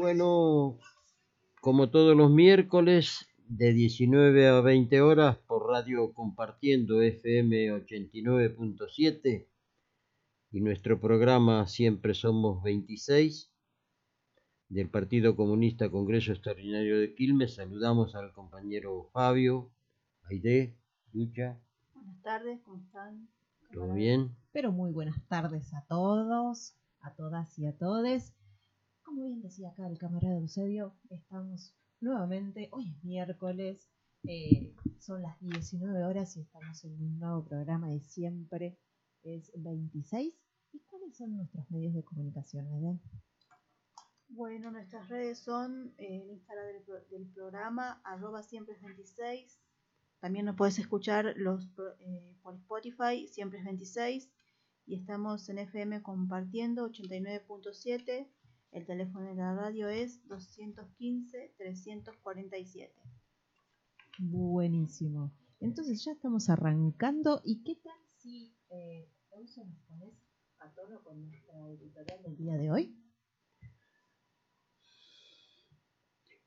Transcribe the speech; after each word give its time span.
Bueno, 0.00 0.78
como 1.60 1.90
todos 1.90 2.16
los 2.16 2.30
miércoles, 2.30 3.28
de 3.48 3.74
19 3.74 4.48
a 4.48 4.62
20 4.62 5.02
horas 5.02 5.36
por 5.36 5.68
radio 5.68 6.14
compartiendo 6.14 7.02
FM 7.02 7.70
89.7 7.84 9.46
y 10.52 10.60
nuestro 10.62 10.98
programa 10.98 11.66
Siempre 11.66 12.14
Somos 12.14 12.62
26 12.62 13.52
del 14.70 14.88
Partido 14.88 15.36
Comunista 15.36 15.90
Congreso 15.90 16.32
Extraordinario 16.32 16.98
de 16.98 17.14
Quilmes. 17.14 17.56
Saludamos 17.56 18.14
al 18.14 18.32
compañero 18.32 19.10
Fabio, 19.12 19.70
Aide, 20.30 20.78
Lucha. 21.12 21.60
Buenas 21.92 22.22
tardes, 22.22 22.58
¿cómo 22.64 22.78
están? 22.78 23.28
¿Todo 23.70 23.92
bien? 23.92 24.34
Pero 24.50 24.72
muy 24.72 24.92
buenas 24.92 25.22
tardes 25.28 25.74
a 25.74 25.84
todos, 25.90 26.74
a 27.02 27.12
todas 27.12 27.58
y 27.58 27.66
a 27.66 27.76
todes. 27.76 28.34
Como 29.10 29.24
bien 29.24 29.42
decía 29.42 29.70
acá 29.70 29.88
el 29.88 29.98
camarada 29.98 30.36
Eusebio, 30.36 31.00
estamos 31.10 31.76
nuevamente, 31.98 32.68
hoy 32.70 32.90
es 32.96 33.02
miércoles, 33.02 33.90
eh, 34.22 34.72
son 35.00 35.22
las 35.22 35.40
19 35.40 36.04
horas 36.04 36.36
y 36.36 36.42
estamos 36.42 36.84
en 36.84 36.92
un 37.02 37.18
nuevo 37.18 37.44
programa 37.44 37.90
de 37.90 37.98
siempre, 37.98 38.78
es 39.24 39.50
26. 39.56 40.40
¿Y 40.70 40.78
cuáles 40.84 41.16
son 41.16 41.36
nuestros 41.36 41.68
medios 41.72 41.92
de 41.94 42.04
comunicación, 42.04 42.68
Aide? 42.68 43.00
Bueno, 44.28 44.70
nuestras 44.70 45.08
redes 45.08 45.40
son 45.40 45.92
eh, 45.98 46.22
el 46.22 46.30
Instagram 46.30 46.66
del, 46.68 46.82
pro- 46.84 47.04
del 47.10 47.26
programa, 47.32 48.00
arroba 48.04 48.44
siempre 48.44 48.76
es 48.76 48.80
26. 48.80 49.60
También 50.20 50.44
nos 50.46 50.54
puedes 50.54 50.78
escuchar 50.78 51.34
los, 51.36 51.64
eh, 51.98 52.38
por 52.44 52.54
Spotify, 52.54 53.26
siempre 53.26 53.58
es 53.58 53.64
26. 53.64 54.30
Y 54.86 54.94
estamos 54.94 55.48
en 55.48 55.58
FM 55.58 56.00
compartiendo 56.00 56.84
89.7. 56.88 58.30
El 58.72 58.86
teléfono 58.86 59.26
de 59.26 59.34
la 59.34 59.54
radio 59.54 59.88
es 59.88 60.24
215-347. 60.28 62.92
Buenísimo. 64.18 65.32
Entonces 65.58 66.04
ya 66.04 66.12
estamos 66.12 66.48
arrancando. 66.48 67.40
¿Y 67.44 67.64
qué 67.64 67.74
tal 67.76 67.98
si, 68.16 68.54
eh, 68.70 69.10
Euso, 69.32 69.64
nos 69.64 69.76
pones 69.88 70.14
a 70.58 70.72
tono 70.72 71.02
con 71.02 71.20
nuestra 71.20 71.68
editorial 71.68 72.22
del 72.22 72.36
día 72.36 72.56
de 72.56 72.70
hoy? 72.70 72.96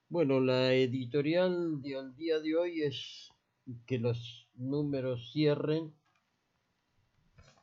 Bueno, 0.07 0.39
la 0.39 0.73
editorial 0.73 1.81
del 1.81 2.15
día 2.15 2.39
de 2.39 2.55
hoy 2.55 2.83
es 2.83 3.33
que 3.85 3.99
los 3.99 4.49
números 4.53 5.29
cierren 5.33 5.93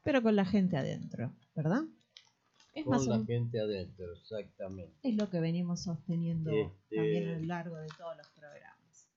Pero 0.02 0.22
con 0.22 0.36
la 0.36 0.44
gente 0.44 0.76
adentro, 0.76 1.34
¿verdad? 1.54 1.84
Es 2.80 2.86
más 2.86 3.00
con 3.02 3.08
la 3.10 3.18
un- 3.18 3.26
gente 3.26 3.60
adentro, 3.60 4.12
exactamente. 4.12 4.92
Es 5.02 5.16
lo 5.16 5.28
que 5.30 5.40
venimos 5.40 5.80
sosteniendo 5.82 6.50
Este- 6.50 6.96
también 6.96 7.28
a 7.28 7.38
lo 7.38 7.46
largo 7.46 7.76
de 7.76 7.88
todos 7.98 8.16
los 8.16 8.26
programas. 8.28 9.08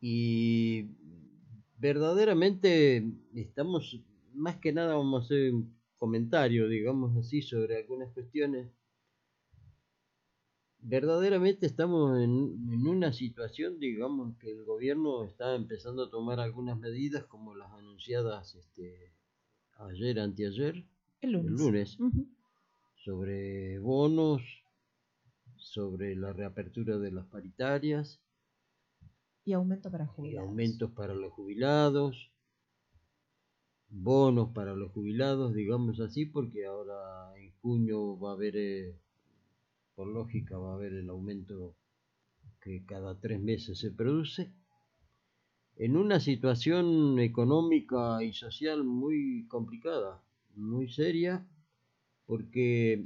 Y 0.00 0.86
verdaderamente 1.78 3.04
estamos, 3.34 4.00
más 4.34 4.56
que 4.56 4.72
nada 4.72 4.96
vamos 4.96 5.22
a 5.22 5.24
hacer 5.26 5.52
un 5.52 5.74
comentario, 5.98 6.68
digamos 6.68 7.16
así, 7.16 7.42
sobre 7.42 7.76
algunas 7.76 8.10
cuestiones. 8.12 8.68
Verdaderamente 10.82 11.66
estamos 11.66 12.18
en, 12.18 12.56
en 12.72 12.86
una 12.86 13.12
situación, 13.12 13.78
digamos, 13.78 14.34
que 14.38 14.50
el 14.50 14.64
gobierno 14.64 15.24
está 15.24 15.54
empezando 15.54 16.04
a 16.04 16.10
tomar 16.10 16.40
algunas 16.40 16.78
medidas 16.78 17.24
como 17.26 17.54
las 17.54 17.70
anunciadas 17.72 18.54
este, 18.54 19.12
ayer, 19.76 20.18
anteayer, 20.18 20.82
El 21.22 21.32
lunes. 21.32 21.50
el 21.52 21.56
lunes, 21.58 22.00
Ujú. 22.00 22.26
sobre 23.04 23.78
bonos, 23.78 24.42
sobre 25.56 26.16
la 26.16 26.32
reapertura 26.32 26.98
de 26.98 27.12
las 27.12 27.26
paritarias, 27.26 28.20
Y 29.44 29.52
aumento 29.52 29.90
para 29.90 30.04
y 30.04 30.08
jubilados. 30.08 30.48
aumentos 30.48 30.90
para 30.92 31.14
los 31.14 31.32
jubilados, 31.32 32.30
bonos 33.90 34.50
para 34.54 34.74
los 34.74 34.92
jubilados, 34.92 35.54
digamos 35.54 36.00
así, 36.00 36.24
porque 36.26 36.66
ahora 36.66 37.36
en 37.36 37.52
junio 37.60 38.18
va 38.18 38.30
a 38.30 38.34
haber, 38.34 38.56
eh, 38.56 38.94
por 39.94 40.06
lógica, 40.08 40.58
va 40.58 40.72
a 40.72 40.74
haber 40.74 40.92
el 40.94 41.08
aumento 41.10 41.74
que 42.60 42.84
cada 42.86 43.18
tres 43.20 43.40
meses 43.40 43.78
se 43.78 43.90
produce. 43.90 44.50
En 45.76 45.96
una 45.96 46.20
situación 46.20 47.18
económica 47.18 48.22
y 48.22 48.32
social 48.32 48.84
muy 48.84 49.46
complicada, 49.48 50.22
muy 50.56 50.88
seria, 50.88 51.46
porque 52.26 53.04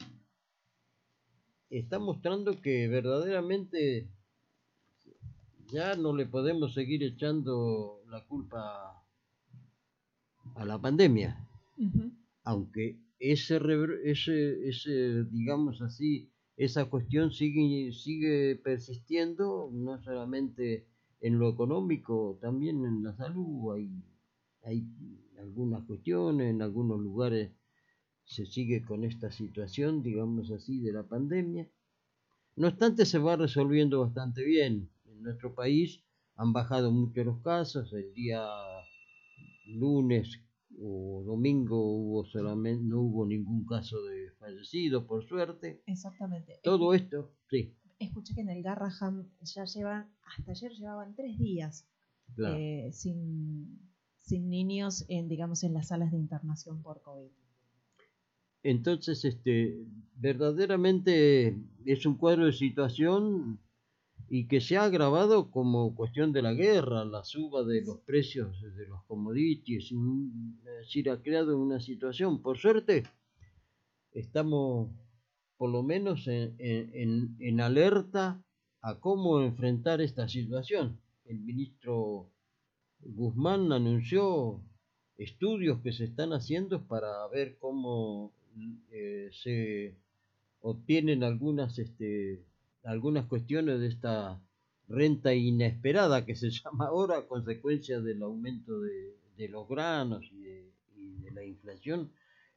está 1.71 1.99
mostrando 1.99 2.60
que 2.60 2.88
verdaderamente 2.88 4.09
ya 5.72 5.97
no 5.97 6.15
le 6.15 6.27
podemos 6.27 6.75
seguir 6.75 7.03
echando 7.03 8.03
la 8.09 8.25
culpa 8.27 9.03
a 10.55 10.65
la 10.65 10.81
pandemia, 10.81 11.49
aunque 12.44 13.00
ese, 13.19 13.59
ese, 14.05 14.69
ese 14.69 15.25
digamos 15.25 15.81
así, 15.81 16.31
esa 16.56 16.84
cuestión 16.84 17.32
sigue, 17.32 17.93
sigue 17.93 18.56
persistiendo, 18.56 19.71
no 19.72 20.00
solamente 20.03 20.87
en 21.21 21.38
lo 21.38 21.49
económico, 21.49 22.38
también 22.41 22.84
en 22.84 23.03
la 23.03 23.16
salud 23.16 23.75
hay, 23.75 23.91
hay 24.62 24.87
algunas 25.44 25.84
cuestiones, 25.84 26.50
en 26.50 26.62
algunos 26.62 26.99
lugares 27.00 27.53
se 28.25 28.47
sigue 28.47 28.82
con 28.84 29.05
esta 29.05 29.31
situación, 29.31 30.03
digamos 30.03 30.50
así, 30.50 30.81
de 30.81 30.93
la 30.93 31.03
pandemia. 31.03 31.69
No 32.56 32.69
obstante, 32.69 33.05
se 33.05 33.19
va 33.19 33.37
resolviendo 33.37 34.00
bastante 34.00 34.44
bien. 34.44 34.91
En 35.06 35.22
nuestro 35.22 35.55
país 35.55 36.03
han 36.37 36.53
bajado 36.53 36.91
mucho 36.91 37.22
los 37.25 37.41
casos. 37.43 37.93
El 37.93 38.12
día 38.15 38.43
lunes 39.66 40.41
o 40.81 41.22
domingo 41.25 41.78
hubo 41.78 42.25
solamente, 42.25 42.84
no 42.84 43.00
hubo 43.00 43.26
ningún 43.26 43.65
caso 43.66 44.03
de 44.03 44.31
fallecido, 44.38 45.06
por 45.06 45.25
suerte. 45.25 45.82
Exactamente. 45.87 46.59
Todo 46.62 46.94
esto, 46.94 47.32
sí, 47.50 47.75
Escuché 47.99 48.34
que 48.34 48.41
en 48.41 48.50
el 48.50 48.62
Garraham 48.62 49.31
ya 49.41 49.65
llevan, 49.65 50.11
hasta 50.26 50.50
ayer 50.50 50.72
llevaban 50.72 51.15
tres 51.15 51.38
días 51.38 51.87
claro. 52.34 52.56
eh, 52.59 52.91
sin, 52.93 53.78
sin 54.24 54.48
niños 54.48 55.04
en, 55.08 55.28
digamos, 55.28 55.64
en 55.64 55.74
las 55.74 55.88
salas 55.88 56.10
de 56.10 56.18
internación 56.18 56.82
por 56.82 57.02
COVID. 57.02 57.30
Entonces, 58.62 59.24
este, 59.26 59.84
verdaderamente 60.16 61.54
es 61.84 62.06
un 62.06 62.16
cuadro 62.16 62.46
de 62.46 62.52
situación 62.52 63.58
y 64.30 64.46
que 64.48 64.62
se 64.62 64.78
ha 64.78 64.84
agravado 64.84 65.50
como 65.50 65.94
cuestión 65.94 66.32
de 66.32 66.40
la 66.40 66.54
guerra, 66.54 67.04
la 67.04 67.22
suba 67.24 67.62
de 67.64 67.82
los 67.82 67.98
precios 68.00 68.62
de 68.62 68.86
los 68.86 69.04
commodities, 69.04 69.92
es 69.92 71.10
ha 71.10 71.20
creado 71.22 71.58
una 71.58 71.78
situación. 71.78 72.40
Por 72.40 72.56
suerte, 72.56 73.02
estamos 74.12 74.90
por 75.58 75.70
lo 75.70 75.82
menos 75.82 76.26
en, 76.26 76.54
en- 76.58 76.90
en- 76.94 77.36
en 77.38 77.60
alerta 77.60 78.42
a 78.80 78.98
cómo 78.98 79.42
enfrentar 79.42 80.00
esta 80.00 80.26
situación. 80.28 80.98
El 81.26 81.40
ministro 81.40 82.31
Guzmán 83.06 83.72
anunció 83.72 84.60
estudios 85.16 85.80
que 85.80 85.92
se 85.92 86.04
están 86.04 86.32
haciendo 86.32 86.86
para 86.86 87.26
ver 87.28 87.56
cómo 87.58 88.32
eh, 88.90 89.30
se 89.32 89.94
obtienen 90.60 91.22
algunas 91.22 91.78
este, 91.78 92.42
algunas 92.82 93.26
cuestiones 93.26 93.80
de 93.80 93.88
esta 93.88 94.40
renta 94.88 95.34
inesperada 95.34 96.24
que 96.24 96.36
se 96.36 96.50
llama 96.64 96.86
ahora 96.86 97.26
consecuencia 97.26 98.00
del 98.00 98.22
aumento 98.22 98.80
de, 98.80 99.14
de 99.36 99.48
los 99.48 99.68
granos 99.68 100.24
y 100.32 100.40
de, 100.40 100.72
y 100.96 101.22
de 101.22 101.30
la 101.30 101.44
inflación 101.44 102.10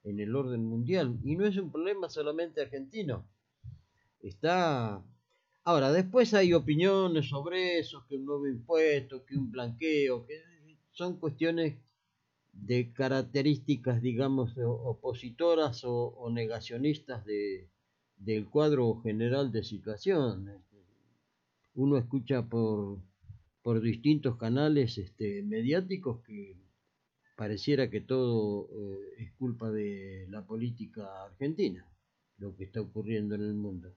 en 0.04 0.20
el 0.20 0.36
orden 0.36 0.66
mundial. 0.66 1.20
Y 1.24 1.36
no 1.36 1.46
es 1.46 1.58
un 1.58 1.72
problema 1.72 2.10
solamente 2.10 2.62
argentino. 2.62 3.26
Está. 4.22 5.04
Ahora, 5.68 5.92
después 5.92 6.34
hay 6.34 6.54
opiniones 6.54 7.28
sobre 7.28 7.80
eso, 7.80 8.06
que 8.08 8.16
un 8.16 8.26
nuevo 8.26 8.48
impuesto, 8.48 9.26
que 9.26 9.36
un 9.36 9.52
blanqueo, 9.52 10.26
que 10.26 10.42
son 10.94 11.20
cuestiones 11.20 11.76
de 12.54 12.94
características, 12.94 14.02
digamos, 14.02 14.58
opositoras 14.58 15.82
o, 15.84 16.30
negacionistas 16.32 17.26
de, 17.26 17.68
del 18.16 18.48
cuadro 18.48 19.02
general 19.02 19.52
de 19.52 19.66
situación. 19.66 20.64
Uno 21.76 21.98
escucha 21.98 22.48
por, 22.48 23.00
por 23.62 23.82
distintos 23.82 24.38
canales 24.38 24.98
este, 24.98 25.44
mediáticos 25.44 26.24
que 26.24 26.56
pareciera 27.36 27.90
que 27.90 28.00
todo 28.00 28.70
eh, 28.72 29.24
es 29.24 29.34
culpa 29.34 29.70
de 29.70 30.28
la 30.30 30.46
política 30.46 31.26
argentina, 31.26 31.86
lo 32.38 32.56
que 32.56 32.64
está 32.64 32.80
ocurriendo 32.80 33.36
en 33.36 33.42
el 33.42 33.54
mundo. 33.54 33.94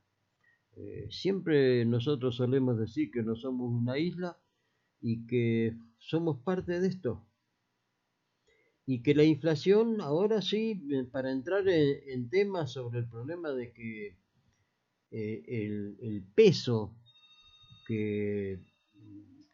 Eh, 0.76 1.08
siempre 1.10 1.84
nosotros 1.84 2.36
solemos 2.36 2.78
decir 2.78 3.10
que 3.10 3.22
no 3.22 3.36
somos 3.36 3.70
una 3.70 3.98
isla 3.98 4.38
y 5.00 5.26
que 5.26 5.76
somos 5.98 6.38
parte 6.42 6.80
de 6.80 6.88
esto. 6.88 7.26
Y 8.86 9.02
que 9.02 9.14
la 9.14 9.24
inflación, 9.24 10.00
ahora 10.00 10.42
sí, 10.42 10.82
eh, 10.90 11.04
para 11.04 11.30
entrar 11.30 11.68
en, 11.68 12.28
temas 12.28 12.72
sobre 12.72 13.00
el 13.00 13.08
problema 13.08 13.50
de 13.52 13.72
que 13.72 14.16
eh, 15.10 15.44
el, 15.46 16.24
peso 16.34 16.96
que, 17.86 18.60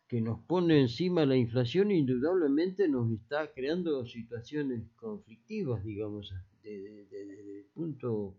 que 0.08 0.20
nos 0.20 0.40
pone 0.40 0.80
encima 0.80 1.26
la 1.26 1.36
inflación 1.36 1.90
indudablemente 1.90 2.88
nos 2.88 3.10
está 3.10 3.52
creando 3.52 4.06
situaciones 4.06 4.88
conflictivas, 4.96 5.84
digamos, 5.84 6.32
desde 6.62 7.60
el 7.60 7.66
punto 7.74 8.36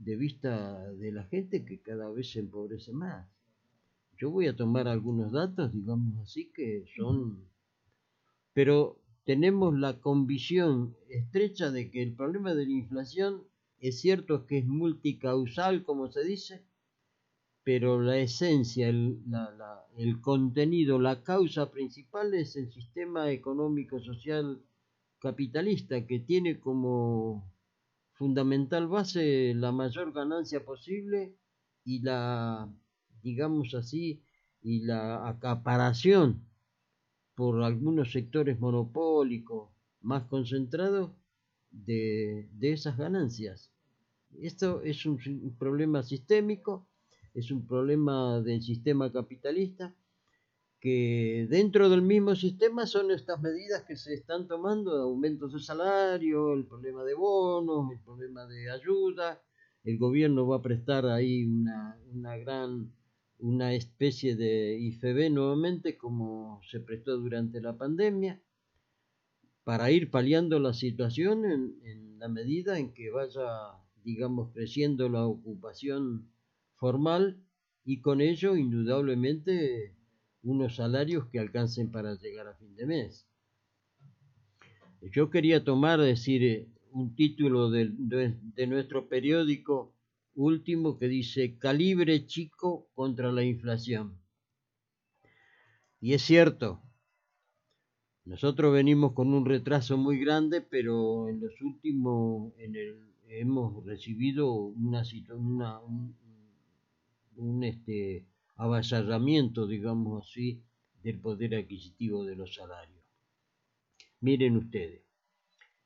de 0.00 0.16
vista 0.16 0.90
de 0.92 1.12
la 1.12 1.24
gente 1.24 1.64
que 1.64 1.80
cada 1.80 2.10
vez 2.10 2.32
se 2.32 2.40
empobrece 2.40 2.92
más. 2.92 3.28
Yo 4.18 4.30
voy 4.30 4.46
a 4.46 4.56
tomar 4.56 4.88
algunos 4.88 5.30
datos, 5.32 5.72
digamos 5.72 6.18
así, 6.18 6.50
que 6.54 6.84
son... 6.96 7.44
Pero 8.54 8.98
tenemos 9.24 9.78
la 9.78 10.00
convicción 10.00 10.96
estrecha 11.08 11.70
de 11.70 11.90
que 11.90 12.02
el 12.02 12.14
problema 12.14 12.54
de 12.54 12.64
la 12.64 12.72
inflación 12.72 13.44
es 13.78 14.00
cierto 14.00 14.46
que 14.46 14.58
es 14.58 14.66
multicausal, 14.66 15.84
como 15.84 16.10
se 16.10 16.24
dice, 16.24 16.62
pero 17.62 18.00
la 18.00 18.16
esencia, 18.18 18.88
el, 18.88 19.18
el 19.96 20.20
contenido, 20.20 20.98
la 20.98 21.22
causa 21.22 21.70
principal 21.70 22.34
es 22.34 22.56
el 22.56 22.72
sistema 22.72 23.30
económico 23.30 24.00
social 24.00 24.62
capitalista 25.18 26.06
que 26.06 26.20
tiene 26.20 26.58
como 26.58 27.49
fundamental 28.20 28.86
base 28.86 29.54
la 29.54 29.72
mayor 29.72 30.12
ganancia 30.12 30.62
posible 30.62 31.34
y 31.86 32.02
la, 32.02 32.70
digamos 33.22 33.72
así, 33.72 34.22
y 34.60 34.80
la 34.80 35.26
acaparación 35.26 36.46
por 37.34 37.62
algunos 37.62 38.12
sectores 38.12 38.60
monopólicos 38.60 39.70
más 40.02 40.24
concentrados 40.24 41.12
de, 41.70 42.46
esas 42.60 42.98
ganancias. 42.98 43.72
Esto 44.38 44.82
es 44.82 45.06
un, 45.06 45.56
problema 45.58 46.02
sistémico, 46.02 46.86
es 47.32 47.50
un 47.50 47.66
problema 47.66 48.42
del 48.42 48.60
sistema 48.60 49.10
capitalista, 49.10 49.94
que 50.80 51.46
dentro 51.50 51.90
del 51.90 52.02
mismo 52.02 52.34
sistema 52.34 52.86
son 52.86 53.10
estas 53.10 53.40
medidas 53.40 53.84
que 53.84 53.96
se 53.96 54.14
están 54.14 54.48
tomando, 54.48 54.96
aumentos 54.96 55.52
de 55.52 55.60
salario, 55.60 56.54
el 56.54 56.64
problema 56.64 57.04
de 57.04 57.14
bonos, 57.14 57.92
el 57.92 57.98
problema 58.00 58.46
de 58.46 58.70
ayuda, 58.70 59.42
el 59.84 59.98
gobierno 59.98 60.46
va 60.46 60.56
a 60.56 60.62
prestar 60.62 61.06
ahí 61.06 61.44
una, 61.44 61.98
una 62.12 62.36
gran 62.38 62.92
una 63.40 63.74
especie 63.74 64.36
de 64.36 64.78
IFB 64.78 65.30
nuevamente 65.30 65.96
como 65.96 66.60
se 66.70 66.80
prestó 66.80 67.16
durante 67.16 67.60
la 67.60 67.76
pandemia 67.76 68.40
para 69.64 69.90
ir 69.90 70.10
paliando 70.10 70.58
la 70.58 70.74
situación 70.74 71.44
en, 71.44 72.18
la 72.18 72.28
medida 72.28 72.78
en 72.78 72.92
que 72.92 73.10
vaya, 73.10 73.46
digamos, 74.04 74.52
creciendo 74.52 75.08
la 75.08 75.24
ocupación 75.24 76.28
formal 76.74 77.38
y 77.84 78.02
con 78.02 78.20
ello 78.20 78.56
indudablemente 78.56 79.94
unos 80.42 80.76
salarios 80.76 81.26
que 81.28 81.38
alcancen 81.38 81.90
para 81.90 82.14
llegar 82.14 82.48
a 82.48 82.54
fin 82.54 82.74
de 82.74 82.86
mes. 82.86 83.26
Yo 85.00 85.30
quería 85.30 85.64
tomar, 85.64 86.00
decir, 86.00 86.68
un 86.92 87.14
título 87.14 87.70
de 87.70 88.66
nuestro 88.66 89.08
periódico 89.08 89.94
último 90.34 90.98
que 90.98 91.08
dice 91.08 91.58
calibre 91.58 92.26
chico 92.26 92.88
contra 92.94 93.32
la 93.32 93.44
inflación. 93.44 94.18
Y 96.00 96.14
es 96.14 96.22
cierto, 96.22 96.82
nosotros 98.24 98.72
venimos 98.72 99.12
con 99.12 99.34
un 99.34 99.44
retraso 99.44 99.96
muy 99.96 100.18
grande, 100.18 100.60
pero 100.60 101.28
en 101.28 101.40
los 101.40 101.60
últimos 101.60 102.52
en 102.58 102.76
el, 102.76 103.10
hemos 103.28 103.84
recibido 103.84 104.52
una, 104.54 105.02
una 105.34 105.80
un, 105.80 106.16
un 107.36 107.64
este, 107.64 108.24
avasallamiento, 108.60 109.66
digamos 109.66 110.26
así, 110.26 110.62
del 111.02 111.18
poder 111.18 111.54
adquisitivo 111.54 112.24
de 112.24 112.36
los 112.36 112.54
salarios. 112.54 113.02
Miren 114.20 114.58
ustedes, 114.58 115.02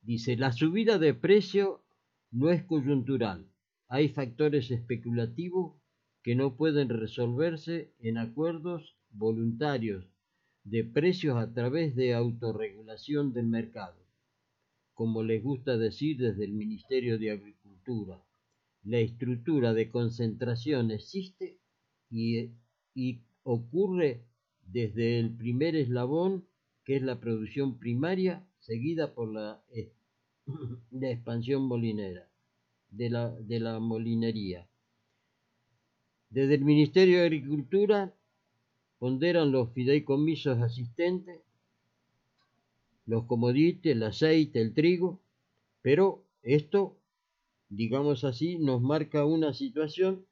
dice, 0.02 0.36
la 0.36 0.50
subida 0.52 0.98
de 0.98 1.14
precio 1.14 1.84
no 2.32 2.50
es 2.50 2.64
coyuntural, 2.64 3.46
hay 3.88 4.08
factores 4.08 4.72
especulativos 4.72 5.76
que 6.24 6.34
no 6.34 6.56
pueden 6.56 6.88
resolverse 6.88 7.92
en 8.00 8.18
acuerdos 8.18 8.96
voluntarios 9.10 10.04
de 10.64 10.82
precios 10.82 11.36
a 11.36 11.52
través 11.54 11.94
de 11.94 12.12
autorregulación 12.12 13.32
del 13.32 13.46
mercado, 13.46 14.04
como 14.94 15.22
les 15.22 15.44
gusta 15.44 15.76
decir 15.76 16.16
desde 16.16 16.44
el 16.44 16.52
Ministerio 16.52 17.20
de 17.20 17.30
Agricultura. 17.30 18.20
La 18.82 18.98
estructura 18.98 19.72
de 19.74 19.90
concentración 19.90 20.90
existe 20.90 21.60
y, 22.10 22.50
ocurre 23.42 24.24
desde 24.66 25.18
el 25.18 25.34
primer 25.34 25.76
eslabón, 25.76 26.46
que 26.84 26.96
es 26.96 27.02
la 27.02 27.20
producción 27.20 27.78
primaria, 27.78 28.46
seguida 28.60 29.14
por 29.14 29.32
la, 29.32 29.62
la 30.90 31.10
expansión 31.10 31.62
molinera 31.66 32.28
de 32.90 33.10
la, 33.10 33.30
de 33.30 33.60
la 33.60 33.80
molinería. 33.80 34.68
Desde 36.30 36.54
el 36.54 36.64
Ministerio 36.64 37.18
de 37.18 37.26
Agricultura 37.26 38.14
ponderan 38.98 39.52
los 39.52 39.72
fideicomisos 39.72 40.58
asistentes, 40.60 41.40
los 43.06 43.24
comodites, 43.24 43.92
el 43.92 44.02
aceite, 44.02 44.60
el 44.60 44.72
trigo, 44.72 45.20
pero 45.82 46.24
esto, 46.42 46.96
digamos 47.68 48.24
así, 48.24 48.58
nos 48.58 48.80
marca 48.80 49.26
una 49.26 49.52
situación 49.52 50.24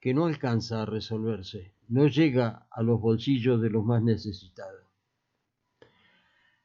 que 0.00 0.14
no 0.14 0.26
alcanza 0.26 0.82
a 0.82 0.86
resolverse, 0.86 1.74
no 1.88 2.06
llega 2.08 2.66
a 2.70 2.82
los 2.82 3.00
bolsillos 3.00 3.60
de 3.60 3.70
los 3.70 3.84
más 3.84 4.02
necesitados. 4.02 4.82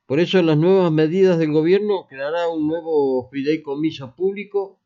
Por 0.06 0.20
eso 0.20 0.42
las 0.42 0.58
nuevas 0.58 0.92
medidas 0.92 1.40
del 1.40 1.52
gobierno 1.52 2.08
creará 2.08 2.50
un 2.50 2.68
nuevo 2.68 3.30
fideicomiso 3.30 4.16
público 4.16 4.80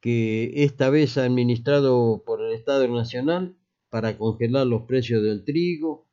que 0.00 0.64
esta 0.64 0.90
vez 0.90 1.18
administrado 1.18 2.22
por 2.24 2.40
el 2.42 2.52
Estado 2.54 2.88
Nacional 2.88 3.56
para 3.90 4.16
congelar 4.16 4.66
los 4.66 4.82
precios 4.82 5.22
del 5.22 5.44
trigo, 5.44 6.06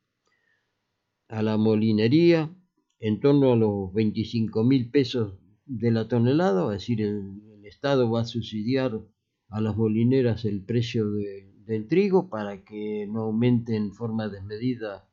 a 1.29 1.41
la 1.41 1.57
molinería, 1.57 2.53
en 2.99 3.19
torno 3.19 3.53
a 3.53 3.55
los 3.55 3.93
25 3.93 4.63
mil 4.63 4.89
pesos 4.89 5.37
de 5.65 5.91
la 5.91 6.07
tonelada, 6.07 6.65
es 6.73 6.81
decir, 6.81 7.01
el, 7.01 7.41
Estado 7.63 8.09
va 8.09 8.21
a 8.21 8.25
subsidiar 8.25 9.01
a 9.49 9.61
las 9.61 9.75
molineras 9.75 10.45
el 10.45 10.61
precio 10.61 11.09
del 11.09 11.87
trigo 11.87 12.29
para 12.29 12.63
que 12.63 13.07
no 13.07 13.21
aumente 13.21 13.75
en 13.75 13.93
forma 13.93 14.27
desmedida 14.27 15.07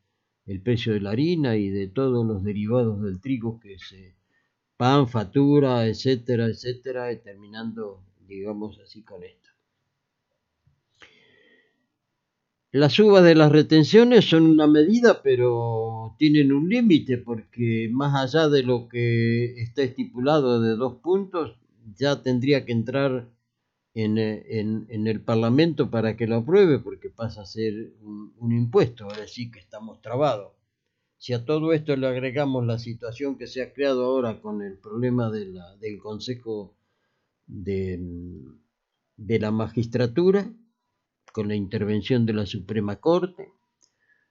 el 0.47 0.61
precio 0.61 0.93
de 0.93 1.01
la 1.01 1.11
harina 1.11 1.57
y 1.57 1.71
de 1.71 1.89
todos 1.89 2.27
los 2.27 2.45
derivados 2.45 3.03
del 3.03 3.21
trigo 3.21 3.61
que 3.61 3.79
se 3.79 4.15
pan, 4.77 5.09
factura, 5.09 5.87
etcétera, 5.87 6.47
etcétera, 6.47 7.17
terminando, 7.23 8.03
digamos 8.27 8.79
así, 8.81 9.03
con 9.03 9.23
esto. 9.23 9.49
Las 12.73 12.99
uvas 12.99 13.23
de 13.23 13.37
las 13.37 13.53
retenciones 13.53 14.25
son 14.29 14.47
una 14.47 14.67
medida, 14.67 15.23
pero 15.23 16.17
tienen 16.19 16.53
un 16.53 16.69
límite, 16.69 17.19
porque 17.19 17.89
más 17.93 18.15
allá 18.21 18.49
de 18.49 18.65
lo 18.65 18.89
que 18.89 19.63
está 19.63 19.83
estipulado 19.83 20.61
de 20.61 20.75
dos 20.75 20.97
puntos, 20.97 21.57
ya 21.97 22.21
tendría 22.23 22.65
que 22.65 22.73
entrar 22.73 23.29
eh, 23.97 24.45
en, 24.49 25.07
el 25.07 25.21
Parlamento 25.21 25.89
para 25.89 26.17
que 26.17 26.27
lo 26.27 26.37
apruebe, 26.37 26.81
porque 26.81 27.11
pasa 27.11 27.43
a 27.43 27.47
ser 27.47 27.93
un, 28.03 28.53
impuesto, 28.53 29.09
es 29.13 29.19
decir, 29.19 29.53
que 29.53 29.61
estamos 29.61 30.01
trabados. 30.03 30.53
Si 31.17 31.33
a 31.33 31.45
todo 31.45 31.73
esto 31.73 31.95
le 31.97 32.09
agregamos 32.09 32.67
la 32.67 32.79
situación 32.79 33.39
que 33.39 33.47
se 33.47 33.63
ha 33.63 33.73
creado 33.73 34.05
ahora 34.05 34.41
con 34.41 34.63
el 34.63 34.79
problema 34.79 35.31
de 35.31 35.47
la, 35.47 35.77
del 35.77 35.99
Consejo 35.99 36.75
de, 37.47 38.01
de 39.17 39.39
la 39.39 39.53
Magistratura, 39.53 40.53
con 41.33 41.49
la 41.49 41.55
intervención 41.55 42.27
de 42.27 42.33
la 42.33 42.47
Suprema 42.47 42.97
Corte, 42.97 43.53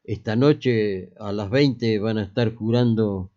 esta 0.03 0.35
noche 0.35 1.13
a 1.19 1.31
las 1.31 1.49
20 1.49 1.99
van 1.99 2.17
a 2.17 2.23
estar 2.23 2.53
jurando 2.53 3.31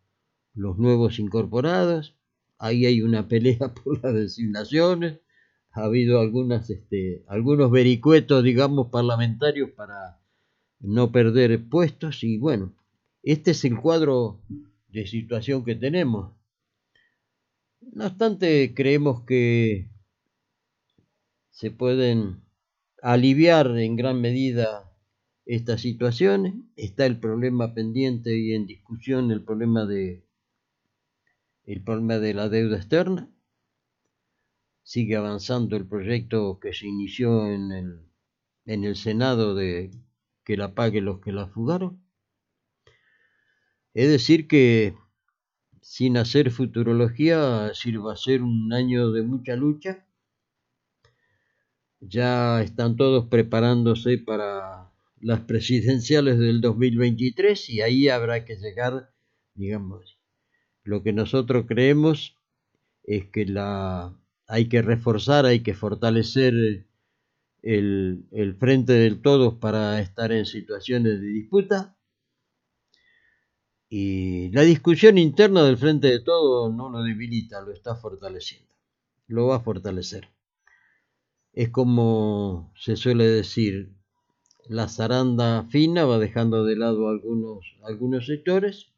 los 0.54 0.76
nuevos 0.76 1.21
incorporados, 1.21 2.16
ahí 2.59 2.85
hay 2.87 3.02
una 3.02 3.28
pelea 3.28 3.75
por 3.85 4.02
las 4.02 4.14
designaciones, 4.14 5.21
ha 5.76 5.85
habido 5.85 6.21
algunas, 6.21 6.71
este, 6.71 7.23
algunos 7.28 7.71
vericuetos, 7.71 8.42
digamos, 8.42 8.88
parlamentarios 8.88 9.71
para 9.71 10.18
no 10.80 11.12
perder 11.12 11.68
puestos 11.68 12.25
y 12.25 12.38
bueno, 12.38 12.73
este 13.23 13.50
es 13.50 13.64
el 13.64 13.78
cuadro 13.78 14.40
de 14.88 15.06
situación 15.06 15.64
que 15.64 15.75
tenemos. 15.75 16.33
No 17.92 18.06
obstante, 18.06 18.73
creemos 18.75 19.23
que 19.23 19.90
se 21.50 21.71
pueden 21.71 22.40
aliviar 23.02 23.76
en 23.78 23.97
gran 23.97 24.21
medida 24.21 24.90
estas 25.45 25.83
situaciones. 25.83 26.54
Está 26.76 27.04
el 27.04 27.21
problema 27.21 27.75
pendiente 27.75 28.38
y 28.38 28.54
en 28.54 28.66
discusión 28.66 29.30
el 29.30 29.42
problema 29.42 29.85
de 29.85 30.25
el 31.64 31.83
problema 31.83 32.18
de 32.18 32.33
la 32.33 32.49
deuda 32.49 32.76
externa 32.76 33.28
sigue 34.86 35.16
avanzando 35.16 35.76
el 35.76 35.84
proyecto 35.84 36.60
que 36.60 36.72
se 36.72 36.86
inició 36.86 37.50
en 37.50 37.72
el, 37.72 38.00
en 38.66 38.84
el 38.84 38.94
Senado 38.94 39.56
de 39.56 39.90
que 40.44 40.56
la 40.56 40.76
pague 40.76 41.00
los 41.00 41.18
que 41.20 41.32
la 41.32 41.48
fugaron. 41.48 42.00
Es 43.94 44.08
decir, 44.08 44.46
que 44.46 44.94
sin 45.82 46.16
hacer 46.16 46.52
futurología, 46.52 47.74
sirva 47.74 48.12
a 48.12 48.16
ser 48.16 48.42
un 48.42 48.72
año 48.72 49.10
de 49.10 49.24
mucha 49.24 49.56
lucha. 49.56 50.06
Ya 51.98 52.62
están 52.62 52.96
todos 52.96 53.26
preparándose 53.26 54.18
para 54.18 54.92
las 55.20 55.40
presidenciales 55.40 56.38
del 56.38 56.60
2023 56.60 57.70
y 57.70 57.80
ahí 57.80 58.08
habrá 58.08 58.44
que 58.44 58.54
llegar, 58.54 59.12
digamos, 59.54 60.20
lo 60.84 61.02
que 61.02 61.12
nosotros 61.12 61.64
creemos 61.66 62.36
es 63.02 63.26
que 63.26 63.46
la 63.46 64.16
hay 64.46 64.68
que 64.68 64.82
reforzar, 64.82 65.46
hay 65.46 65.60
que 65.60 65.74
fortalecer 65.74 66.86
el, 67.62 68.26
el 68.30 68.54
frente 68.56 68.92
del 68.92 69.20
todos 69.22 69.54
para 69.54 70.00
estar 70.00 70.32
en 70.32 70.46
situaciones 70.46 71.20
de 71.20 71.26
disputa 71.26 71.96
y 73.88 74.50
la 74.50 74.62
discusión 74.62 75.16
interna 75.16 75.62
del 75.62 75.78
Frente 75.78 76.08
de 76.08 76.20
Todo 76.20 76.72
no 76.72 76.90
lo 76.90 77.02
debilita, 77.02 77.60
lo 77.60 77.72
está 77.72 77.94
fortaleciendo. 77.94 78.74
Lo 79.28 79.46
va 79.46 79.56
a 79.56 79.60
fortalecer. 79.60 80.28
Es 81.52 81.70
como 81.70 82.72
se 82.76 82.96
suele 82.96 83.24
decir, 83.24 83.94
la 84.68 84.88
zaranda 84.88 85.64
fina 85.70 86.04
va 86.04 86.18
dejando 86.18 86.64
de 86.64 86.76
lado 86.76 87.08
algunos, 87.08 87.76
algunos 87.84 88.26
sectores 88.26 88.92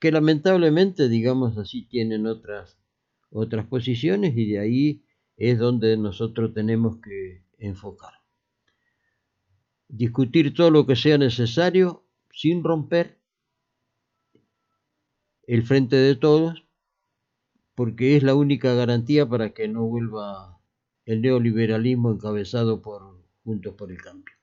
que 0.00 0.12
lamentablemente, 0.12 1.08
digamos 1.08 1.56
así, 1.56 1.86
tienen 1.86 2.26
otras, 2.26 2.76
otras 3.30 3.66
posiciones 3.66 4.36
y 4.36 4.52
de 4.52 4.58
ahí 4.58 5.04
es 5.36 5.58
donde 5.58 5.96
nosotros 5.96 6.54
tenemos 6.54 6.98
que 7.00 7.44
enfocar. 7.58 8.14
Discutir 9.88 10.54
todo 10.54 10.70
lo 10.70 10.86
que 10.86 10.96
sea 10.96 11.18
necesario 11.18 12.04
sin 12.32 12.64
romper 12.64 13.20
el 15.46 15.62
frente 15.62 15.96
de 15.96 16.16
todos, 16.16 16.66
porque 17.74 18.16
es 18.16 18.22
la 18.22 18.34
única 18.34 18.74
garantía 18.74 19.28
para 19.28 19.50
que 19.50 19.68
no 19.68 19.86
vuelva 19.86 20.60
el 21.04 21.22
neoliberalismo 21.22 22.10
encabezado 22.10 22.82
por 22.82 23.24
Juntos 23.44 23.74
por 23.74 23.92
el 23.92 24.02
Cambio. 24.02 24.34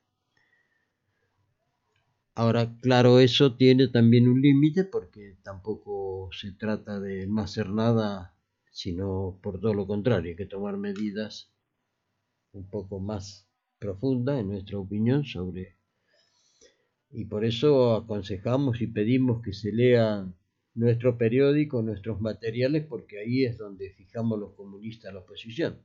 Ahora, 2.35 2.75
claro, 2.81 3.19
eso 3.19 3.55
tiene 3.55 3.89
también 3.89 4.27
un 4.27 4.41
límite 4.41 4.85
porque 4.85 5.37
tampoco 5.43 6.29
se 6.31 6.51
trata 6.53 6.99
de 6.99 7.27
no 7.27 7.41
hacer 7.41 7.69
nada, 7.69 8.32
sino 8.73 9.39
por 9.41 9.61
todo 9.61 9.75
lo 9.75 9.85
contrario, 9.85 10.31
hay 10.31 10.35
que 10.35 10.47
tomar 10.47 10.77
medidas 10.77 11.53
un 12.53 12.67
poco 12.67 12.99
más 12.99 13.47
profundas, 13.79 14.39
en 14.39 14.49
nuestra 14.49 14.79
opinión, 14.79 15.23
sobre... 15.23 15.77
Y 17.11 17.25
por 17.25 17.45
eso 17.45 17.93
aconsejamos 17.93 18.81
y 18.81 18.87
pedimos 18.87 19.43
que 19.43 19.53
se 19.53 19.71
lean 19.71 20.35
nuestro 20.73 21.19
periódico, 21.19 21.83
nuestros 21.83 22.19
materiales, 22.19 22.83
porque 22.87 23.19
ahí 23.19 23.45
es 23.45 23.59
donde 23.59 23.91
fijamos 23.91 24.39
los 24.39 24.53
comunistas 24.53 25.13
la 25.13 25.19
oposición. 25.19 25.79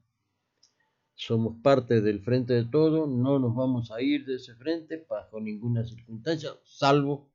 Somos 1.15 1.61
parte 1.63 2.01
del 2.01 2.23
frente 2.23 2.55
de 2.55 2.65
todo, 2.65 3.07
no 3.07 3.39
nos 3.39 3.55
vamos 3.55 3.91
a 3.91 4.01
ir 4.01 4.25
de 4.25 4.37
ese 4.37 4.55
frente 4.55 5.05
bajo 5.07 5.39
ninguna 5.41 5.85
circunstancia, 5.85 6.53
salvo 6.65 7.29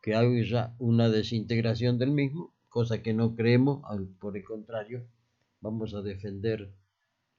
que 0.00 0.14
haya 0.14 0.76
una 0.78 1.08
desintegración 1.08 1.98
del 1.98 2.12
mismo, 2.12 2.55
cosa 2.76 3.02
que 3.02 3.14
no 3.14 3.34
creemos, 3.34 3.82
por 4.18 4.36
el 4.36 4.44
contrario, 4.44 5.08
vamos 5.62 5.94
a 5.94 6.02
defender 6.02 6.74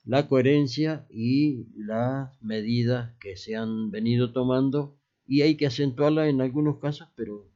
la 0.03 0.27
coherencia 0.27 1.06
y 1.12 1.67
las 1.75 2.41
medidas 2.41 3.15
que 3.20 3.38
se 3.38 3.56
han 3.56 3.91
venido 3.91 4.34
tomando 4.34 4.98
y 5.27 5.44
hay 5.44 5.56
que 5.56 5.67
acentuarla 5.67 6.27
en 6.27 6.41
algunos 6.41 6.79
casos, 6.79 7.10
pero 7.15 7.51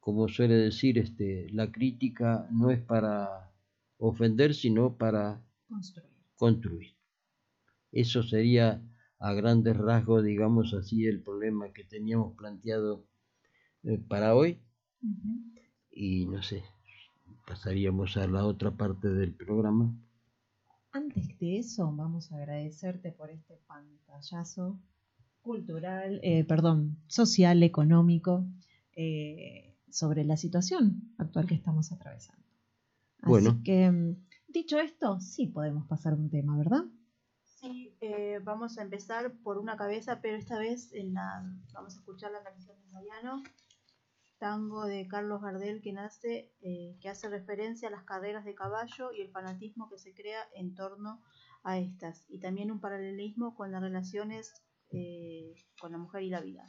como 0.00 0.28
suele 0.28 0.56
decir, 0.56 0.98
este, 0.98 1.48
la 1.50 1.72
crítica 1.72 2.46
no 2.50 2.70
es 2.70 2.82
para 2.82 3.50
ofender, 3.96 4.52
sino 4.52 4.98
para 4.98 5.42
construir. 6.36 6.92
Eso 7.90 8.22
sería 8.22 8.82
a 9.18 9.32
grandes 9.32 9.78
rasgos, 9.78 10.22
digamos 10.22 10.74
así, 10.74 11.06
el 11.06 11.22
problema 11.22 11.72
que 11.72 11.84
teníamos 11.84 12.36
planteado 12.36 13.06
eh, 13.84 13.96
para 13.96 14.34
hoy. 14.34 14.60
Y 15.94 16.26
no 16.26 16.42
sé, 16.42 16.64
pasaríamos 17.46 18.16
a 18.16 18.26
la 18.26 18.44
otra 18.44 18.70
parte 18.70 19.08
del 19.08 19.32
programa. 19.32 19.94
Antes 20.92 21.38
de 21.38 21.58
eso, 21.58 21.90
vamos 21.92 22.32
a 22.32 22.36
agradecerte 22.36 23.12
por 23.12 23.30
este 23.30 23.56
pantallazo 23.66 24.78
cultural, 25.42 26.20
eh, 26.22 26.44
perdón, 26.44 26.98
social, 27.06 27.62
económico. 27.62 28.44
Eh, 28.96 29.74
sobre 29.94 30.24
la 30.24 30.36
situación 30.36 31.14
actual 31.18 31.46
que 31.46 31.54
estamos 31.54 31.92
atravesando. 31.92 32.42
Así 33.22 33.62
que, 33.62 33.90
mm, 33.90 34.16
dicho 34.48 34.78
esto, 34.78 35.20
sí 35.20 35.46
podemos 35.46 35.86
pasar 35.86 36.14
un 36.14 36.28
tema, 36.28 36.58
¿verdad? 36.58 36.84
Sí, 37.44 37.96
eh, 38.00 38.40
vamos 38.42 38.76
a 38.76 38.82
empezar 38.82 39.32
por 39.42 39.56
una 39.56 39.76
cabeza, 39.76 40.20
pero 40.20 40.36
esta 40.36 40.58
vez 40.58 40.92
en 40.92 41.14
la, 41.14 41.44
vamos 41.72 41.94
a 41.94 41.98
escuchar 41.98 42.32
la 42.32 42.42
canción 42.42 42.76
de 42.82 42.90
Mariano, 42.90 43.42
tango 44.44 44.84
de 44.84 45.08
Carlos 45.08 45.40
Gardel 45.40 45.80
que 45.80 45.94
nace, 45.94 46.52
eh, 46.60 46.98
que 47.00 47.08
hace 47.08 47.30
referencia 47.30 47.88
a 47.88 47.90
las 47.90 48.04
carreras 48.04 48.44
de 48.44 48.54
caballo 48.54 49.10
y 49.10 49.22
el 49.22 49.30
fanatismo 49.30 49.88
que 49.88 49.96
se 49.96 50.12
crea 50.12 50.46
en 50.54 50.74
torno 50.74 51.22
a 51.62 51.78
estas, 51.78 52.26
y 52.28 52.40
también 52.40 52.70
un 52.70 52.78
paralelismo 52.78 53.54
con 53.54 53.72
las 53.72 53.80
relaciones 53.80 54.52
eh, 54.90 55.54
con 55.80 55.92
la 55.92 55.96
mujer 55.96 56.24
y 56.24 56.28
la 56.28 56.42
vida. 56.42 56.62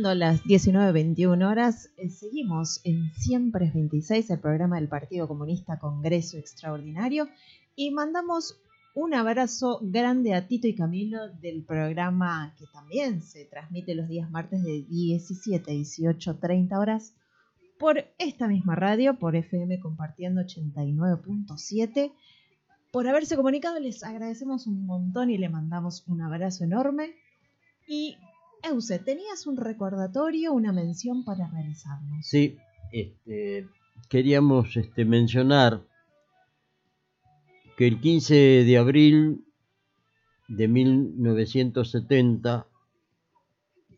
Siendo 0.00 0.14
las 0.14 0.42
19.21 0.44 1.46
horas, 1.46 1.90
eh, 1.98 2.08
seguimos 2.08 2.80
en 2.84 3.12
Siempre 3.12 3.66
es 3.66 3.74
26, 3.74 4.30
el 4.30 4.40
programa 4.40 4.76
del 4.76 4.88
Partido 4.88 5.28
Comunista 5.28 5.78
Congreso 5.78 6.38
Extraordinario, 6.38 7.28
y 7.76 7.90
mandamos 7.90 8.58
un 8.94 9.12
abrazo 9.12 9.78
grande 9.82 10.32
a 10.32 10.48
Tito 10.48 10.68
y 10.68 10.74
Camilo 10.74 11.28
del 11.42 11.64
programa 11.64 12.54
que 12.58 12.64
también 12.72 13.20
se 13.20 13.44
transmite 13.44 13.94
los 13.94 14.08
días 14.08 14.30
martes 14.30 14.64
de 14.64 14.86
17 14.88 15.70
a 15.70 15.74
18, 15.74 16.38
30 16.38 16.78
horas 16.78 17.12
por 17.78 18.06
esta 18.16 18.48
misma 18.48 18.76
radio, 18.76 19.18
por 19.18 19.36
FM 19.36 19.80
compartiendo 19.80 20.40
89.7. 20.40 22.10
Por 22.90 23.06
haberse 23.06 23.36
comunicado 23.36 23.78
les 23.78 24.02
agradecemos 24.02 24.66
un 24.66 24.86
montón 24.86 25.28
y 25.28 25.36
le 25.36 25.50
mandamos 25.50 26.04
un 26.06 26.22
abrazo 26.22 26.64
enorme. 26.64 27.16
Y 27.86 28.16
Euse, 28.62 28.98
tenías 28.98 29.46
un 29.46 29.56
recordatorio, 29.56 30.52
una 30.52 30.72
mención 30.72 31.24
para 31.24 31.48
realizarnos. 31.48 32.26
Sí, 32.26 32.56
este, 32.92 33.68
queríamos 34.08 34.76
este, 34.76 35.04
mencionar 35.04 35.82
que 37.76 37.86
el 37.86 38.00
15 38.00 38.34
de 38.64 38.78
abril 38.78 39.44
de 40.48 40.68
1970 40.68 42.66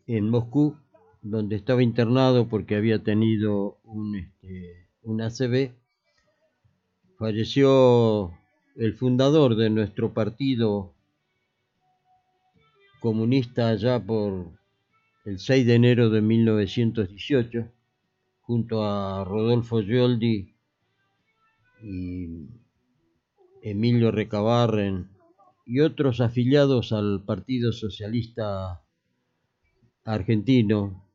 en 0.07 0.29
Moscú, 0.29 0.77
donde 1.21 1.55
estaba 1.55 1.81
internado 1.83 2.47
porque 2.47 2.75
había 2.75 3.03
tenido 3.03 3.79
un, 3.83 4.15
este, 4.15 4.87
un 5.03 5.21
ACV, 5.21 5.71
falleció 7.17 8.31
el 8.75 8.93
fundador 8.93 9.55
de 9.55 9.69
nuestro 9.69 10.13
partido 10.13 10.92
comunista 13.03 13.67
allá 13.67 13.99
por 13.99 14.57
el 15.25 15.37
6 15.37 15.67
de 15.67 15.75
enero 15.75 16.09
de 16.09 16.21
1918, 16.21 17.69
junto 18.39 18.85
a 18.85 19.25
Rodolfo 19.25 19.81
Gioldi 19.81 20.55
y 21.81 22.47
Emilio 23.61 24.09
Recabarren 24.09 25.09
y 25.65 25.81
otros 25.81 26.21
afiliados 26.21 26.93
al 26.93 27.25
Partido 27.25 27.73
Socialista 27.73 28.81
Argentino, 30.05 31.05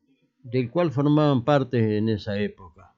del 0.43 0.69
cual 0.69 0.91
formaban 0.91 1.43
parte 1.43 1.97
en 1.97 2.09
esa 2.09 2.37
época. 2.37 2.93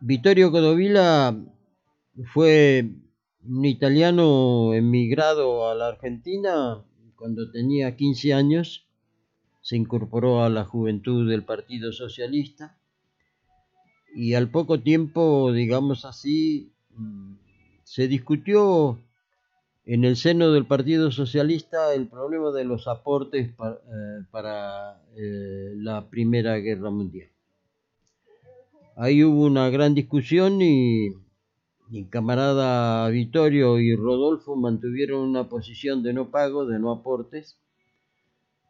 Vittorio 0.00 0.50
Codovila 0.50 1.38
fue 2.32 2.88
un 3.42 3.64
italiano 3.64 4.74
emigrado 4.74 5.68
a 5.68 5.74
la 5.74 5.88
Argentina 5.88 6.84
cuando 7.16 7.50
tenía 7.50 7.96
15 7.96 8.32
años, 8.34 8.86
se 9.60 9.76
incorporó 9.76 10.42
a 10.42 10.48
la 10.48 10.64
juventud 10.64 11.28
del 11.28 11.44
Partido 11.44 11.92
Socialista 11.92 12.78
y 14.14 14.34
al 14.34 14.50
poco 14.50 14.80
tiempo, 14.80 15.52
digamos 15.52 16.04
así, 16.04 16.72
mm, 16.94 17.34
se 17.84 18.08
discutió 18.08 18.98
en 19.84 20.04
el 20.04 20.16
seno 20.16 20.52
del 20.52 20.66
Partido 20.66 21.10
Socialista 21.10 21.94
el 21.94 22.08
problema 22.08 22.50
de 22.52 22.64
los 22.64 22.88
aportes 22.88 23.52
para, 24.30 25.02
eh, 25.16 25.20
eh, 25.22 25.72
la 25.76 26.08
Primera 26.08 26.56
Guerra 26.56 26.90
Mundial. 26.90 27.28
Ahí 28.96 29.24
hubo 29.24 29.44
una 29.44 29.68
gran 29.70 29.94
discusión 29.94 30.60
y 30.62 31.10
mi 31.90 32.08
camarada 32.08 33.08
Vittorio 33.08 33.80
y 33.80 33.96
Rodolfo 33.96 34.54
mantuvieron 34.54 35.22
una 35.22 35.48
posición 35.48 36.04
de 36.04 36.12
no 36.12 36.30
pago, 36.30 36.64
de 36.64 36.78
no 36.78 36.92
aportes, 36.92 37.58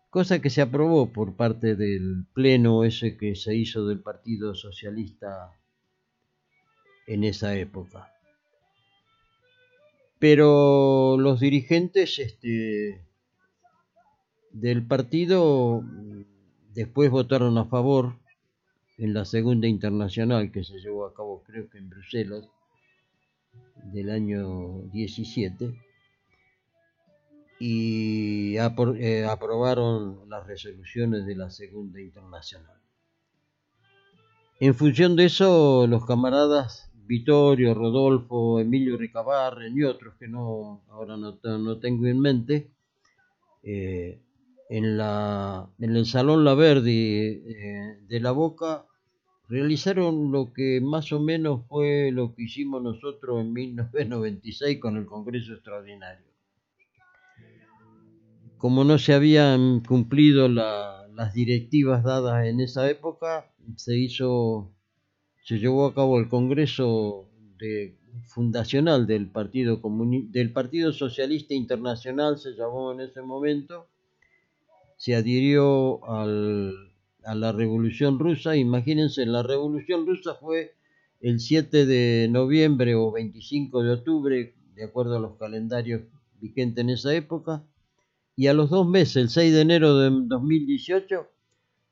cosa 0.08 0.40
que 0.40 0.48
se 0.48 0.62
aprobó 0.62 1.12
por 1.12 1.36
parte 1.36 1.76
del 1.76 2.24
pleno 2.32 2.82
ese 2.82 3.18
que 3.18 3.36
se 3.36 3.54
hizo 3.54 3.86
del 3.86 4.00
Partido 4.00 4.54
Socialista 4.54 5.52
en 7.06 7.24
esa 7.24 7.54
época. 7.56 8.10
Pero 10.18 11.18
los 11.18 11.40
dirigentes 11.40 12.18
este, 12.18 13.04
del 14.50 14.86
partido 14.86 15.82
después 16.72 17.10
votaron 17.10 17.58
a 17.58 17.66
favor 17.66 18.14
en 18.96 19.12
la 19.12 19.26
segunda 19.26 19.68
internacional 19.68 20.52
que 20.52 20.64
se 20.64 20.78
llevó 20.78 21.04
a 21.04 21.14
cabo 21.14 21.42
creo 21.42 21.68
que 21.68 21.78
en 21.78 21.90
Bruselas 21.90 22.48
del 23.84 24.10
año 24.10 24.82
17 24.92 25.74
y 27.58 28.56
eh, 28.56 29.26
aprobaron 29.26 30.28
las 30.28 30.46
resoluciones 30.46 31.26
de 31.26 31.36
la 31.36 31.50
segunda 31.50 32.00
internacional. 32.00 32.80
En 34.60 34.74
función 34.74 35.14
de 35.14 35.26
eso, 35.26 35.86
los 35.86 36.06
camaradas 36.06 36.90
Vittorio, 37.10 37.74
Rodolfo, 37.74 38.60
Emilio 38.60 38.96
Ricabarren 38.96 39.76
y 39.76 39.82
otros 39.82 40.14
que 40.14 40.28
no 40.28 40.84
ahora 40.88 41.16
no, 41.16 41.78
tengo 41.78 42.06
en 42.06 42.20
mente, 42.20 42.70
eh, 43.64 44.22
en, 44.68 44.96
la, 44.96 45.68
en 45.80 45.96
el 45.96 46.06
Salón 46.06 46.44
La 46.44 46.54
Verdi 46.54 47.42
eh, 47.46 47.98
de 48.06 48.20
la 48.20 48.30
Boca 48.30 48.86
realizaron 49.50 50.30
lo 50.30 50.52
que 50.52 50.80
más 50.80 51.12
o 51.12 51.18
menos 51.18 51.66
fue 51.66 52.12
lo 52.12 52.34
que 52.34 52.44
hicimos 52.44 52.80
nosotros 52.82 53.40
en 53.40 53.52
1996 53.52 54.78
con 54.78 54.96
el 54.96 55.06
Congreso 55.06 55.54
Extraordinario. 55.54 56.24
Como 58.58 58.84
no 58.84 58.96
se 58.98 59.12
habían 59.12 59.80
cumplido 59.80 60.48
las 60.48 61.34
directivas 61.34 62.04
dadas 62.04 62.46
en 62.46 62.60
esa 62.60 62.88
época, 62.88 63.52
se 63.74 63.98
hizo, 63.98 64.70
se 65.44 65.58
llevó 65.58 65.86
a 65.86 65.94
cabo 65.94 66.20
el 66.20 66.28
Congreso 66.28 67.28
fundacional 68.28 69.06
del 69.06 69.28
Partido 69.30 69.80
del 70.30 70.52
Partido 70.52 70.92
Socialista 70.92 71.54
Internacional, 71.54 72.38
se 72.38 72.52
llamó 72.52 72.92
en 72.92 73.00
ese 73.00 73.20
momento, 73.20 73.88
se 74.96 75.16
adhirió 75.16 76.04
al 76.08 76.89
a 77.24 77.34
la 77.34 77.52
Revolución 77.52 78.18
Rusa. 78.18 78.56
Imagínense, 78.56 79.26
la 79.26 79.42
Revolución 79.42 80.06
Rusa 80.06 80.34
fue 80.34 80.74
el 81.20 81.40
7 81.40 81.86
de 81.86 82.28
noviembre 82.30 82.94
o 82.94 83.12
25 83.12 83.82
de 83.82 83.92
octubre, 83.92 84.54
de 84.74 84.84
acuerdo 84.84 85.16
a 85.16 85.20
los 85.20 85.36
calendarios 85.36 86.02
vigentes 86.40 86.82
en 86.82 86.90
esa 86.90 87.14
época, 87.14 87.64
y 88.36 88.46
a 88.46 88.54
los 88.54 88.70
dos 88.70 88.88
meses, 88.88 89.16
el 89.16 89.28
6 89.28 89.52
de 89.52 89.60
enero 89.60 89.98
de 89.98 90.10
2018, 90.10 91.28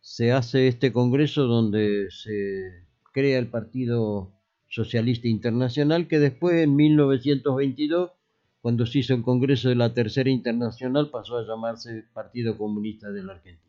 se 0.00 0.32
hace 0.32 0.68
este 0.68 0.92
congreso 0.92 1.42
donde 1.42 2.06
se 2.10 2.86
crea 3.12 3.38
el 3.38 3.48
Partido 3.48 4.32
Socialista 4.68 5.28
Internacional, 5.28 6.08
que 6.08 6.18
después 6.18 6.54
en 6.62 6.76
1922, 6.76 8.12
cuando 8.62 8.86
se 8.86 9.00
hizo 9.00 9.14
el 9.14 9.22
Congreso 9.22 9.68
de 9.68 9.74
la 9.74 9.92
Tercera 9.92 10.30
Internacional, 10.30 11.10
pasó 11.10 11.36
a 11.36 11.46
llamarse 11.46 12.04
Partido 12.14 12.56
Comunista 12.56 13.10
de 13.10 13.22
la 13.22 13.34
Argentina. 13.34 13.67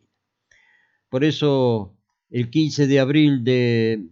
Por 1.10 1.24
eso, 1.24 1.92
el 2.30 2.50
15 2.50 2.86
de 2.86 3.00
abril 3.00 3.42
de, 3.42 4.06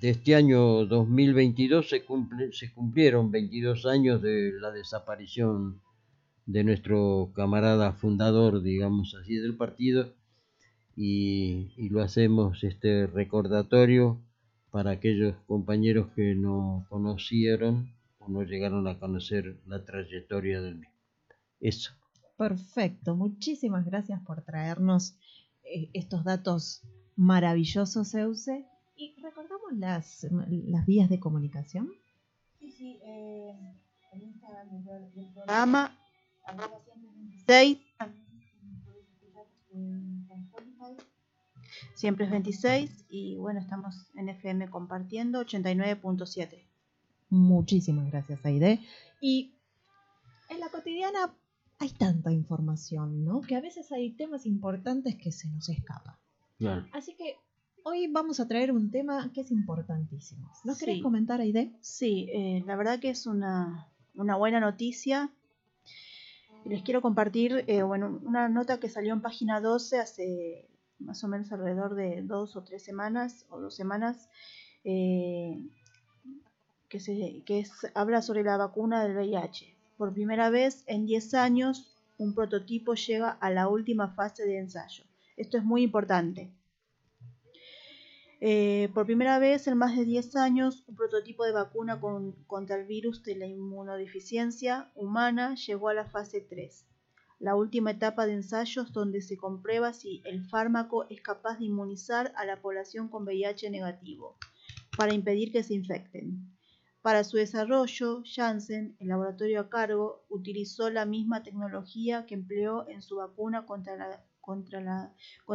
este 0.00 0.36
año 0.36 0.86
2022 0.86 1.88
se, 1.88 2.04
cumple, 2.04 2.52
se 2.52 2.72
cumplieron 2.72 3.32
22 3.32 3.86
años 3.86 4.22
de 4.22 4.52
la 4.60 4.70
desaparición 4.70 5.80
de 6.46 6.62
nuestro 6.62 7.32
camarada 7.34 7.92
fundador, 7.92 8.62
digamos 8.62 9.16
así, 9.20 9.34
del 9.34 9.56
partido, 9.56 10.14
y, 10.96 11.72
y, 11.76 11.88
lo 11.88 12.02
hacemos 12.02 12.62
este 12.62 13.08
recordatorio 13.08 14.20
para 14.70 14.92
aquellos 14.92 15.34
compañeros 15.46 16.08
que 16.14 16.36
no 16.36 16.86
conocieron 16.88 17.92
o 18.20 18.28
no 18.28 18.42
llegaron 18.44 18.86
a 18.86 18.98
conocer 19.00 19.56
la 19.66 19.84
trayectoria 19.84 20.60
del 20.60 20.76
mismo. 20.76 20.94
Eso. 21.60 21.92
Perfecto, 22.36 23.16
muchísimas 23.16 23.84
gracias 23.84 24.20
por 24.22 24.42
traernos 24.42 25.18
estos 25.92 26.24
datos 26.24 26.82
maravillosos, 27.16 28.14
Euse. 28.14 28.66
¿Y 28.96 29.14
recordamos 29.22 29.72
las, 29.72 30.26
las 30.30 30.86
vías 30.86 31.08
de 31.08 31.20
comunicación? 31.20 31.90
Sí, 32.58 32.70
sí, 32.72 33.00
eh, 33.02 33.54
el 34.12 34.22
Instagram 34.22 34.84
del 35.14 35.32
programa, 35.32 35.98
arroba 36.44 36.80
siempre 41.94 42.24
es 42.24 42.30
26 42.30 43.06
y 43.10 43.36
bueno, 43.36 43.60
estamos 43.60 44.10
en 44.14 44.28
FM 44.30 44.70
compartiendo 44.70 45.44
89.7. 45.44 46.64
Muchísimas 47.28 48.10
gracias, 48.10 48.44
Aide. 48.44 48.80
Y 49.20 49.54
en 50.48 50.60
la 50.60 50.68
cotidiana 50.70 51.34
hay 51.80 51.90
tanta 51.90 52.30
información, 52.30 53.24
¿no? 53.24 53.40
Que 53.40 53.56
a 53.56 53.60
veces 53.60 53.90
hay 53.90 54.10
temas 54.10 54.44
importantes 54.44 55.16
que 55.16 55.32
se 55.32 55.48
nos 55.48 55.68
escapan. 55.70 56.14
Así 56.92 57.14
que 57.14 57.36
hoy 57.84 58.06
vamos 58.06 58.38
a 58.38 58.46
traer 58.46 58.70
un 58.70 58.90
tema 58.90 59.32
que 59.32 59.40
es 59.40 59.50
importantísimo. 59.50 60.52
¿Nos 60.64 60.78
querés 60.78 61.02
comentar, 61.02 61.40
Aide? 61.40 61.72
Sí, 61.80 62.28
eh, 62.34 62.62
la 62.66 62.76
verdad 62.76 63.00
que 63.00 63.08
es 63.08 63.26
una, 63.26 63.88
buena 64.12 64.60
noticia. 64.60 65.30
Les 66.66 66.82
quiero 66.82 67.00
compartir 67.00 67.64
eh, 67.66 67.82
bueno, 67.82 68.20
una 68.24 68.50
nota 68.50 68.78
que 68.78 68.90
salió 68.90 69.14
en 69.14 69.22
página 69.22 69.62
12 69.62 70.00
hace 70.00 70.68
más 70.98 71.24
o 71.24 71.28
menos 71.28 71.50
alrededor 71.50 71.94
de 71.94 72.20
dos 72.20 72.56
o 72.56 72.62
tres 72.62 72.84
semanas 72.84 73.46
o 73.48 73.58
dos 73.58 73.74
semanas. 73.74 74.28
Eh, 74.84 75.66
que, 76.90 77.00
se, 77.00 77.42
que 77.46 77.60
es, 77.60 77.72
habla 77.94 78.20
sobre 78.20 78.42
la 78.42 78.58
vacuna 78.58 79.02
del 79.02 79.16
VIH. 79.16 79.79
Por 80.00 80.14
primera 80.14 80.48
vez 80.48 80.82
en 80.86 81.04
10 81.04 81.34
años, 81.34 81.94
un 82.16 82.34
prototipo 82.34 82.94
llega 82.94 83.32
a 83.32 83.50
la 83.50 83.68
última 83.68 84.08
fase 84.08 84.46
de 84.46 84.56
ensayo. 84.56 85.04
Esto 85.36 85.58
es 85.58 85.62
muy 85.62 85.82
importante. 85.82 86.50
Eh, 88.40 88.88
por 88.94 89.04
primera 89.04 89.38
vez 89.38 89.66
en 89.66 89.76
más 89.76 89.94
de 89.94 90.06
10 90.06 90.36
años, 90.36 90.84
un 90.86 90.96
prototipo 90.96 91.44
de 91.44 91.52
vacuna 91.52 92.00
contra 92.46 92.76
el 92.76 92.86
virus 92.86 93.22
de 93.24 93.36
la 93.36 93.44
inmunodeficiencia 93.44 94.90
humana 94.94 95.54
llegó 95.54 95.90
a 95.90 95.94
la 95.94 96.06
fase 96.06 96.40
3, 96.40 96.86
la 97.38 97.54
última 97.54 97.90
etapa 97.90 98.24
de 98.24 98.32
ensayos 98.32 98.94
donde 98.94 99.20
se 99.20 99.36
comprueba 99.36 99.92
si 99.92 100.22
el 100.24 100.46
fármaco 100.46 101.10
es 101.10 101.20
capaz 101.20 101.58
de 101.58 101.66
inmunizar 101.66 102.32
a 102.36 102.46
la 102.46 102.62
población 102.62 103.08
con 103.08 103.24
VIH 103.24 103.68
negativo 103.68 104.38
para 104.96 105.12
impedir 105.12 105.52
que 105.52 105.62
se 105.62 105.74
infecten. 105.74 106.58
Para 107.02 107.24
su 107.24 107.38
desarrollo, 107.38 108.22
Janssen, 108.26 108.94
el 108.98 109.08
laboratorio 109.08 109.60
a 109.60 109.70
cargo, 109.70 110.26
utilizó 110.28 110.90
la 110.90 111.06
misma 111.06 111.42
tecnología 111.42 112.26
que 112.26 112.34
empleó 112.34 112.86
en 112.90 113.00
su 113.00 113.16
vacuna 113.16 113.64
contra, 113.64 114.22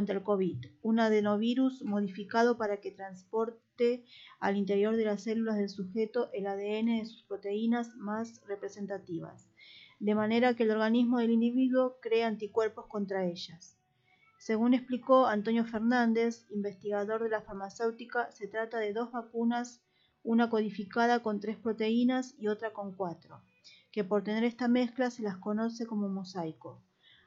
el 0.07 0.23
COVID, 0.23 0.65
un 0.81 0.99
adenovirus 0.99 1.83
modificado 1.83 2.57
para 2.57 2.81
que 2.81 2.89
transporte 2.89 4.05
al 4.39 4.57
interior 4.57 4.95
de 4.95 5.05
las 5.05 5.21
células 5.21 5.57
del 5.57 5.69
sujeto 5.69 6.31
el 6.33 6.47
ADN 6.47 6.97
de 6.97 7.05
sus 7.05 7.21
proteínas 7.25 7.95
más 7.95 8.41
representativas, 8.47 9.47
de 9.99 10.15
manera 10.15 10.55
que 10.55 10.63
el 10.63 10.71
organismo 10.71 11.19
del 11.19 11.29
individuo 11.29 11.99
crea 12.01 12.25
anticuerpos 12.25 12.87
contra 12.87 13.23
ellas. 13.23 13.77
Según 14.39 14.73
explicó 14.73 15.27
Antonio 15.27 15.63
Fernández, 15.63 16.47
investigador 16.49 17.21
de 17.21 17.29
la 17.29 17.41
farmacéutica, 17.41 18.31
se 18.31 18.47
trata 18.47 18.79
de 18.79 18.93
dos 18.93 19.11
vacunas 19.11 19.84
una 20.25 20.49
codificada 20.49 21.21
con 21.21 21.39
tres 21.39 21.55
proteínas 21.55 22.33
y 22.39 22.47
otra 22.47 22.73
con 22.73 22.93
cuatro, 22.93 23.43
que 23.91 24.03
por 24.03 24.23
tener 24.23 24.43
esta 24.43 24.67
mezcla 24.67 25.11
se 25.11 25.21
las 25.21 25.37
conoce 25.37 25.85
como 25.85 26.09
mosaico. 26.09 26.83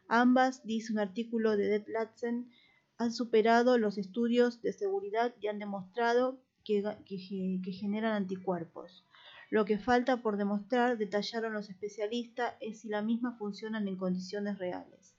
Ambas, 0.09 0.65
dice 0.65 0.93
un 0.93 0.99
artículo 0.99 1.57
de 1.57 1.69
Det 1.69 1.89
Latzen, 1.89 2.51
han 2.99 3.13
superado 3.13 3.79
los 3.79 3.99
estudios 3.99 4.61
de 4.63 4.73
seguridad 4.73 5.33
y 5.41 5.47
han 5.47 5.61
demostrado 5.61 6.43
que, 6.65 6.83
que, 7.07 7.73
generan 7.73 8.15
anticuerpos. 8.15 9.07
Lo 9.49 9.65
que 9.65 9.79
falta 9.79 10.21
por 10.21 10.37
demostrar, 10.37 10.99
detallaron 10.99 11.53
los 11.53 11.71
especialistas, 11.71 12.55
es 12.61 12.81
si 12.81 12.89
la 12.89 13.01
misma 13.01 13.39
funcionan 13.39 13.87
en 13.87 13.97
condiciones 13.97 14.59
reales. 14.59 15.15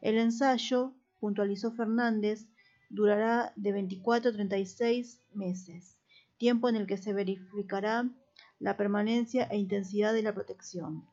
El 0.00 0.16
ensayo, 0.16 0.94
puntualizó 1.20 1.72
Fernández, 1.72 2.46
durará 2.88 3.52
de 3.54 3.72
24 3.72 4.30
a 4.30 4.32
36 4.32 5.20
meses 5.34 5.95
tiempo 6.38 6.68
en 6.68 6.76
el 6.76 6.86
que 6.86 6.96
se 6.96 7.12
verificará 7.12 8.08
la 8.58 8.76
permanencia 8.76 9.44
e 9.44 9.58
intensidad 9.58 10.14
de 10.14 10.22
la 10.22 10.34
protección. 10.34 11.06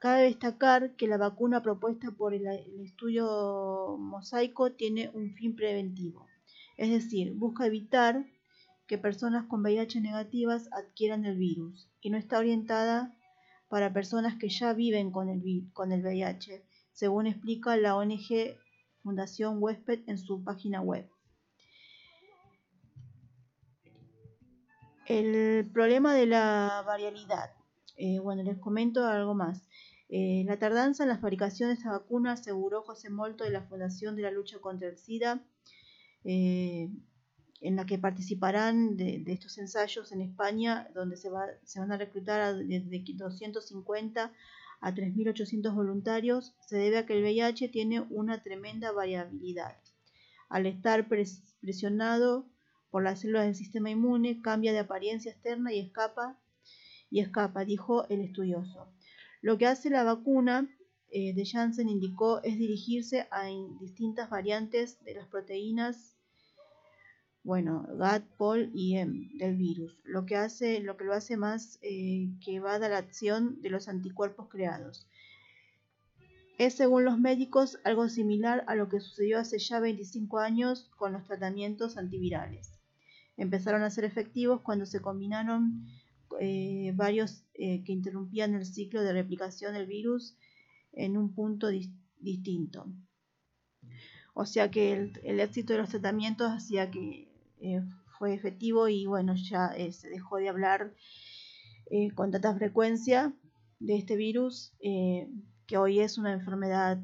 Cabe 0.00 0.22
destacar 0.24 0.96
que 0.96 1.06
la 1.06 1.16
vacuna 1.16 1.62
propuesta 1.62 2.10
por 2.10 2.34
el, 2.34 2.46
estudio 2.82 3.96
mosaico 3.98 4.72
tiene 4.72 5.10
un 5.14 5.32
fin 5.34 5.54
preventivo, 5.54 6.26
es 6.76 6.90
decir, 6.90 7.34
busca 7.34 7.66
evitar 7.66 8.26
que 8.88 8.98
personas 8.98 9.46
con 9.46 9.62
VIH 9.62 10.00
negativas 10.00 10.68
adquieran 10.72 11.24
el 11.24 11.38
virus 11.38 11.88
y 12.00 12.10
no 12.10 12.18
está 12.18 12.38
orientada 12.38 13.16
para 13.68 13.92
personas 13.92 14.36
que 14.38 14.48
ya 14.48 14.74
viven 14.74 15.12
con 15.12 15.28
el, 15.28 15.40
VIH, 15.40 16.64
según 16.92 17.26
explica 17.28 17.76
la 17.76 17.96
ONG 17.96 18.58
Fundación 19.02 19.62
Huésped 19.62 20.00
en 20.08 20.18
su 20.18 20.42
página 20.42 20.80
web. 20.80 21.08
El 25.06 25.68
problema 25.72 26.14
de 26.14 26.26
la 26.26 26.84
variabilidad. 26.86 27.50
Eh, 27.96 28.20
bueno, 28.20 28.42
les 28.44 28.58
comento 28.58 29.04
algo 29.04 29.34
más. 29.34 29.68
Eh, 30.08 30.44
la 30.46 30.58
tardanza 30.58 31.02
en 31.02 31.08
la 31.08 31.18
fabricación 31.18 31.70
de 31.70 31.74
esta 31.74 31.90
vacuna 31.90 32.32
aseguró 32.32 32.82
José 32.82 33.10
Molto 33.10 33.44
de 33.44 33.50
la 33.50 33.62
Fundación 33.62 34.14
de 34.14 34.22
la 34.22 34.30
Lucha 34.30 34.58
contra 34.60 34.88
el 34.88 34.98
SIDA, 34.98 35.44
eh, 36.24 36.88
en 37.60 37.76
la 37.76 37.84
que 37.84 37.98
participarán 37.98 38.96
de, 38.96 39.24
estos 39.26 39.58
ensayos 39.58 40.12
en 40.12 40.20
España, 40.20 40.88
donde 40.94 41.16
se, 41.16 41.30
se 41.64 41.80
van 41.80 41.90
a 41.90 41.96
reclutar 41.96 42.56
desde 42.56 43.02
250 43.14 44.32
a 44.80 44.94
3.800 44.94 45.74
voluntarios, 45.74 46.54
se 46.60 46.76
debe 46.76 46.98
a 46.98 47.06
que 47.06 47.14
el 47.14 47.22
VIH 47.22 47.68
tiene 47.68 48.00
una 48.10 48.42
tremenda 48.42 48.92
variabilidad. 48.92 49.76
Al 50.48 50.66
estar 50.66 51.08
presionado 51.08 52.51
por 52.92 53.02
las 53.02 53.20
células 53.20 53.46
del 53.46 53.56
sistema 53.56 53.90
inmune, 53.90 54.42
cambia 54.42 54.72
de 54.72 54.80
apariencia 54.80 55.32
externa 55.32 55.72
y 55.72 55.80
escapa, 55.80 56.38
y 57.10 57.20
escapa, 57.20 57.64
dijo 57.64 58.06
el 58.10 58.20
estudioso. 58.20 58.86
Lo 59.40 59.56
que 59.56 59.66
hace 59.66 59.88
la 59.90 60.04
vacuna 60.04 60.68
eh, 61.10 61.34
de 61.34 61.44
Janssen 61.44 61.88
indicó 61.88 62.42
es 62.44 62.58
dirigirse 62.58 63.26
a 63.30 63.46
distintas 63.80 64.28
variantes 64.28 65.02
de 65.04 65.14
las 65.14 65.26
proteínas 65.26 66.16
bueno, 67.44 67.84
GAT, 67.98 68.24
POL 68.36 68.70
y 68.72 68.96
M 68.98 69.30
del 69.34 69.56
virus, 69.56 69.98
lo 70.04 70.26
que, 70.26 70.36
hace, 70.36 70.78
lo, 70.78 70.96
que 70.96 71.04
lo 71.04 71.12
hace 71.12 71.36
más 71.36 71.80
eh, 71.82 72.28
que 72.44 72.60
va 72.60 72.74
a 72.74 72.78
la 72.78 72.98
acción 72.98 73.60
de 73.62 73.70
los 73.70 73.88
anticuerpos 73.88 74.48
creados. 74.48 75.08
Es, 76.58 76.74
según 76.74 77.04
los 77.04 77.18
médicos, 77.18 77.80
algo 77.82 78.08
similar 78.08 78.62
a 78.68 78.76
lo 78.76 78.88
que 78.88 79.00
sucedió 79.00 79.40
hace 79.40 79.58
ya 79.58 79.80
25 79.80 80.38
años 80.38 80.88
con 80.96 81.12
los 81.14 81.24
tratamientos 81.24 81.96
antivirales. 81.96 82.81
Empezaron 83.36 83.82
a 83.82 83.90
ser 83.90 84.04
efectivos 84.04 84.60
cuando 84.62 84.86
se 84.86 85.00
combinaron 85.00 85.86
eh, 86.40 86.92
varios 86.94 87.44
eh, 87.54 87.82
que 87.84 87.92
interrumpían 87.92 88.54
el 88.54 88.66
ciclo 88.66 89.02
de 89.02 89.12
replicación 89.12 89.74
del 89.74 89.86
virus 89.86 90.36
en 90.92 91.16
un 91.16 91.34
punto 91.34 91.68
distinto. 92.18 92.86
O 94.34 94.46
sea 94.46 94.70
que 94.70 94.92
el, 95.22 95.40
éxito 95.40 95.72
de 95.72 95.80
los 95.80 95.90
tratamientos 95.90 96.50
hacía 96.50 96.90
que 96.90 97.28
eh, 97.60 97.82
fue 98.18 98.34
efectivo 98.34 98.88
y 98.88 99.06
bueno, 99.06 99.34
ya 99.34 99.74
se 99.90 100.08
dejó 100.08 100.36
de 100.36 100.48
hablar 100.48 100.94
con 102.14 102.30
tanta 102.30 102.54
frecuencia 102.54 103.34
de 103.78 103.96
este 103.96 104.16
virus 104.16 104.72
que 104.80 105.76
hoy 105.76 106.00
es 106.00 106.16
una 106.16 106.32
enfermedad 106.32 107.02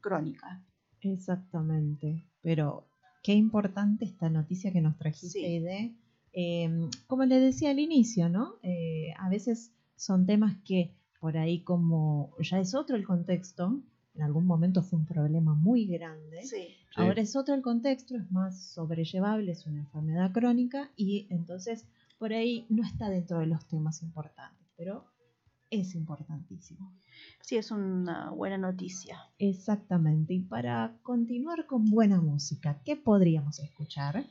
crónica. 0.00 0.64
Exactamente, 1.02 2.26
pero 2.40 2.88
qué 3.22 3.34
importante 3.34 4.04
esta 4.04 4.30
noticia 4.30 4.72
que 4.72 4.80
nos 4.80 4.96
trajiste 4.96 5.60
de 5.60 5.94
Em, 6.32 6.90
como 7.06 7.24
les 7.24 7.42
decía 7.42 7.70
al 7.70 7.78
inicio, 7.78 8.28
¿no? 8.28 8.54
Eh, 8.62 9.12
a 9.18 9.28
veces 9.28 9.72
son 9.96 10.26
temas 10.26 10.56
que 10.64 10.94
por 11.20 11.36
ahí 11.36 11.62
como 11.62 12.32
ya 12.38 12.60
es 12.60 12.74
otro 12.74 12.94
el 12.94 13.04
contexto, 13.04 13.80
en 14.14 14.22
algún 14.22 14.46
momento 14.46 14.82
fue 14.82 15.00
un 15.00 15.06
problema 15.06 15.54
muy 15.54 15.86
grande, 15.86 16.42
ahora 16.94 17.20
es 17.22 17.34
otro 17.34 17.54
el 17.54 17.62
contexto, 17.62 18.16
es 18.16 18.30
más 18.30 18.62
sobrellevable, 18.62 19.50
es 19.50 19.66
una 19.66 19.80
enfermedad 19.80 20.30
crónica 20.32 20.90
y 20.96 21.26
entonces 21.30 21.86
por 22.18 22.32
ahí 22.32 22.66
no 22.68 22.84
está 22.84 23.08
dentro 23.08 23.40
de 23.40 23.46
los 23.46 23.66
temas 23.66 24.02
importantes, 24.02 24.68
pero 24.76 25.04
es 25.70 25.94
importantísimo. 25.94 26.92
Sí, 27.40 27.56
es 27.56 27.70
una 27.70 28.30
buena 28.30 28.58
noticia. 28.58 29.18
Exactamente. 29.38 30.34
Y 30.34 30.40
para 30.40 30.96
continuar 31.02 31.66
con 31.66 31.84
buena 31.86 32.20
música, 32.20 32.80
¿qué 32.84 32.96
podríamos 32.96 33.58
escuchar? 33.58 34.24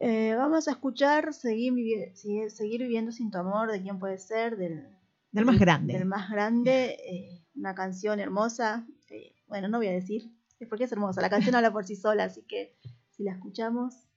Eh, 0.00 0.34
vamos 0.36 0.68
a 0.68 0.72
escuchar 0.72 1.34
seguir, 1.34 2.12
seguir 2.14 2.82
viviendo 2.82 3.10
sin 3.10 3.30
tu 3.30 3.38
amor, 3.38 3.72
de 3.72 3.82
quién 3.82 3.98
puede 3.98 4.18
ser, 4.18 4.56
del, 4.56 4.86
del 5.32 5.44
más 5.44 5.58
grande. 5.58 5.94
Del 5.94 6.04
más 6.04 6.30
grande, 6.30 6.96
eh, 7.04 7.44
una 7.56 7.74
canción 7.74 8.20
hermosa. 8.20 8.86
Eh, 9.10 9.34
bueno, 9.48 9.68
no 9.68 9.78
voy 9.78 9.88
a 9.88 9.92
decir, 9.92 10.30
es 10.60 10.68
porque 10.68 10.84
es 10.84 10.92
hermosa. 10.92 11.20
La 11.20 11.30
canción 11.30 11.54
habla 11.54 11.72
por 11.72 11.84
sí 11.84 11.96
sola, 11.96 12.24
así 12.24 12.42
que 12.42 12.76
si 13.10 13.24
la 13.24 13.32
escuchamos. 13.32 14.07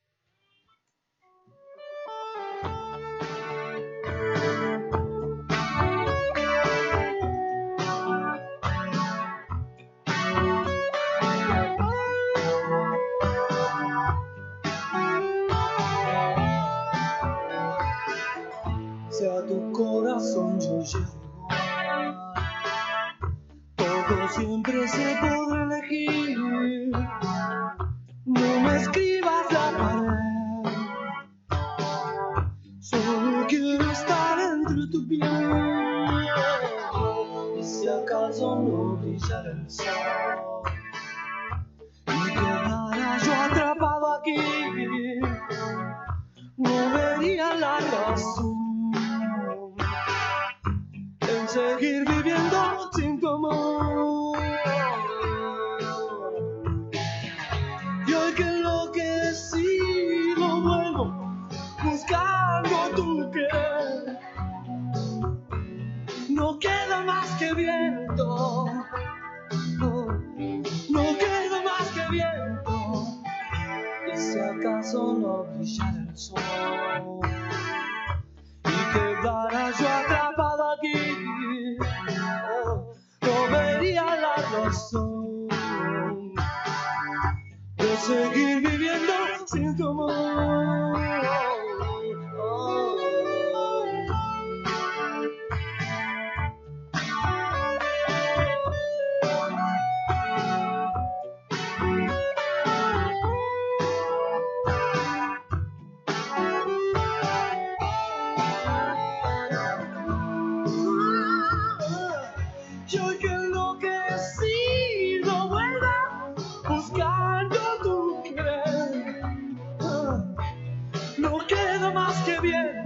más 121.93 122.21
que 122.23 122.39
bien. 122.41 122.80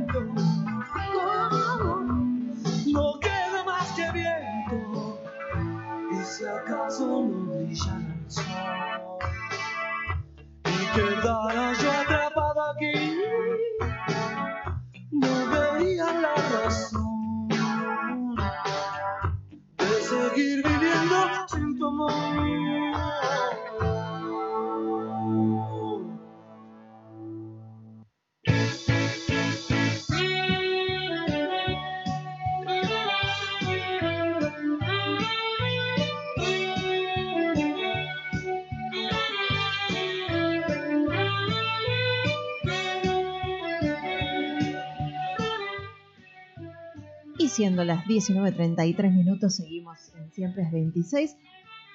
Siendo 47.75 47.93
las 47.93 48.05
19.33 48.05 49.11
minutos, 49.13 49.55
seguimos 49.55 49.97
en 50.15 50.31
Siempre 50.31 50.63
es 50.63 50.71
26. 50.71 51.35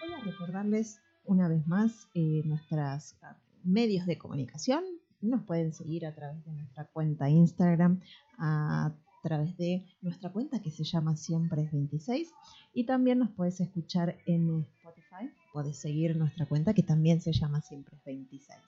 Voy 0.02 0.12
a 0.12 0.22
recordarles 0.22 1.00
una 1.24 1.48
vez 1.48 1.66
más 1.66 2.06
eh, 2.12 2.42
nuestros 2.44 3.16
medios 3.64 4.04
de 4.04 4.18
comunicación. 4.18 4.84
Nos 5.22 5.42
pueden 5.44 5.72
seguir 5.72 6.04
a 6.04 6.14
través 6.14 6.44
de 6.44 6.52
nuestra 6.52 6.84
cuenta 6.84 7.30
Instagram, 7.30 8.02
a 8.36 8.92
través 9.22 9.56
de 9.56 9.86
nuestra 10.02 10.30
cuenta 10.30 10.60
que 10.60 10.70
se 10.70 10.84
llama 10.84 11.16
Siempre 11.16 11.62
es 11.62 11.72
26. 11.72 12.30
Y 12.74 12.84
también 12.84 13.18
nos 13.18 13.30
puedes 13.30 13.58
escuchar 13.62 14.18
en 14.26 14.66
Spotify. 14.76 15.30
Puedes 15.54 15.78
seguir 15.78 16.14
nuestra 16.14 16.44
cuenta 16.44 16.74
que 16.74 16.82
también 16.82 17.22
se 17.22 17.32
llama 17.32 17.62
Siempre 17.62 17.96
es 17.96 18.04
26. 18.04 18.58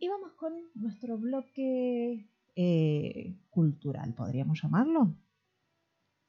Y 0.00 0.08
vamos 0.08 0.32
con 0.32 0.54
nuestro 0.74 1.16
bloque 1.18 2.26
eh, 2.56 3.36
cultural, 3.50 4.12
podríamos 4.12 4.60
llamarlo. 4.60 5.14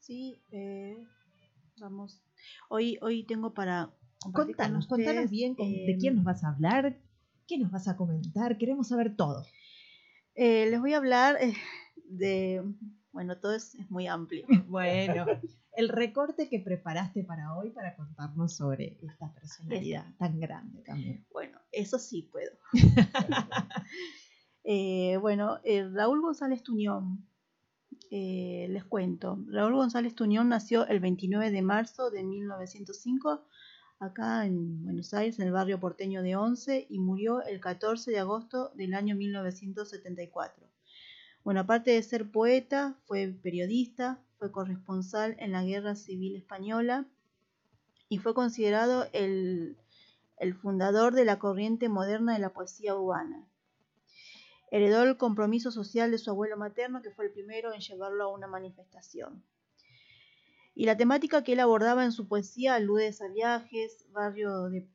Sí, 0.08 0.42
eh, 0.52 1.06
vamos. 1.82 2.24
Hoy, 2.70 2.98
hoy 3.02 3.26
tengo 3.26 3.54
para 3.54 3.94
contanos, 4.32 4.88
contanos 4.88 5.30
bien 5.30 5.54
de 5.58 5.98
quién 6.00 6.16
nos 6.16 6.24
vas 6.24 6.46
a 6.46 6.52
hablar, 6.52 6.98
qué 7.46 7.58
nos 7.58 7.72
vas 7.72 7.90
a 7.90 7.98
comentar, 7.98 8.58
queremos 8.58 8.88
saber 8.88 9.18
todo. 9.18 9.46
Eh, 10.34 10.70
les 10.70 10.80
voy 10.80 10.94
a 10.94 11.00
hablar 11.00 11.38
de, 12.06 12.64
bueno, 13.12 13.38
todo 13.38 13.54
es, 13.54 13.76
muy 13.90 14.08
amplio. 14.08 14.46
bueno, 14.70 15.26
el 15.74 15.90
recorte 15.90 16.48
que 16.48 16.62
preparaste 16.62 17.26
para 17.26 17.58
hoy 17.58 17.72
para 17.72 17.98
contarnos 17.98 18.56
sobre 18.56 18.98
esta 19.02 19.34
personalidad 19.34 20.06
tan 20.18 20.40
grande 20.40 20.84
también. 20.84 21.28
Bueno, 21.34 21.60
eso 21.74 22.00
sí 22.00 22.30
puedo. 22.32 22.52
Eh, 24.70 25.16
bueno, 25.22 25.62
eh, 25.64 25.88
Raúl 25.90 26.20
González 26.20 26.62
Tuñón, 26.62 27.26
eh, 28.10 28.68
les 28.70 28.84
cuento. 28.84 29.40
Raúl 29.48 29.76
González 29.76 30.16
Tuñón 30.16 30.50
nació 30.50 30.88
el 30.88 31.00
29 31.00 31.52
de 31.52 31.62
marzo 31.62 32.10
de 32.10 32.24
1905 32.24 33.44
acá 34.00 34.46
en 34.46 34.84
Buenos 34.84 35.14
Aires, 35.14 35.40
en 35.40 35.48
el 35.48 35.52
barrio 35.52 35.80
porteño 35.80 36.22
de 36.22 36.36
Once, 36.36 36.86
y 36.90 37.00
murió 37.00 37.42
el 37.44 37.60
14 37.60 38.12
de 38.12 38.20
agosto 38.20 38.72
del 38.76 38.94
año 38.94 39.16
1974. 39.16 40.68
Bueno, 41.44 41.62
aparte 41.62 41.92
de 41.92 42.04
ser 42.04 42.30
poeta, 42.32 42.98
fue 43.06 43.28
periodista, 43.28 44.20
fue 44.38 44.52
corresponsal 44.52 45.36
en 45.40 45.52
la 45.52 45.64
Guerra 45.64 45.96
Civil 45.96 46.36
Española 46.36 47.08
y 48.10 48.20
fue 48.20 48.34
considerado 48.34 49.08
el, 49.14 49.78
el 50.38 50.54
fundador 50.54 51.14
de 51.14 51.26
la 51.26 51.40
corriente 51.40 51.90
moderna 51.90 52.34
de 52.34 52.40
la 52.40 52.54
poesía 52.54 52.96
urbana. 52.96 53.48
Heredó 54.70 55.04
el 55.04 55.18
compromiso 55.18 55.72
social 55.72 56.12
de 56.12 56.18
su 56.18 56.30
abuelo 56.30 56.58
materno, 56.58 57.02
que 57.02 57.12
fue 57.12 57.26
el 57.26 57.32
primero 57.32 57.74
en 57.74 57.80
llevarlo 57.80 58.26
a 58.26 58.34
una 58.34 58.48
manifestación. 58.48 59.44
Y 60.76 60.86
la 60.86 60.96
temática 60.96 61.44
que 61.44 61.54
él 61.54 61.60
abordaba 61.60 62.06
en 62.06 62.12
su 62.12 62.28
poesía 62.28 62.76
alude 62.76 63.08
a 63.08 63.28
viajes, 63.34 64.06
de, 64.72 64.88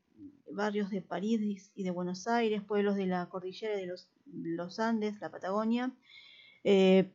barrios 0.52 0.90
de 0.90 1.02
París 1.02 1.72
y 1.74 1.82
de 1.82 1.90
Buenos 1.90 2.28
Aires, 2.28 2.62
pueblos 2.62 2.94
de 2.94 3.06
la 3.06 3.28
cordillera 3.28 3.76
de 3.76 3.86
los, 3.86 4.78
Andes, 4.78 5.20
la 5.20 5.30
Patagonia, 5.30 5.90
eh, 6.62 7.10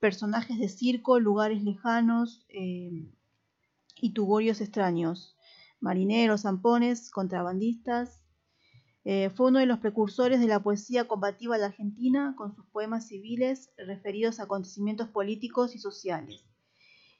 personajes 0.00 0.58
de 0.58 0.68
circo, 0.68 1.20
lugares 1.20 1.62
lejanos 1.62 2.46
eh, 2.48 3.04
y 4.00 4.10
tugorios 4.10 4.60
extraños, 4.60 5.36
marineros, 5.80 6.42
zampones, 6.42 7.10
contrabandistas, 7.10 8.20
eh, 9.08 9.30
fue 9.30 9.50
uno 9.50 9.60
de 9.60 9.66
los 9.66 9.78
precursores 9.78 10.40
de 10.40 10.48
la 10.48 10.64
poesía 10.64 11.06
combativa 11.06 11.54
de 11.54 11.60
la 11.60 11.66
Argentina 11.68 12.34
con 12.36 12.56
sus 12.56 12.66
poemas 12.66 13.06
civiles 13.06 13.70
referidos 13.76 14.40
a 14.40 14.42
acontecimientos 14.42 15.08
políticos 15.10 15.76
y 15.76 15.78
sociales. 15.78 16.44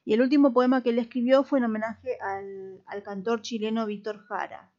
Y 0.05 0.13
el 0.13 0.21
último 0.21 0.53
poema 0.53 0.83
que 0.83 0.91
él 0.91 0.99
escribió 0.99 1.45
fue 1.45 1.61
en 1.61 1.67
homenaje 1.67 2.19
al, 2.21 3.03
cantor 3.05 3.41
chileno 3.41 3.87
Víctor 3.87 4.19
Jara. 4.19 4.73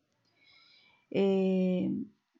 Eh, 1.09 1.89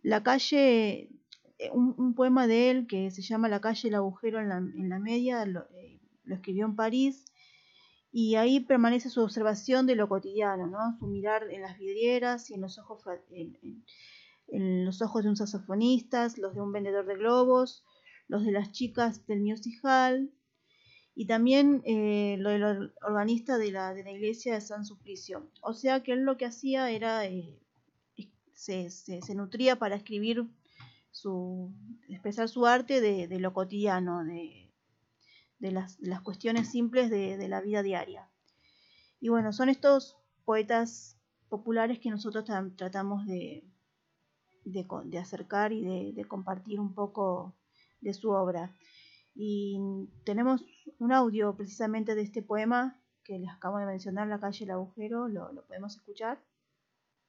la 0.02 0.22
calle, 0.22 1.12
eh, 1.60 1.72
un, 1.72 2.14
poema 2.14 2.46
de 2.46 2.70
él 2.70 2.88
que 2.88 3.10
se 3.10 3.22
llama 3.22 3.48
La 3.48 3.62
calle 3.62 3.88
el 3.88 3.96
agujero 3.96 4.42
en 4.42 4.50
la, 4.90 5.00
media, 5.00 5.46
lo, 5.46 5.66
escribió 6.26 6.66
en 6.66 6.76
París 6.76 7.24
y 8.12 8.36
ahí 8.36 8.60
permanece 8.60 9.10
su 9.10 9.22
observación 9.22 9.86
de 9.86 9.96
lo 9.96 10.10
cotidiano, 10.10 10.68
¿no? 10.68 10.98
su 11.00 11.08
mirar 11.08 11.50
en 11.52 11.62
las 11.62 11.78
vidrieras 11.78 12.50
y 12.50 12.56
en 12.56 12.62
los 12.62 12.78
ojos, 12.80 13.02
en 13.32 13.86
los 14.50 15.02
ojos 15.02 15.24
de 15.24 15.30
un 15.30 15.36
saxofonista, 15.36 16.28
los 16.38 16.54
de 16.56 16.62
un 16.62 16.72
vendedor 16.72 17.06
de 17.06 17.16
globos, 17.16 17.84
los 18.28 18.46
de 18.46 18.52
las 18.52 18.72
chicas 18.72 19.26
del 19.28 19.42
music 19.42 19.80
hall 19.84 20.32
y 21.16 21.26
también 21.26 21.82
eh, 21.86 22.36
lo 22.40 22.50
del 22.50 22.94
organista 23.02 23.58
de 23.58 23.72
la, 23.72 23.94
de 23.94 24.04
la, 24.04 24.12
iglesia 24.12 24.54
de 24.54 24.62
San 24.62 24.86
Suplicio. 24.86 25.50
O 25.62 25.74
sea 25.74 26.04
que 26.04 26.14
él 26.14 26.22
lo 26.22 26.38
que 26.38 26.46
hacía 26.46 26.92
era, 26.92 27.26
eh, 27.26 27.60
se, 28.54 28.92
se, 28.92 29.36
nutría 29.36 29.78
para 29.78 29.96
escribir, 29.96 30.48
su, 31.10 31.74
expresar 32.08 32.50
su 32.50 32.68
arte 32.68 33.02
de, 33.02 33.40
lo 33.40 33.52
cotidiano, 33.52 34.24
de, 34.24 34.72
de, 35.58 35.72
las, 35.72 36.00
las, 36.00 36.22
cuestiones 36.22 36.70
simples 36.70 37.10
de 37.10 37.48
la 37.48 37.62
vida 37.62 37.82
diaria. 37.82 38.30
Y 39.20 39.30
bueno, 39.30 39.54
son 39.54 39.70
estos 39.70 40.18
poetas 40.46 41.18
populares 41.50 42.00
que 42.00 42.12
nosotros 42.12 42.46
tratamos 42.76 43.26
de, 43.26 43.64
de, 44.72 45.18
acercar 45.18 45.72
y 45.72 46.14
de, 46.14 46.26
compartir 46.26 46.80
un 46.80 46.94
poco 46.94 47.56
de 48.02 48.14
su 48.14 48.30
obra. 48.30 48.76
Y 49.36 49.78
tenemos 50.26 50.64
un 51.00 51.12
audio 51.12 51.56
precisamente 51.56 52.16
de 52.16 52.22
este 52.22 52.42
poema 52.42 53.00
que 53.24 53.38
les 53.40 53.50
acabo 53.50 53.78
de 53.78 53.86
mencionar, 53.86 54.28
La 54.28 54.40
calle 54.40 54.66
del 54.66 54.72
agujero, 54.72 55.28
lo, 55.28 55.52
lo 55.52 55.66
podemos 55.66 55.96
escuchar. 55.96 56.44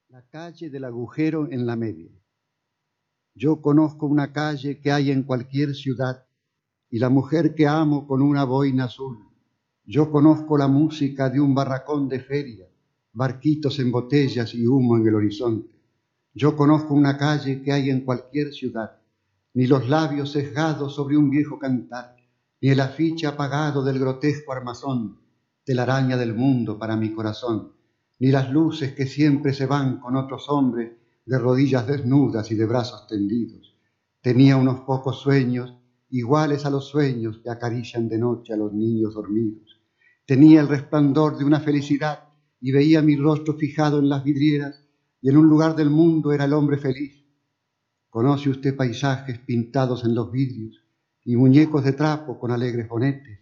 La 0.07 0.25
calle 0.27 0.69
del 0.69 0.85
agujero 0.85 1.51
en 1.51 1.65
la 1.65 1.75
media. 1.75 2.11
Yo 3.35 3.61
conozco 3.61 4.05
una 4.05 4.33
calle 4.33 4.79
que 4.81 4.91
hay 4.91 5.11
en 5.11 5.23
cualquier 5.23 5.75
ciudad 5.75 6.25
y 6.89 6.99
la 6.99 7.09
mujer 7.09 7.53
que 7.53 7.67
amo 7.67 8.07
con 8.07 8.21
una 8.21 8.43
boina 8.43 8.85
azul. 8.85 9.17
Yo 9.85 10.11
conozco 10.11 10.57
la 10.57 10.67
música 10.67 11.29
de 11.29 11.39
un 11.39 11.53
barracón 11.53 12.09
de 12.09 12.19
feria, 12.19 12.67
barquitos 13.13 13.79
en 13.79 13.91
botellas 13.91 14.53
y 14.53 14.67
humo 14.67 14.97
en 14.97 15.07
el 15.07 15.15
horizonte. 15.15 15.78
Yo 16.33 16.55
conozco 16.55 16.93
una 16.93 17.17
calle 17.17 17.61
que 17.61 17.71
hay 17.71 17.89
en 17.89 18.01
cualquier 18.01 18.53
ciudad, 18.53 18.99
ni 19.53 19.67
los 19.67 19.89
labios 19.89 20.31
sesgados 20.31 20.95
sobre 20.95 21.17
un 21.17 21.29
viejo 21.29 21.57
cantar, 21.57 22.15
ni 22.61 22.69
el 22.69 22.79
afiche 22.79 23.27
apagado 23.27 23.83
del 23.83 23.99
grotesco 23.99 24.51
armazón, 24.51 25.19
araña 25.77 26.17
del 26.17 26.33
mundo 26.33 26.79
para 26.79 26.95
mi 26.95 27.13
corazón, 27.13 27.73
ni 28.19 28.31
las 28.31 28.49
luces 28.49 28.93
que 28.93 29.05
siempre 29.05 29.53
se 29.53 29.67
van 29.67 29.99
con 29.99 30.15
otros 30.15 30.49
hombres 30.49 30.93
de 31.25 31.37
rodillas 31.37 31.85
desnudas 31.85 32.49
y 32.49 32.55
de 32.55 32.65
brazos 32.65 33.05
tendidos. 33.05 33.75
Tenía 34.21 34.57
unos 34.57 34.81
pocos 34.81 35.19
sueños 35.19 35.75
iguales 36.09 36.65
a 36.65 36.71
los 36.71 36.87
sueños 36.87 37.39
que 37.43 37.51
acarician 37.51 38.09
de 38.09 38.17
noche 38.17 38.53
a 38.53 38.57
los 38.57 38.73
niños 38.73 39.13
dormidos. 39.13 39.79
Tenía 40.25 40.61
el 40.61 40.67
resplandor 40.67 41.37
de 41.37 41.45
una 41.45 41.59
felicidad 41.59 42.23
y 42.59 42.71
veía 42.71 43.01
mi 43.01 43.15
rostro 43.15 43.53
fijado 43.53 43.99
en 43.99 44.09
las 44.09 44.23
vidrieras 44.23 44.83
y 45.21 45.29
en 45.29 45.37
un 45.37 45.47
lugar 45.47 45.75
del 45.75 45.89
mundo 45.89 46.31
era 46.31 46.45
el 46.45 46.53
hombre 46.53 46.77
feliz. 46.77 47.25
Conoce 48.09 48.49
usted 48.49 48.75
paisajes 48.75 49.39
pintados 49.39 50.03
en 50.03 50.15
los 50.15 50.31
vidrios 50.31 50.83
y 51.25 51.35
muñecos 51.35 51.83
de 51.83 51.93
trapo 51.93 52.39
con 52.39 52.51
alegres 52.51 52.87
bonetes 52.87 53.39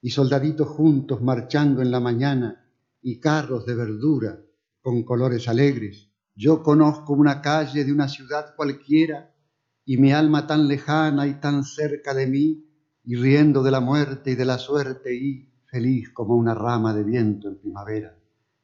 y 0.00 0.10
soldaditos 0.10 0.68
juntos 0.68 1.22
marchando 1.22 1.82
en 1.82 1.90
la 1.90 2.00
mañana 2.00 2.64
y 3.02 3.18
carros 3.18 3.66
de 3.66 3.74
verdura 3.74 4.38
con 4.80 5.02
colores 5.02 5.48
alegres. 5.48 6.10
Yo 6.36 6.62
conozco 6.62 7.12
una 7.12 7.40
calle 7.40 7.84
de 7.84 7.92
una 7.92 8.08
ciudad 8.08 8.54
cualquiera 8.54 9.34
y 9.84 9.96
mi 9.96 10.12
alma 10.12 10.46
tan 10.46 10.68
lejana 10.68 11.26
y 11.26 11.40
tan 11.40 11.64
cerca 11.64 12.14
de 12.14 12.26
mí 12.26 12.66
y 13.04 13.16
riendo 13.16 13.62
de 13.62 13.70
la 13.70 13.80
muerte 13.80 14.32
y 14.32 14.34
de 14.34 14.44
la 14.44 14.58
suerte 14.58 15.14
y 15.14 15.48
feliz 15.66 16.10
como 16.10 16.34
una 16.36 16.54
rama 16.54 16.94
de 16.94 17.04
viento 17.04 17.48
en 17.48 17.58
primavera. 17.58 18.16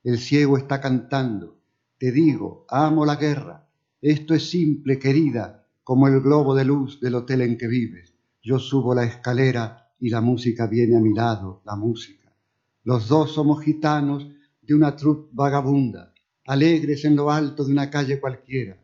El 0.02 0.18
ciego 0.18 0.56
está 0.56 0.80
cantando 0.80 1.59
te 2.00 2.12
digo, 2.12 2.64
amo 2.70 3.04
la 3.04 3.16
guerra. 3.16 3.68
Esto 4.00 4.32
es 4.32 4.48
simple, 4.48 4.98
querida, 4.98 5.66
como 5.84 6.08
el 6.08 6.22
globo 6.22 6.54
de 6.54 6.64
luz 6.64 6.98
del 6.98 7.14
hotel 7.14 7.42
en 7.42 7.58
que 7.58 7.68
vives. 7.68 8.14
Yo 8.42 8.58
subo 8.58 8.94
la 8.94 9.04
escalera 9.04 9.92
y 9.98 10.08
la 10.08 10.22
música 10.22 10.66
viene 10.66 10.96
a 10.96 11.00
mi 11.00 11.12
lado, 11.12 11.60
la 11.66 11.76
música. 11.76 12.34
Los 12.84 13.06
dos 13.06 13.34
somos 13.34 13.62
gitanos 13.62 14.26
de 14.62 14.74
una 14.74 14.96
troupe 14.96 15.28
vagabunda, 15.32 16.14
alegres 16.46 17.04
en 17.04 17.16
lo 17.16 17.30
alto 17.30 17.64
de 17.64 17.72
una 17.72 17.90
calle 17.90 18.18
cualquiera, 18.18 18.82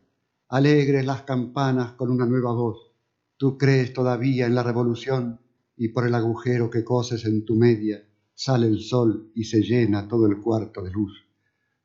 alegres 0.49 1.03
las 1.03 1.23
campanas 1.23 1.93
con 1.93 2.11
una 2.11 2.27
nueva 2.27 2.53
voz. 2.53 2.91
Tú 3.35 3.57
crees 3.57 3.93
todavía 3.93 4.45
en 4.45 4.53
la 4.53 4.61
revolución 4.61 5.39
y 5.75 5.87
por 5.87 6.05
el 6.05 6.13
agujero 6.13 6.69
que 6.69 6.83
coses 6.83 7.25
en 7.25 7.45
tu 7.45 7.55
media 7.55 7.99
sale 8.35 8.67
el 8.67 8.79
sol 8.79 9.31
y 9.33 9.45
se 9.45 9.63
llena 9.63 10.07
todo 10.07 10.27
el 10.27 10.39
cuarto 10.39 10.83
de 10.83 10.91
luz. 10.91 11.26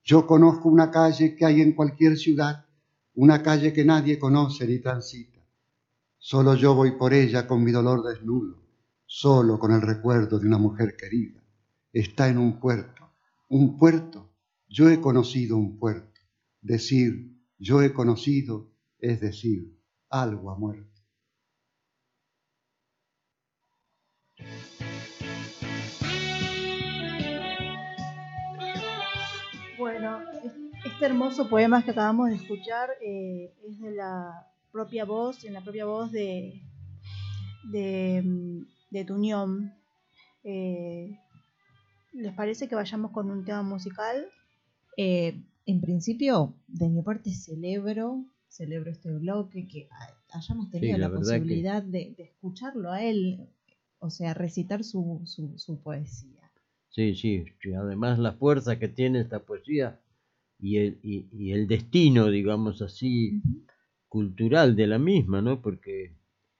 Yo 0.04 0.26
conozco 0.26 0.68
una 0.68 0.90
calle 0.90 1.36
que 1.36 1.44
hay 1.44 1.60
en 1.60 1.72
cualquier 1.72 2.16
ciudad, 2.16 2.66
una 3.14 3.42
calle 3.42 3.72
que 3.72 3.84
nadie 3.84 4.18
conoce 4.18 4.66
ni 4.66 4.80
transita. 4.80 5.40
Solo 6.18 6.54
yo 6.54 6.74
voy 6.74 6.92
por 6.92 7.12
ella 7.14 7.46
con 7.46 7.62
mi 7.62 7.72
dolor 7.72 8.02
desnudo. 8.02 8.60
solo 9.04 9.58
con 9.58 9.72
el 9.72 9.82
recuerdo 9.82 10.38
de 10.38 10.46
una 10.46 10.56
mujer 10.56 10.96
querida. 10.96 11.42
Está 11.92 12.28
en 12.28 12.38
un 12.38 12.58
puerto. 12.58 13.10
Un 13.48 13.76
puerto. 13.76 14.30
Yo 14.68 14.88
he 14.88 15.02
conocido 15.02 15.58
un 15.58 15.78
puerto. 15.78 16.18
Decir 16.62 17.32
yo 17.58 17.80
he 17.80 17.92
conocido 17.92 18.72
es 18.98 19.20
decir 19.20 19.78
algo 20.08 20.50
ha 20.50 20.58
muerto. 20.58 21.00
Este 31.02 31.10
hermoso 31.12 31.48
poema 31.48 31.84
que 31.84 31.90
acabamos 31.90 32.28
de 32.30 32.36
escuchar 32.36 32.90
eh, 33.04 33.52
es 33.68 33.80
de 33.80 33.90
la 33.90 34.46
propia 34.70 35.04
voz, 35.04 35.42
en 35.44 35.52
la 35.52 35.60
propia 35.60 35.84
voz 35.84 36.12
de, 36.12 36.62
de, 37.72 38.62
de 38.88 39.04
Tuñón. 39.04 39.74
Eh, 40.44 41.18
¿Les 42.12 42.32
parece 42.34 42.68
que 42.68 42.76
vayamos 42.76 43.10
con 43.10 43.32
un 43.32 43.44
tema 43.44 43.64
musical? 43.64 44.28
Eh, 44.96 45.42
en 45.66 45.80
principio, 45.80 46.54
de 46.68 46.88
mi 46.88 47.02
parte, 47.02 47.32
celebro, 47.34 48.24
celebro 48.46 48.92
este 48.92 49.10
bloque, 49.12 49.66
que 49.66 49.88
hayamos 50.32 50.70
tenido 50.70 50.94
Sí, 50.94 51.00
la 51.00 51.08
la, 51.08 51.08
verdad 51.08 51.32
que- 51.32 51.38
posibilidad 51.40 51.82
de, 51.82 52.14
de 52.16 52.22
escucharlo 52.22 52.92
a 52.92 53.02
él, 53.02 53.48
o 53.98 54.08
sea, 54.08 54.34
recitar 54.34 54.84
su, 54.84 55.20
su, 55.24 55.58
su 55.58 55.80
poesía. 55.82 56.48
Sí, 56.90 57.16
sí, 57.16 57.44
y 57.64 57.72
además 57.72 58.20
la 58.20 58.34
fuerza 58.34 58.78
que 58.78 58.86
tiene 58.86 59.18
esta 59.20 59.40
poesía 59.40 59.98
y 60.62 60.76
el, 60.78 60.98
y, 61.02 61.26
y 61.32 61.52
el 61.52 61.66
destino, 61.66 62.30
digamos 62.30 62.80
así, 62.80 63.42
cultural 64.08 64.76
de 64.76 64.86
la 64.86 64.98
misma, 64.98 65.42
¿no? 65.42 65.60
Porque 65.60 66.14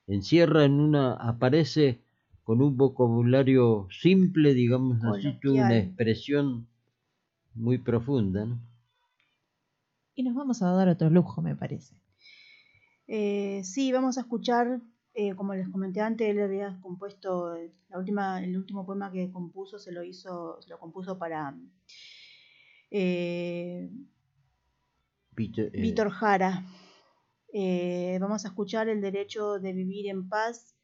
encierra 0.08 0.64
en 0.64 0.80
una, 0.80 1.14
aparece 1.14 2.02
con 2.42 2.60
un 2.60 2.76
vocabulario 2.76 3.86
simple, 3.90 4.54
digamos 4.54 5.02
así, 5.04 5.38
que 5.40 5.48
una 5.48 5.78
expresión 5.78 6.66
muy 7.54 7.78
profunda, 7.78 8.44
¿no? 8.44 8.60
Y 10.14 10.24
nos 10.24 10.34
vamos 10.34 10.60
a 10.62 10.72
dar 10.72 10.88
otro 10.88 11.08
lujo, 11.08 11.40
me 11.40 11.54
parece. 11.54 11.94
Eh, 13.06 13.62
sí, 13.64 13.92
vamos 13.92 14.18
a 14.18 14.22
escuchar, 14.22 14.80
eh, 15.14 15.34
como 15.36 15.54
les 15.54 15.68
comenté 15.68 16.00
antes, 16.00 16.28
él 16.28 16.42
había 16.42 16.78
compuesto 16.80 17.54
eh, 17.54 17.72
la 17.88 17.98
última, 17.98 18.42
el 18.42 18.56
último 18.56 18.84
poema 18.84 19.12
que 19.12 19.30
compuso 19.30 19.78
se 19.78 19.92
lo 19.92 20.02
hizo, 20.02 20.60
se 20.60 20.70
lo 20.70 20.78
compuso 20.78 21.18
para 21.18 21.56
eh, 22.92 23.90
Peter, 25.34 25.70
eh, 25.72 25.80
Víctor 25.80 26.10
Jara. 26.10 26.64
Eh, 27.54 28.18
vamos 28.20 28.44
a 28.44 28.48
escuchar 28.48 28.88
El 28.88 29.00
derecho 29.00 29.58
de 29.58 29.72
vivir 29.72 30.06
en 30.08 30.28
paz. 30.28 30.76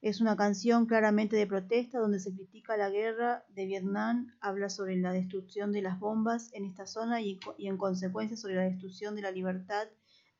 Es 0.00 0.20
una 0.20 0.36
canción 0.36 0.86
claramente 0.86 1.36
de 1.36 1.46
protesta 1.46 1.98
donde 1.98 2.20
se 2.20 2.32
critica 2.32 2.76
la 2.76 2.88
guerra 2.88 3.44
de 3.48 3.66
Vietnam, 3.66 4.32
habla 4.40 4.70
sobre 4.70 4.96
la 4.96 5.12
destrucción 5.12 5.72
de 5.72 5.82
las 5.82 5.98
bombas 5.98 6.50
en 6.54 6.64
esta 6.64 6.86
zona 6.86 7.20
y, 7.20 7.40
y 7.58 7.66
en 7.66 7.76
consecuencia 7.76 8.36
sobre 8.36 8.54
la 8.54 8.62
destrucción 8.62 9.14
de 9.16 9.22
la 9.22 9.32
libertad 9.32 9.88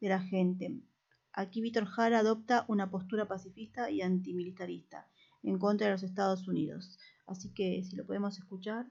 de 0.00 0.08
la 0.08 0.20
gente. 0.20 0.80
Aquí 1.32 1.60
Víctor 1.60 1.86
Jara 1.86 2.20
adopta 2.20 2.64
una 2.68 2.90
postura 2.90 3.26
pacifista 3.26 3.90
y 3.90 4.00
antimilitarista 4.00 5.08
en 5.42 5.58
contra 5.58 5.88
de 5.88 5.92
los 5.94 6.02
Estados 6.02 6.48
Unidos. 6.48 6.98
Así 7.26 7.52
que 7.52 7.82
si 7.84 7.96
lo 7.96 8.06
podemos 8.06 8.38
escuchar. 8.38 8.86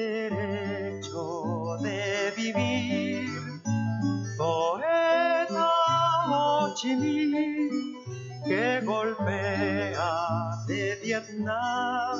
Derecho 0.00 1.76
de 1.82 2.32
vivir. 2.36 3.28
Poeta 4.38 5.70
Ho 6.28 6.74
Chi 6.74 6.94
Minh 6.96 7.90
que 8.46 8.80
golpea 8.80 10.12
de 10.66 10.98
Vietnam 11.04 12.18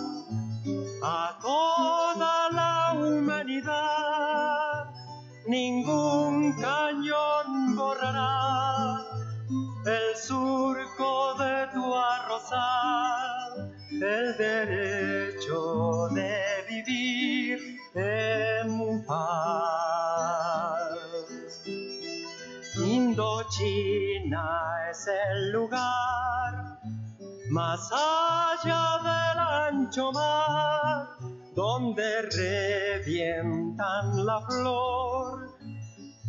a 1.02 1.38
toda 1.40 2.50
la 2.52 2.74
humanidad. 2.94 4.84
Ningún 5.46 6.52
cañón 6.60 7.74
borrará 7.76 9.00
el 9.86 10.16
surco 10.16 11.34
de 11.42 11.66
tu 11.72 11.94
arrozal, 11.94 13.74
el 13.90 14.36
derecho 14.36 14.89
es 24.90 25.06
el 25.06 25.52
lugar 25.52 26.80
más 27.50 27.90
allá 27.92 28.98
del 29.04 29.38
ancho 29.38 30.10
mar, 30.12 31.08
donde 31.54 32.22
revientan 32.22 34.26
la 34.26 34.40
flor 34.40 35.56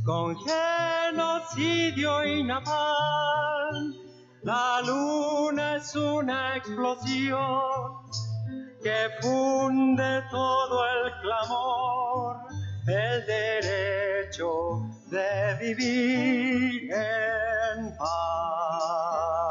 con 0.06 0.36
genocidio 0.38 2.24
y 2.26 2.44
napalm. 2.44 3.96
La 4.44 4.82
luna 4.86 5.78
es 5.78 5.96
una 5.96 6.58
explosión 6.58 8.04
que 8.84 9.10
funde 9.22 10.22
todo 10.30 10.86
el 10.86 11.12
clamor, 11.22 12.38
el 12.88 13.26
derecho 13.26 14.88
de 15.10 15.58
vivir 15.60 16.92
en 18.04 19.51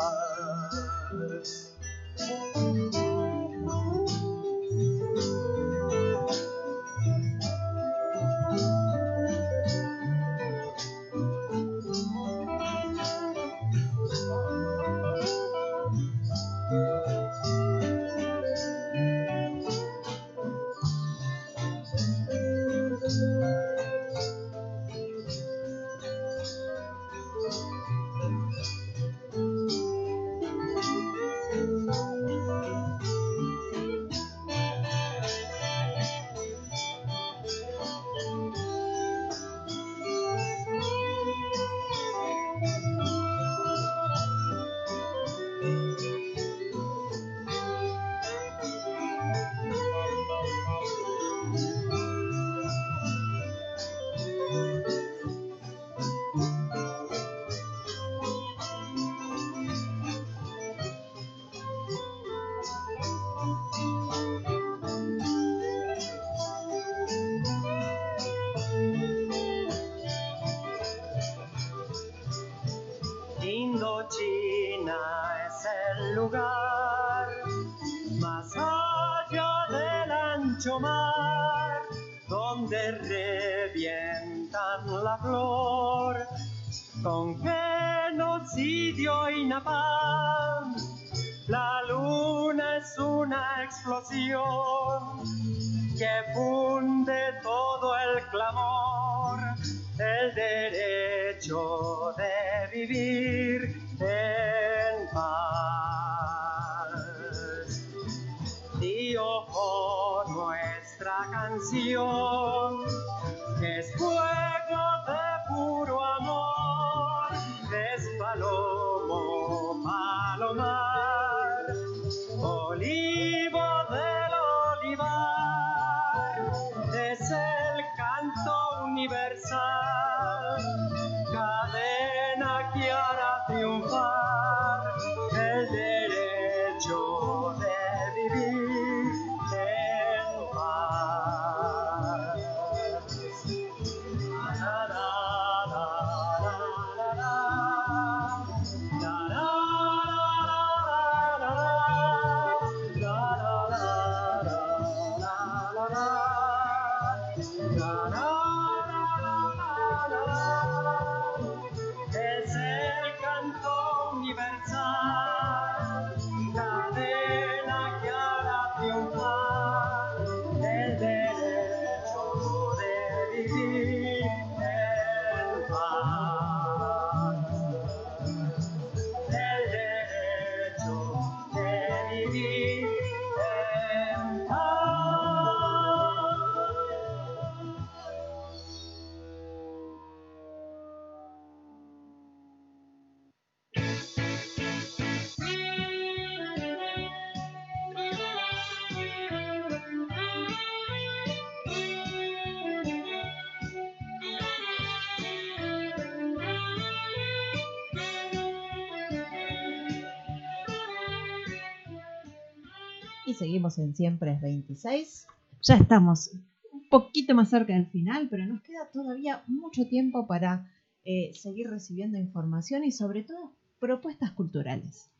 seguimos 213.40 213.78
en 213.78 213.96
Siempre 213.96 214.32
es 214.32 214.40
26. 214.40 215.26
Ya 215.62 215.74
estamos 215.74 216.30
un 216.72 216.88
poquito 216.88 217.34
más 217.34 217.50
cerca 217.50 217.72
del 217.72 217.86
final, 217.86 218.28
pero 218.30 218.46
nos 218.46 218.62
queda 218.62 218.88
todavía 218.92 219.42
mucho 219.48 219.86
tiempo 219.86 220.26
para 220.26 220.70
eh, 221.04 221.32
seguir 221.34 221.68
recibiendo 221.68 222.18
información 222.18 222.84
y 222.84 222.92
sobre 222.92 223.24
todo 223.24 223.52
propuestas 223.80 224.30
culturales. 224.32 225.10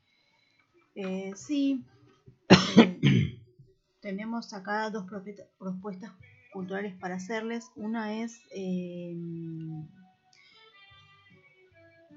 Eh, 0.95 1.33
sí, 1.35 1.85
eh, 2.77 3.01
tenemos 4.01 4.53
acá 4.53 4.91
dos 4.91 5.07
propuestas 5.59 6.13
culturales 6.53 6.95
para 6.97 7.17
hacerles. 7.17 7.71
Una 7.75 8.23
es 8.23 8.39
eh, 8.55 9.17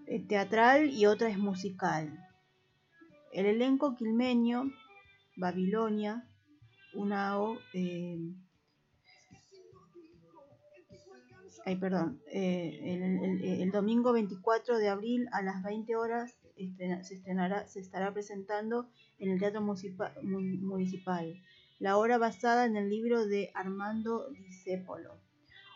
eh, 0.07 0.19
teatral 0.27 0.89
y 0.89 1.05
otra 1.05 1.29
es 1.29 1.37
musical. 1.37 2.19
El 3.31 3.45
elenco 3.47 3.95
quilmeño, 3.95 4.65
Babilonia, 5.35 6.27
una 6.93 7.39
o- 7.41 7.57
eh, 7.73 8.19
ay, 11.65 11.75
perdón, 11.77 12.21
eh, 12.27 13.59
el, 13.61 13.71
domingo 13.71 14.13
24 14.13 14.77
de 14.77 14.89
abril 14.89 15.27
a 15.31 15.41
las 15.41 15.63
20 15.63 15.95
horas 15.95 16.35
se, 16.55 17.15
estrenará, 17.15 17.67
se 17.67 17.79
estará 17.79 18.13
presentando 18.13 18.87
en 19.19 19.31
el 19.31 19.39
Teatro 19.39 19.61
Municipa- 19.61 20.13
Mun- 20.21 20.61
Municipal. 20.61 21.41
La 21.79 21.97
obra 21.97 22.17
basada 22.17 22.65
en 22.65 22.77
el 22.77 22.89
libro 22.89 23.25
de 23.25 23.51
Armando 23.55 24.29
Discépolo, 24.29 25.15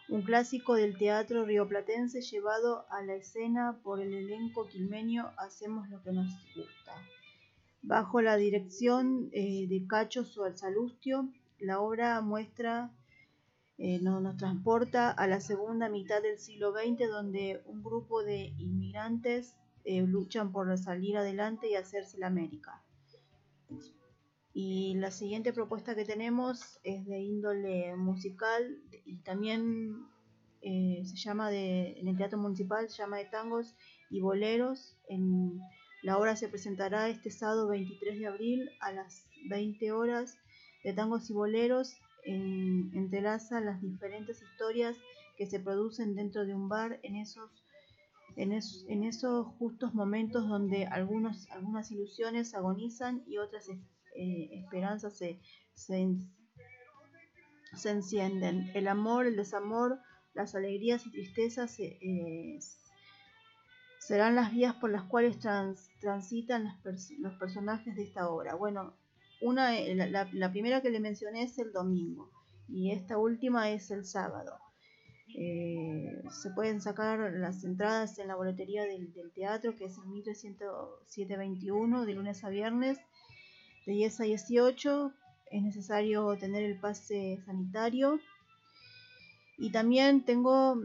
un 0.09 0.21
clásico 0.21 0.75
del 0.75 0.97
teatro 0.97 1.45
rioplatense 1.45 2.21
llevado 2.21 2.85
a 2.89 3.01
la 3.01 3.15
escena 3.15 3.79
por 3.83 3.99
el 3.99 4.13
elenco 4.13 4.67
quilmeño 4.67 5.31
Hacemos 5.37 5.89
lo 5.89 6.01
que 6.03 6.11
nos 6.13 6.27
gusta. 6.55 6.93
Bajo 7.87 8.21
la 8.21 8.35
dirección 8.35 9.29
eh, 9.31 9.65
de 9.69 9.87
Cacho 9.87 10.25
Salustio, 10.25 11.29
la 11.57 11.79
obra 11.79 12.19
muestra 12.19 12.91
eh, 13.77 13.99
no- 14.01 14.19
nos 14.19 14.35
transporta 14.35 15.09
a 15.11 15.25
la 15.25 15.39
segunda 15.39 15.87
mitad 15.87 16.21
del 16.21 16.37
siglo 16.37 16.73
XX, 16.73 17.07
donde 17.09 17.61
un 17.65 17.81
grupo 17.81 18.23
de 18.23 18.53
inmigrantes 18.57 19.55
eh, 19.85 20.01
luchan 20.01 20.51
por 20.51 20.77
salir 20.77 21.15
adelante 21.17 21.69
y 21.69 21.75
hacerse 21.75 22.17
la 22.17 22.27
América. 22.27 22.83
Y 24.53 24.95
la 24.95 25.11
siguiente 25.11 25.53
propuesta 25.53 25.95
que 25.95 26.03
tenemos 26.03 26.79
es 26.83 27.05
de 27.05 27.19
índole 27.19 27.95
musical 27.95 28.81
y 29.05 29.15
también 29.19 29.95
se 30.61 31.15
llama 31.15 31.49
de, 31.49 31.97
en 31.99 32.09
el 32.09 32.17
Teatro 32.17 32.37
Municipal, 32.37 32.89
se 32.89 32.97
llama 32.97 33.17
de 33.17 33.25
tangos 33.25 33.75
y 34.09 34.19
boleros. 34.19 34.97
La 36.07 36.17
obra 36.17 36.37
se 36.37 36.47
presentará 36.47 37.09
este 37.09 37.29
sábado 37.31 37.67
23 37.67 38.17
de 38.19 38.27
abril 38.27 38.69
a 38.79 38.93
las 38.93 39.25
20 39.49 39.91
horas 39.91 40.37
de 40.83 40.93
tangos 40.93 41.29
y 41.29 41.33
boleros. 41.33 41.93
en- 42.29 42.89
entrelaza 42.93 43.61
las 43.61 43.81
diferentes 43.81 44.41
historias 44.41 44.97
que 45.37 45.45
se 45.45 45.59
producen 45.61 46.13
dentro 46.15 46.45
de 46.45 46.53
un 46.55 46.67
bar 46.67 46.99
en 47.03 47.15
esos, 47.15 47.49
en 48.35 48.51
es- 48.51 48.85
en 48.89 49.03
esos 49.03 49.47
justos 49.57 49.93
momentos 49.93 50.47
donde 50.47 50.85
algunos, 50.87 51.49
algunas 51.51 51.89
ilusiones 51.91 52.53
agonizan 52.53 53.23
y 53.27 53.37
otras 53.37 53.69
eh, 53.69 54.49
esperanzas 54.61 55.17
se, 55.17 55.39
se 57.75 57.89
encienden. 57.91 58.71
El 58.73 58.87
amor, 58.87 59.25
el 59.27 59.35
desamor, 59.37 59.99
las 60.33 60.55
alegrías 60.55 61.05
y 61.05 61.11
tristezas 61.11 61.71
se, 61.75 61.97
eh, 62.01 62.59
serán 64.07 64.35
las 64.35 64.53
vías 64.53 64.73
por 64.75 64.89
las 64.89 65.03
cuales 65.03 65.37
trans- 65.39 65.89
transitan 65.99 66.73
los 67.19 67.33
personajes 67.35 67.95
de 67.95 68.03
esta 68.03 68.29
obra. 68.29 68.55
Bueno, 68.55 68.93
una, 69.41 69.71
la, 70.07 70.29
la- 70.31 70.51
primera 70.51 70.81
que 70.81 70.89
le 70.89 71.01
mencioné 71.01 71.43
es 71.43 71.59
el 71.59 71.73
domingo 71.73 72.31
y 72.69 72.91
esta 72.91 73.17
última 73.17 73.69
es 73.69 73.91
el 73.91 74.05
sábado. 74.05 74.57
Eh, 75.37 76.23
se 76.31 76.51
pueden 76.51 76.79
sacar 76.79 77.19
las 77.33 77.65
entradas 77.65 78.17
en 78.17 78.29
la 78.29 78.35
boletería 78.35 78.85
del, 78.85 79.11
del 79.13 79.29
teatro, 79.33 79.75
que 79.75 79.85
es 79.85 79.97
el 79.97 80.05
130721, 80.05 82.05
de 82.05 82.13
lunes 82.13 82.45
a 82.45 82.49
viernes, 82.49 82.97
de 83.85 83.91
10 83.91 84.21
a 84.21 84.23
18. 84.23 85.11
Es 85.51 85.61
necesario 85.63 86.37
tener 86.37 86.63
el 86.63 86.79
pase 86.79 87.41
sanitario. 87.45 88.19
Y 89.57 89.69
también 89.71 90.23
tengo 90.23 90.77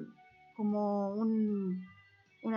como 0.57 1.15
un 1.15 1.82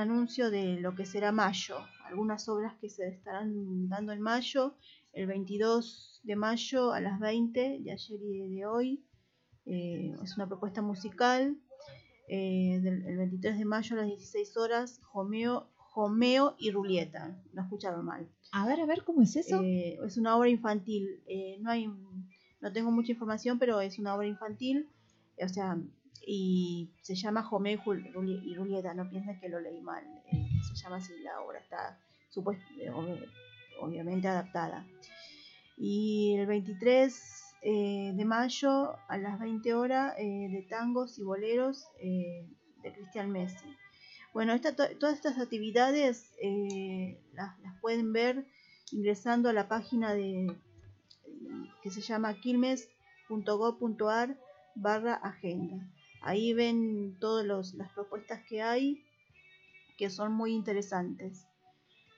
anuncio 0.05 0.49
de 0.51 0.79
lo 0.79 0.95
que 0.95 1.05
será 1.05 1.31
mayo, 1.31 1.77
algunas 2.05 2.47
obras 2.49 2.73
que 2.79 2.89
se 2.89 3.07
estarán 3.07 3.89
dando 3.89 4.11
en 4.13 4.21
mayo, 4.21 4.75
el 5.13 5.27
22 5.27 6.21
de 6.23 6.35
mayo 6.35 6.91
a 6.93 6.99
las 7.01 7.19
20 7.19 7.79
de 7.83 7.91
ayer 7.91 8.19
y 8.21 8.55
de 8.55 8.65
hoy. 8.65 9.03
eh, 9.65 10.13
es 10.23 10.35
una 10.37 10.47
propuesta 10.47 10.81
musical. 10.81 11.55
eh, 12.27 12.79
del, 12.81 13.05
el 13.05 13.17
23 13.17 13.57
de 13.59 13.65
mayo 13.65 13.95
a 13.95 13.99
las 13.99 14.07
16 14.07 14.57
horas, 14.57 14.99
Homeo, 15.13 15.67
Homeo 15.93 16.55
y 16.57 16.71
Rulieta. 16.71 17.39
No 17.53 17.61
escucharon 17.63 18.03
mal. 18.05 18.27
A 18.51 18.65
ver, 18.67 18.79
a 18.81 18.85
ver, 18.85 19.03
¿cómo 19.03 19.21
es 19.21 19.35
eso? 19.35 19.61
Eh, 19.63 19.97
es 20.05 20.17
una 20.17 20.35
obra 20.37 20.49
infantil. 20.49 21.21
eh, 21.27 21.57
no 21.61 21.69
hay, 21.69 21.87
no 21.87 22.71
tengo 22.73 22.89
mucha 22.91 23.11
información, 23.11 23.59
pero 23.59 23.79
es 23.81 23.99
una 23.99 24.15
obra 24.15 24.27
infantil. 24.27 24.87
O 25.43 25.47
sea, 25.49 25.77
y 26.27 26.89
se 27.01 27.15
llama 27.15 27.47
Homeo 27.49 27.73
y 27.73 27.77
Jul- 27.77 28.11
Ruli- 28.13 28.41
y 28.43 28.55
Rulieta. 28.55 28.93
No 28.93 29.09
piensen 29.09 29.39
que 29.39 29.49
lo 29.49 29.59
leí 29.59 29.79
mal. 29.81 30.03
eh, 30.31 30.47
se 30.67 30.75
llama 30.75 30.97
así 30.97 31.13
la 31.21 31.39
obra. 31.41 31.59
Está 31.59 31.97
supuest- 32.33 32.59
eh, 32.79 32.89
ob- 32.91 33.25
obviamente 33.81 34.27
adaptada. 34.27 34.85
Y 35.77 36.35
el 36.37 36.45
23 36.47 37.41
eh, 37.61 38.11
de 38.15 38.25
mayo 38.25 38.95
a 39.07 39.17
las 39.17 39.39
20 39.39 39.73
horas 39.73 40.15
de 40.17 40.65
tangos 40.69 41.17
y 41.19 41.23
boleros 41.23 41.85
de 42.01 42.93
Cristian 42.93 43.31
Messi. 43.31 43.65
Bueno, 44.33 44.53
esta, 44.53 44.75
to- 44.75 44.95
todas 44.99 45.15
estas 45.15 45.37
actividades 45.39 46.31
las, 47.33 47.57
las 47.61 47.79
pueden 47.81 48.13
ver 48.13 48.45
ingresando 48.91 49.49
a 49.49 49.53
la 49.53 49.67
página 49.67 50.13
de 50.13 50.55
que 51.81 51.89
se 51.89 52.01
llama 52.01 52.33
quilmes.gov.ar 52.39 54.37
barra 54.75 55.15
agenda. 55.15 55.77
Ahí 56.25 56.53
ven 56.53 57.15
todas 57.19 57.45
los- 57.45 57.73
las 57.75 57.91
propuestas 57.93 58.41
que 58.49 58.61
hay 58.61 59.01
que 59.97 60.09
son 60.09 60.33
muy 60.33 60.51
interesantes. 60.53 61.45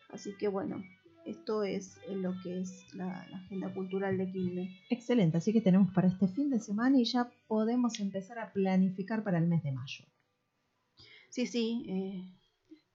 Así 0.10 0.32
que 0.39 0.47
bueno, 0.47 0.84
Esto 1.26 1.64
es 1.64 1.97
eh, 2.08 2.16
lo 2.16 2.32
que 2.41 2.62
es 2.62 2.86
la, 2.95 3.28
la 3.30 3.38
agenda 3.39 3.68
cultural 3.74 4.18
de 4.18 4.32
Quilmes. 4.32 4.72
Excelente, 4.89 5.36
así 5.38 5.51
que 5.51 5.60
tenemos 5.60 5.91
para 5.93 6.08
este 6.08 6.30
fin 6.30 6.49
de 6.49 6.62
semana 6.62 6.97
y 6.97 7.03
ya 7.03 7.30
podemos 7.49 7.99
empezar 7.99 8.39
a 8.39 8.53
planificar 8.53 9.26
para 9.26 9.38
el 9.38 9.45
mes 9.45 9.62
de 9.62 9.74
mayo. 9.74 10.05
Sí, 11.30 11.45
sí. 11.47 11.86
eh, 11.89 12.24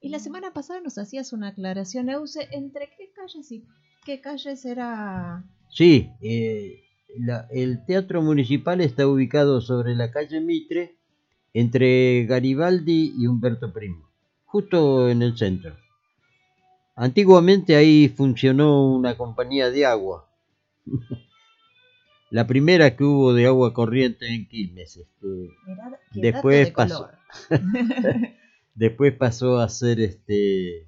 Y 0.01 0.09
la 0.09 0.19
semana 0.19 0.55
pasada 0.55 0.81
nos 0.81 0.97
hacías 0.97 1.35
una 1.35 1.49
aclaración, 1.49 2.09
Euse, 2.09 2.49
entre 2.53 2.89
qué 2.97 3.13
calles 3.15 3.53
y 3.53 3.65
qué 4.07 4.23
calles 4.23 4.65
era... 4.65 5.45
Sí, 5.69 6.09
eh, 6.23 6.81
la- 7.19 7.47
el 7.51 7.85
Teatro 7.85 8.23
Municipal 8.23 8.81
está 8.81 9.07
ubicado 9.07 9.61
sobre 9.61 9.95
la 9.95 10.11
calle 10.11 10.41
Mitre, 10.41 10.97
entre 11.55 12.25
Garibaldi 12.27 13.15
y 13.17 13.27
Humberto 13.27 13.73
Primo, 13.73 14.09
justo 14.45 15.09
en 15.09 15.23
el 15.23 15.37
centro. 15.37 15.77
Antiguamente 16.95 17.77
ahí 17.77 18.09
funcionó 18.09 18.93
una 18.93 19.17
compañía 19.17 19.71
de 19.71 19.87
agua, 19.87 20.29
la 22.31 22.47
primera 22.47 22.97
que 22.97 23.05
hubo 23.05 23.35
de 23.35 23.47
agua 23.47 23.73
corriente 23.73 24.27
en 24.27 24.49
Quilmes. 24.49 24.97
este, 24.97 25.51
Después 26.13 26.67
de 26.67 26.73
pasó-. 26.73 27.09
Después 28.75 29.15
pasó 29.15 29.59
a 29.59 29.69
ser 29.69 30.01
este 30.01 30.87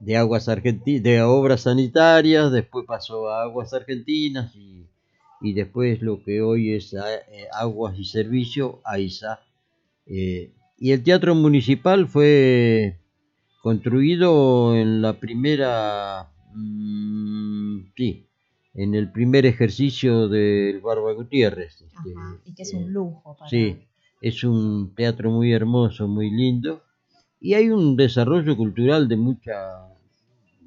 de 0.00 0.16
aguas 0.16 0.48
argentinas, 0.48 1.02
de 1.02 1.22
obras 1.22 1.62
sanitarias, 1.62 2.52
después 2.52 2.86
pasó 2.86 3.28
a 3.28 3.42
aguas 3.42 3.72
argentinas 3.72 4.54
y, 4.54 4.86
y 5.40 5.52
después 5.52 6.00
lo 6.02 6.22
que 6.22 6.40
hoy 6.42 6.72
es 6.72 6.94
a- 6.94 7.14
eh, 7.16 7.46
aguas 7.52 7.98
y 7.98 8.04
servicio, 8.04 8.80
AISA. 8.84 9.40
Eh, 10.06 10.52
y 10.78 10.92
el 10.92 11.02
teatro 11.02 11.34
municipal 11.34 12.06
fue 12.08 12.98
construido 13.62 14.76
en 14.76 15.02
la 15.02 15.14
primera, 15.14 16.28
mm, 16.54 17.92
sí, 17.96 18.26
en 18.74 18.94
el 18.94 19.10
primer 19.10 19.46
ejercicio 19.46 20.28
del 20.28 20.80
Barba 20.80 21.12
Gutiérrez. 21.12 21.80
este, 21.80 21.94
Ajá, 22.14 22.38
y 22.44 22.54
que 22.54 22.62
es 22.62 22.72
eh, 22.74 22.76
un 22.76 22.92
lujo 22.92 23.36
para... 23.38 23.48
Sí, 23.50 23.78
es 24.20 24.44
un 24.44 24.94
teatro 24.94 25.30
muy 25.30 25.52
hermoso, 25.52 26.06
muy 26.08 26.30
lindo. 26.30 26.82
Y 27.40 27.54
hay 27.54 27.68
un 27.70 27.96
desarrollo 27.96 28.56
cultural 28.56 29.08
de 29.08 29.16
mucha 29.16 29.54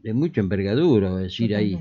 de 0.02 0.14
mucha 0.14 0.40
envergadura, 0.40 1.10
es 1.18 1.24
decir, 1.24 1.54
hay 1.56 1.78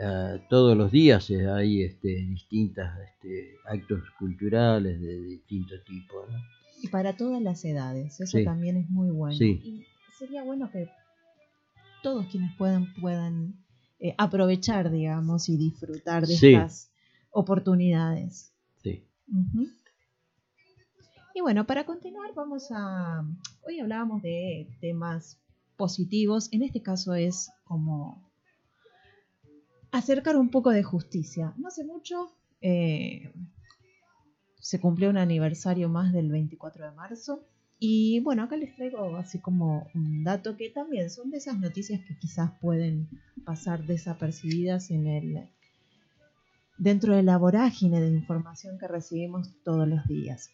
Ah, 0.00 0.36
todos 0.50 0.76
los 0.76 0.90
días 0.92 1.30
eh, 1.30 1.48
hay 1.48 1.82
este, 1.82 2.08
distintas 2.08 2.98
este, 3.00 3.56
actos 3.64 4.02
culturales 4.18 5.00
de 5.00 5.20
distintos 5.22 5.82
tipos. 5.84 6.30
¿no? 6.30 6.38
Y 6.82 6.88
para 6.88 7.16
todas 7.16 7.40
las 7.40 7.64
edades, 7.64 8.20
eso 8.20 8.38
Sí. 8.38 8.44
también 8.44 8.76
es 8.76 8.90
muy 8.90 9.10
bueno. 9.10 9.34
Sí. 9.36 9.60
Y 9.64 9.86
sería 10.18 10.42
bueno 10.44 10.70
que 10.70 10.88
todos 12.02 12.26
quienes 12.26 12.54
puedan 12.56 12.92
puedan 13.00 13.54
eh, 13.98 14.14
aprovechar, 14.18 14.90
digamos, 14.90 15.48
y 15.48 15.56
disfrutar 15.56 16.26
de 16.26 16.36
Sí. 16.36 16.52
estas 16.52 16.90
oportunidades. 17.30 18.52
Sí. 18.82 19.02
Y 21.34 21.40
bueno, 21.40 21.66
para 21.66 21.84
continuar 21.86 22.34
vamos 22.34 22.68
a... 22.70 23.24
Hoy 23.66 23.80
hablábamos 23.80 24.20
de 24.22 24.68
temas 24.80 25.38
positivos, 25.78 26.48
en 26.52 26.62
este 26.62 26.82
caso 26.82 27.14
es 27.14 27.50
como 27.64 28.25
acercar 29.92 30.36
un 30.36 30.50
poco 30.50 30.70
de 30.70 30.82
justicia. 30.82 31.54
No 31.56 31.68
hace 31.68 31.84
mucho 31.84 32.30
eh, 32.60 33.32
se 34.60 34.80
cumplió 34.80 35.10
un 35.10 35.18
aniversario 35.18 35.88
más 35.88 36.12
del 36.12 36.30
24 36.30 36.86
de 36.86 36.96
marzo 36.96 37.46
y 37.78 38.18
bueno, 38.20 38.42
acá 38.42 38.56
les 38.56 38.74
traigo 38.74 39.16
así 39.16 39.38
como 39.38 39.86
un 39.94 40.24
dato 40.24 40.56
que 40.56 40.70
también 40.70 41.10
son 41.10 41.30
de 41.30 41.38
esas 41.38 41.58
noticias 41.58 42.00
que 42.00 42.18
quizás 42.18 42.50
pueden 42.60 43.08
pasar 43.44 43.84
desapercibidas 43.84 44.90
en 44.90 45.06
el 45.06 45.48
dentro 46.78 47.14
de 47.14 47.22
la 47.22 47.36
vorágine 47.36 48.00
de 48.00 48.08
información 48.08 48.78
que 48.78 48.88
recibimos 48.88 49.54
todos 49.62 49.86
los 49.86 50.04
días. 50.08 50.50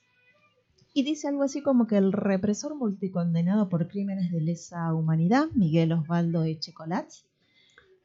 Y 0.92 1.04
dice 1.04 1.28
algo 1.28 1.44
así 1.44 1.62
como 1.62 1.86
que 1.86 1.96
el 1.96 2.12
represor 2.12 2.74
multicondenado 2.76 3.70
por 3.70 3.88
crímenes 3.88 4.30
de 4.30 4.42
lesa 4.42 4.92
humanidad, 4.92 5.46
Miguel 5.54 5.92
Osvaldo 5.92 6.44
Echecolats, 6.44 7.24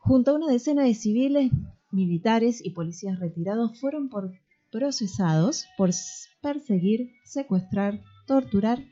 junto 0.07 0.31
a 0.31 0.35
una 0.35 0.47
decena 0.47 0.83
de 0.83 0.93
civiles, 0.93 1.51
militares 1.91 2.63
y 2.63 2.71
policías 2.71 3.19
retirados, 3.19 3.77
fueron 3.79 4.09
procesados 4.71 5.65
por 5.77 5.89
perseguir, 6.41 7.11
secuestrar, 7.25 8.01
torturar 8.25 8.83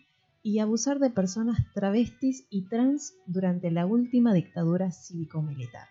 y 0.43 0.59
abusar 0.59 0.99
de 0.99 1.09
personas 1.09 1.57
travestis 1.73 2.45
y 2.49 2.67
trans 2.67 3.13
durante 3.27 3.71
la 3.71 3.85
última 3.85 4.33
dictadura 4.33 4.91
cívico-militar. 4.91 5.87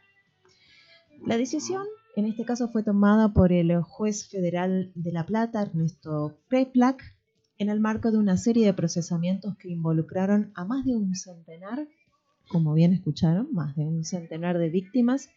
La 1.26 1.38
decisión 1.38 1.84
en 2.16 2.26
este 2.26 2.44
caso 2.44 2.68
fue 2.68 2.82
tomada 2.82 3.32
por 3.32 3.52
el 3.52 3.80
juez 3.82 4.28
federal 4.28 4.92
de 4.94 5.10
La 5.10 5.26
Plata, 5.26 5.62
Ernesto 5.62 6.38
Kreplak, 6.48 7.02
en 7.58 7.70
el 7.70 7.80
marco 7.80 8.12
de 8.12 8.18
una 8.18 8.36
serie 8.36 8.66
de 8.66 8.74
procesamientos 8.74 9.56
que 9.56 9.70
involucraron 9.70 10.52
a 10.54 10.64
más 10.64 10.84
de 10.84 10.94
un 10.96 11.14
centenar, 11.16 11.88
como 12.48 12.74
bien 12.74 12.92
escucharon, 12.92 13.48
más 13.52 13.76
de 13.76 13.84
un 13.84 14.04
centenar 14.04 14.58
de 14.58 14.68
víctimas 14.68 15.30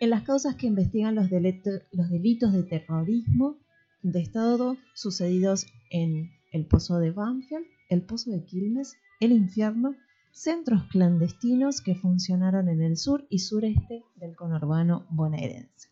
en 0.00 0.10
las 0.10 0.22
causas 0.22 0.56
que 0.56 0.66
investigan 0.66 1.14
los, 1.14 1.30
delitos 1.30 2.52
de 2.52 2.62
terrorismo 2.64 3.56
de 4.02 4.20
Estado 4.20 4.76
sucedidos 4.94 5.66
en 5.90 6.32
el 6.52 6.66
Pozo 6.66 6.98
de 6.98 7.12
Banfield, 7.12 7.64
el 7.88 8.02
Pozo 8.02 8.32
de 8.32 8.44
Quilmes, 8.44 8.96
el 9.20 9.30
Infierno, 9.30 9.94
centros 10.32 10.82
clandestinos 10.90 11.80
que 11.80 11.94
funcionaron 11.94 12.68
en 12.68 12.82
el 12.82 12.96
sur 12.96 13.26
y 13.28 13.38
sureste 13.38 14.02
del 14.16 14.34
conurbano 14.34 15.06
bonaerense. 15.10 15.90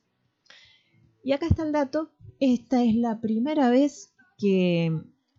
Y 1.23 1.33
acá 1.33 1.47
está 1.47 1.63
el 1.63 1.73
dato, 1.73 2.11
esta 2.41 2.83
es 2.83 2.97
la 2.97 3.21
primera 3.21 3.71
vez 3.71 4.13
que 4.39 4.91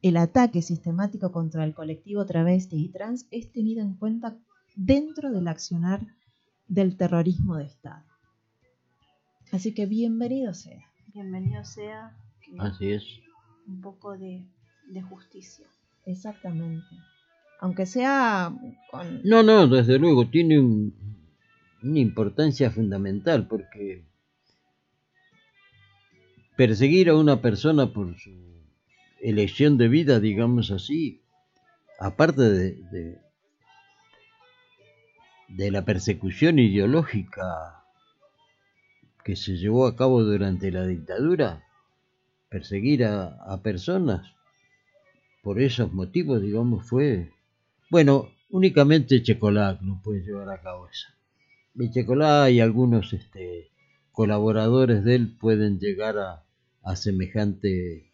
el 0.02 0.18
ataque 0.18 0.62
sistemático 0.62 1.32
contra 1.32 1.64
el 1.66 1.74
colectivo 1.74 2.26
travesti 2.26 2.78
y 2.78 2.90
trans 2.90 3.28
es 3.32 3.52
tenido 3.52 3.82
en 3.82 3.96
cuenta 3.96 4.38
dentro 4.86 5.32
del 5.32 5.48
accionar 5.48 6.02
del 6.68 6.98
terrorismo 6.98 7.58
de 7.58 7.66
Estado. 7.66 8.04
Así 9.52 9.74
que 9.74 9.86
bienvenido 9.86 10.54
sea. 10.54 10.80
Bienvenido 11.14 11.64
sea 11.66 12.18
que 12.42 12.54
Así 12.60 12.92
es. 12.92 13.04
un 13.68 13.82
poco 13.82 14.18
de, 14.18 14.44
de 14.88 15.02
justicia. 15.02 15.68
Exactamente. 16.06 16.88
Aunque 17.60 17.86
sea 17.86 18.52
con... 18.90 19.22
No, 19.24 19.44
no, 19.44 19.68
desde 19.68 20.00
luego, 20.00 20.28
tiene 20.30 20.60
un- 20.60 20.96
una 21.84 22.00
importancia 22.00 22.72
fundamental 22.72 23.48
porque 23.48 24.04
perseguir 26.56 27.10
a 27.10 27.16
una 27.18 27.42
persona 27.42 27.92
por 27.94 28.18
su 28.18 28.32
elección 29.22 29.78
de 29.78 29.88
vida, 29.90 30.20
digamos 30.20 30.72
así, 30.72 31.22
aparte 32.00 32.42
de, 32.42 32.72
de, 32.92 33.20
de 35.56 35.72
la 35.72 35.84
persecución 35.84 36.60
ideológica 36.60 37.84
que 39.24 39.36
se 39.36 39.58
llevó 39.58 39.86
a 39.86 39.96
cabo 39.96 40.24
durante 40.24 40.72
la 40.72 40.86
dictadura, 40.86 41.64
perseguir 42.50 43.06
a, 43.06 43.62
personas 43.62 44.34
por 45.44 45.60
esos 45.62 45.94
motivos, 45.94 46.42
digamos, 46.42 46.88
fue 46.88 47.32
bueno, 47.90 48.30
únicamente 48.50 49.22
Checolac 49.22 49.82
no 49.82 50.02
puede 50.02 50.22
llevar 50.22 50.50
a 50.50 50.62
cabo 50.62 50.88
eso. 50.88 51.08
Y 51.76 51.92
Checolac 51.92 52.52
y 52.52 52.62
algunos 52.62 53.14
este, 53.14 53.70
colaboradores 54.12 55.04
de 55.04 55.16
él 55.16 55.38
pueden 55.38 55.80
llegar 55.80 56.18
a, 56.18 56.46
a, 56.84 56.96
semejante, 56.96 58.14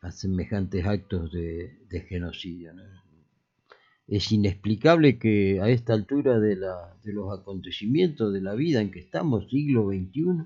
a 0.00 0.10
semejantes 0.10 0.86
actos 0.86 1.30
de, 1.32 1.78
de 1.88 2.00
genocidio. 2.00 2.72
¿no? 2.72 2.82
Es 4.12 4.30
inexplicable 4.30 5.18
que 5.18 5.58
a 5.62 5.70
esta 5.70 5.94
altura 5.94 6.38
de, 6.38 6.56
la, 6.56 6.94
de 7.02 7.14
los 7.14 7.32
acontecimientos 7.32 8.30
de 8.30 8.42
la 8.42 8.52
vida 8.52 8.82
en 8.82 8.90
que 8.90 8.98
estamos, 8.98 9.48
siglo 9.48 9.88
XXI, 9.88 10.44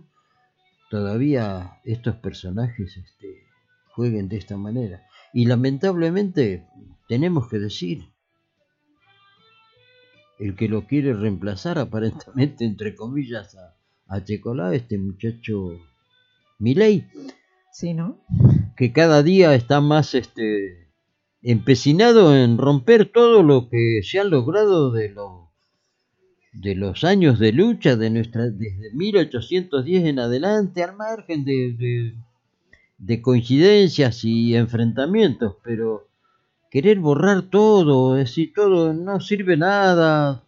todavía 0.88 1.80
estos 1.84 2.14
personajes 2.14 2.96
este, 2.96 3.42
jueguen 3.88 4.28
de 4.28 4.36
esta 4.36 4.56
manera. 4.56 5.04
Y 5.32 5.46
lamentablemente 5.46 6.64
tenemos 7.08 7.48
que 7.48 7.58
decir, 7.58 8.04
el 10.38 10.54
que 10.54 10.68
lo 10.68 10.86
quiere 10.86 11.12
reemplazar 11.12 11.78
aparentemente 11.80 12.64
entre 12.64 12.94
comillas 12.94 13.56
a, 13.56 13.74
a 14.06 14.22
Checolá, 14.22 14.76
este 14.76 14.96
muchacho 14.96 15.80
Milei, 16.60 17.04
Sí, 17.72 17.94
¿no? 17.94 18.20
que 18.76 18.92
cada 18.92 19.24
día 19.24 19.54
está 19.54 19.80
más 19.80 20.14
este 20.14 20.86
empecinado 21.51 22.36
en 22.36 22.59
romper 22.59 23.11
todo 23.12 23.42
lo 23.42 23.68
que 23.68 24.01
se 24.03 24.18
han 24.18 24.30
logrado 24.30 24.90
de 24.90 25.11
los 25.11 25.47
de 26.53 26.74
los 26.74 27.05
años 27.05 27.38
de 27.38 27.53
lucha 27.53 27.97
de 27.97 28.11
nuestra 28.11 28.44
desde 28.51 28.92
1810 28.94 30.05
en 30.05 30.18
adelante 30.18 30.82
al 30.82 30.97
margen 30.97 31.44
de, 31.44 31.74
de, 31.78 32.14
de 32.99 33.22
coincidencias 33.22 34.24
y 34.24 34.57
enfrentamientos 34.57 35.57
pero 35.62 36.09
querer 36.70 36.99
borrar 36.99 37.42
todo, 37.42 38.18
es 38.18 38.24
decir, 38.24 38.53
todo 38.55 38.92
no 38.92 39.20
sirve 39.20 39.57
nada, 39.57 40.44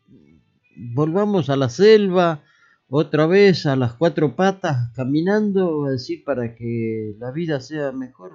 volvamos 0.76 1.48
a 1.48 1.56
la 1.56 1.68
selva, 1.68 2.42
otra 2.88 3.26
vez 3.26 3.66
a 3.66 3.76
las 3.76 3.94
cuatro 3.94 4.34
patas, 4.36 4.90
caminando, 4.94 5.86
así 5.86 6.16
para 6.16 6.54
que 6.54 7.14
la 7.18 7.30
vida 7.30 7.60
sea 7.60 7.92
mejor. 7.92 8.32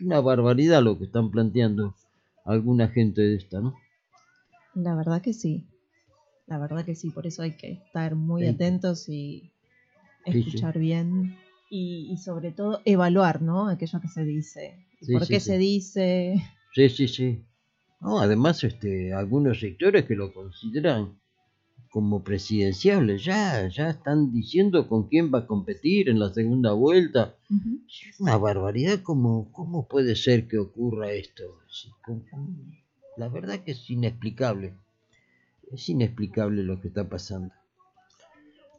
Una 0.00 0.20
barbaridad 0.20 0.82
lo 0.82 0.98
que 0.98 1.04
están 1.04 1.30
planteando 1.30 1.94
alguna 2.44 2.88
gente 2.88 3.22
de 3.22 3.36
esta, 3.36 3.60
¿no? 3.60 3.74
La 4.74 4.94
verdad 4.94 5.22
que 5.22 5.32
sí. 5.32 5.66
La 6.46 6.58
verdad 6.58 6.84
que 6.84 6.94
sí, 6.94 7.10
por 7.10 7.26
eso 7.26 7.42
hay 7.42 7.52
que 7.52 7.72
estar 7.72 8.14
muy 8.16 8.42
Sí. 8.42 8.48
atentos 8.48 9.08
y 9.08 9.50
Sí, 10.26 10.32
sí. 10.32 10.48
escuchar 10.48 10.78
bien 10.78 11.36
y, 11.70 12.08
y 12.12 12.16
sobre 12.18 12.50
todo 12.52 12.80
evaluar, 12.84 13.40
¿no? 13.42 13.68
Aquello 13.68 14.00
que 14.00 14.08
se 14.08 14.24
dice. 14.24 14.74
y 15.00 15.12
¿Por 15.12 15.26
qué 15.26 15.40
se 15.40 15.58
dice? 15.58 16.42
Sí, 16.74 16.88
sí, 16.88 17.08
sí. 17.08 17.44
No, 18.00 18.18
además, 18.20 18.62
este, 18.64 19.12
algunos 19.14 19.60
sectores 19.60 20.04
que 20.04 20.14
lo 20.16 20.32
consideran 20.32 21.18
como 21.94 22.24
presidenciable, 22.24 23.18
ya, 23.18 23.68
ya 23.68 23.90
están 23.90 24.32
diciendo 24.32 24.88
con 24.88 25.06
quién 25.08 25.30
va 25.32 25.38
a 25.40 25.46
competir 25.46 26.08
en 26.08 26.18
la 26.18 26.34
segunda 26.34 26.72
vuelta. 26.72 27.36
Es 28.10 28.18
una 28.18 28.36
barbaridad, 28.36 29.00
¿cómo, 29.02 29.52
cómo 29.52 29.86
puede 29.86 30.16
ser 30.16 30.48
que 30.48 30.58
ocurra 30.58 31.12
esto? 31.12 31.44
La 33.16 33.28
verdad 33.28 33.60
que 33.62 33.70
es 33.70 33.88
inexplicable. 33.88 34.74
Es 35.70 35.88
inexplicable 35.88 36.64
lo 36.64 36.80
que 36.80 36.88
está 36.88 37.08
pasando. 37.08 37.54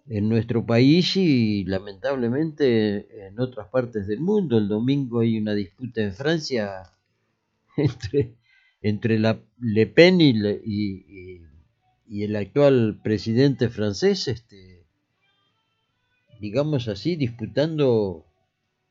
En 0.08 0.28
nuestro 0.28 0.66
país 0.66 1.16
y 1.16 1.64
lamentablemente 1.64 3.28
en 3.28 3.40
otras 3.40 3.70
partes 3.70 4.08
del 4.08 4.20
mundo. 4.20 4.58
El 4.58 4.68
domingo 4.68 5.22
hay 5.22 5.38
una 5.38 5.54
disputa 5.54 6.02
en 6.02 6.14
Francia 6.14 6.84
entre, 7.78 8.36
entre 8.82 9.20
la 9.20 9.40
Le 9.62 9.88
Pen 9.88 10.20
y, 10.20 10.34
le- 10.34 10.62
y- 10.66 11.06
y- 11.08 11.42
y 12.08 12.24
el 12.24 12.36
actual 12.36 13.00
presidente 13.04 13.70
francés, 13.70 14.28
este, 14.28 14.86
digamos 16.40 16.88
así, 16.88 17.16
disputando 17.16 18.26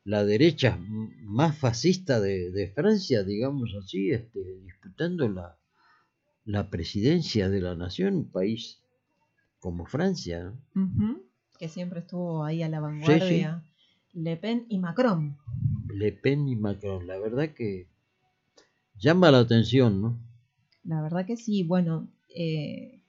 la 0.05 0.25
derecha 0.25 0.79
más 1.23 1.57
fascista 1.57 2.21
de, 2.21 2.51
de 2.51 2.69
Francia, 2.69 3.23
digamos 3.23 3.75
así, 3.79 4.11
este, 4.11 4.41
disputando 4.63 5.29
la, 5.29 5.57
la 6.45 6.69
presidencia 6.71 7.49
de 7.49 7.61
la 7.61 7.75
nación, 7.75 8.17
un 8.17 8.31
país 8.31 8.81
como 9.61 9.87
Francia. 9.87 10.53
Que 11.59 11.69
siempre 11.69 12.01
estuvo 12.01 12.45
ahí 12.45 12.63
a 12.63 12.69
la 12.69 12.81
vanguardia. 12.81 13.65
Le 14.13 14.37
Pen 14.37 14.67
y 14.69 14.79
Macron. 14.79 15.39
Le 15.89 16.13
Pen 16.13 16.47
y 16.49 16.57
Macron, 16.57 17.07
la 17.07 17.19
verdad 17.19 17.55
que 17.55 17.89
llama 18.99 19.31
la 19.31 19.41
atención, 19.41 20.03
¿no? 20.03 20.19
La 20.85 21.01
verdad 21.01 21.25
que 21.25 21.37
sí, 21.37 21.63
bueno, 21.63 22.09
eh, 22.35 23.01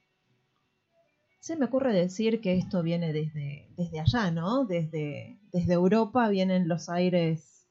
se 1.45 1.55
me 1.55 1.65
ocurre 1.65 1.93
decir 1.93 2.41
que 2.41 2.57
esto 2.57 2.81
viene 2.81 3.13
desde, 3.13 3.69
desde 3.77 3.99
allá, 3.99 4.31
¿no? 4.31 4.65
Desde, 4.65 5.37
desde 5.53 5.73
Europa 5.73 6.27
vienen 6.27 6.67
los 6.67 6.89
aires 6.89 7.67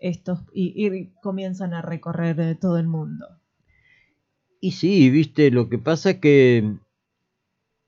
estos 0.00 0.40
y, 0.52 0.86
y 0.86 1.06
comienzan 1.22 1.72
a 1.72 1.80
recorrer 1.80 2.38
eh, 2.40 2.54
todo 2.56 2.76
el 2.76 2.86
mundo. 2.86 3.26
Y 4.60 4.72
sí, 4.72 5.08
viste, 5.08 5.50
lo 5.50 5.70
que 5.70 5.78
pasa 5.78 6.10
es 6.10 6.16
que 6.18 6.76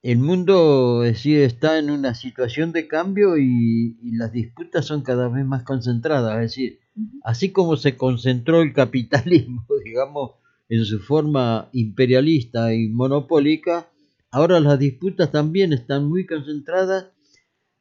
el 0.00 0.18
mundo 0.18 1.04
es 1.04 1.12
decir, 1.12 1.42
está 1.42 1.78
en 1.78 1.90
una 1.90 2.14
situación 2.14 2.72
de 2.72 2.88
cambio 2.88 3.36
y, 3.36 3.98
y 4.02 4.16
las 4.16 4.32
disputas 4.32 4.86
son 4.86 5.02
cada 5.02 5.28
vez 5.28 5.44
más 5.44 5.62
concentradas. 5.62 6.36
Es 6.36 6.56
decir, 6.56 6.80
así 7.22 7.52
como 7.52 7.76
se 7.76 7.98
concentró 7.98 8.62
el 8.62 8.72
capitalismo, 8.72 9.66
digamos, 9.84 10.36
en 10.70 10.86
su 10.86 11.00
forma 11.00 11.68
imperialista 11.74 12.72
y 12.72 12.88
monopólica, 12.88 13.86
ahora 14.30 14.60
las 14.60 14.78
disputas 14.78 15.30
también 15.30 15.72
están 15.72 16.08
muy 16.08 16.26
concentradas. 16.26 17.10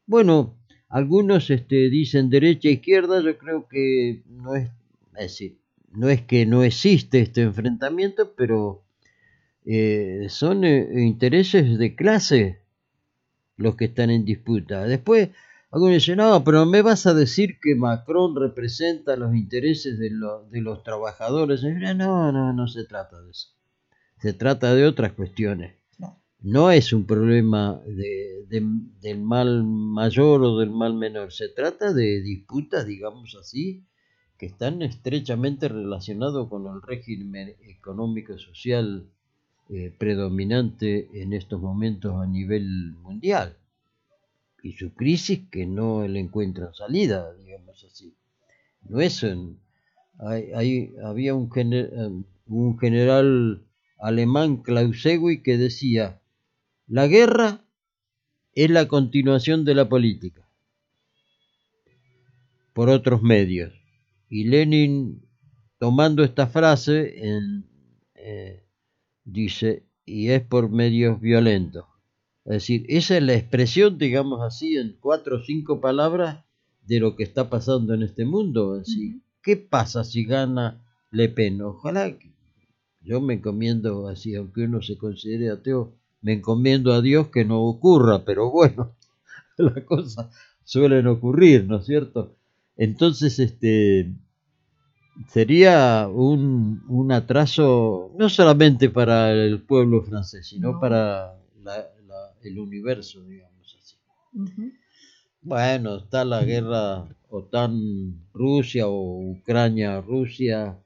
Bueno, 0.05 0.57
algunos 0.87 1.49
este, 1.49 1.89
dicen 1.89 2.29
derecha 2.29 2.69
e 2.69 2.73
izquierda, 2.73 3.21
yo 3.21 3.37
creo 3.37 3.67
que 3.67 4.23
no 4.27 4.55
es, 4.55 4.69
decir, 5.13 5.59
no 5.91 6.09
es 6.09 6.21
que 6.21 6.45
no 6.45 6.63
existe 6.63 7.21
este 7.21 7.41
enfrentamiento, 7.43 8.33
pero 8.35 8.83
eh, 9.65 10.27
son 10.29 10.63
eh, 10.63 11.05
intereses 11.05 11.77
de 11.77 11.95
clase 11.95 12.59
los 13.57 13.75
que 13.75 13.85
están 13.85 14.09
en 14.09 14.25
disputa. 14.25 14.85
Después, 14.85 15.29
algunos 15.69 15.95
dicen, 15.95 16.17
no, 16.17 16.43
pero 16.43 16.65
me 16.65 16.81
vas 16.81 17.05
a 17.05 17.13
decir 17.13 17.59
que 17.61 17.75
Macron 17.75 18.35
representa 18.35 19.15
los 19.15 19.35
intereses 19.35 19.99
de, 19.99 20.09
de 20.49 20.61
los 20.61 20.83
trabajadores. 20.83 21.61
No, 21.63 22.31
no, 22.31 22.53
no 22.53 22.67
se 22.67 22.85
trata 22.85 23.21
de 23.21 23.31
eso. 23.31 23.49
Se 24.19 24.33
trata 24.33 24.73
de 24.73 24.85
otras 24.85 25.11
cuestiones. 25.13 25.78
No 26.41 26.69
es 26.71 26.91
un 26.93 27.05
problema 27.05 27.81
de- 27.85 28.45
de- 28.49 28.81
del 29.01 29.19
mal 29.21 29.63
mayor 29.63 30.43
o 30.43 30.57
del 30.59 30.69
mal 30.69 30.93
menor. 30.93 31.31
Se 31.31 31.47
trata 31.49 31.93
de 31.93 32.21
disputas, 32.21 32.85
digamos 32.85 33.35
así, 33.35 33.83
que 34.37 34.45
están 34.47 34.81
estrechamente 34.81 35.67
relacionados 35.67 36.47
con 36.49 36.65
el 36.67 36.81
régimen 36.81 37.55
económico 37.61 38.33
y 38.33 38.39
social 38.39 39.05
eh, 39.71 39.93
predominante 39.97 41.09
en 41.21 41.31
estos 41.33 41.61
momentos 41.61 42.15
a 42.19 42.25
nivel 42.25 42.93
mundial 43.03 43.55
y 44.63 44.73
su 44.73 44.93
crisis 44.93 45.47
que 45.51 45.65
no 45.65 46.07
le 46.07 46.19
encuentran 46.19 46.73
salida, 46.73 47.33
digamos 47.35 47.83
así. 47.83 48.13
No 48.89 48.99
es 49.01 49.23
un- 49.23 49.59
hay- 50.19 50.93
había 51.03 51.35
un, 51.35 51.49
eh, 51.55 52.09
un 52.47 52.79
general 52.79 53.63
alemán, 53.99 54.57
Clausewitz, 54.57 55.43
que 55.43 55.57
decía, 55.57 56.19
la 56.89 57.07
guerra 57.07 57.65
es 58.53 58.69
la 58.69 58.87
continuación 58.87 59.63
de 59.65 59.75
la 59.75 59.87
política 59.87 60.49
por 62.73 62.89
otros 62.89 63.21
medios. 63.21 63.73
Y 64.29 64.45
Lenin, 64.45 65.21
tomando 65.79 66.23
esta 66.23 66.47
frase, 66.47 67.25
en, 67.27 67.65
eh, 68.15 68.63
dice, 69.23 69.85
y 70.05 70.29
es 70.29 70.41
por 70.41 70.69
medios 70.69 71.19
violentos. 71.21 71.85
Es 72.45 72.53
decir, 72.53 72.85
esa 72.89 73.17
es 73.17 73.23
la 73.23 73.35
expresión, 73.35 73.97
digamos 73.97 74.41
así, 74.41 74.77
en 74.77 74.97
cuatro 74.99 75.37
o 75.37 75.43
cinco 75.43 75.81
palabras 75.81 76.45
de 76.85 76.99
lo 76.99 77.15
que 77.15 77.23
está 77.23 77.49
pasando 77.49 77.93
en 77.93 78.03
este 78.03 78.25
mundo. 78.25 78.77
Es 78.77 78.87
decir. 78.87 79.21
¿qué 79.41 79.55
pasa 79.57 80.03
si 80.03 80.25
gana 80.25 80.85
Le 81.11 81.29
Pen? 81.29 81.61
Ojalá, 81.61 82.17
que- 82.17 82.33
yo 83.01 83.21
me 83.21 83.35
encomiendo 83.35 84.07
así, 84.07 84.35
aunque 84.35 84.63
uno 84.65 84.81
se 84.81 84.97
considere 84.97 85.49
ateo, 85.49 85.98
me 86.21 86.33
encomiendo 86.33 86.93
a 86.93 87.01
Dios 87.01 87.27
que 87.29 87.45
no 87.45 87.61
ocurra, 87.63 88.25
pero 88.25 88.51
bueno, 88.51 88.95
las 89.57 89.83
cosas 89.85 90.27
suelen 90.63 91.07
ocurrir, 91.07 91.65
¿no 91.67 91.77
es 91.77 91.85
cierto? 91.85 92.35
Entonces, 92.77 93.39
este, 93.39 94.13
sería 95.27 96.07
un, 96.07 96.83
un 96.87 97.11
atraso 97.11 98.11
no 98.17 98.29
solamente 98.29 98.89
para 98.89 99.31
el 99.33 99.61
pueblo 99.61 100.01
francés, 100.03 100.47
sino 100.47 100.73
No. 100.73 100.79
para 100.79 101.35
la- 101.63 101.87
la- 102.07 102.33
el 102.43 102.59
universo, 102.59 103.23
digamos 103.25 103.75
así. 103.79 103.95
Bueno, 105.41 105.97
está 105.97 106.25
la 106.25 106.43
guerra 106.43 107.07
OTAN-Rusia 107.29 108.87
o 108.87 109.31
Ucrania-Rusia 109.31 110.77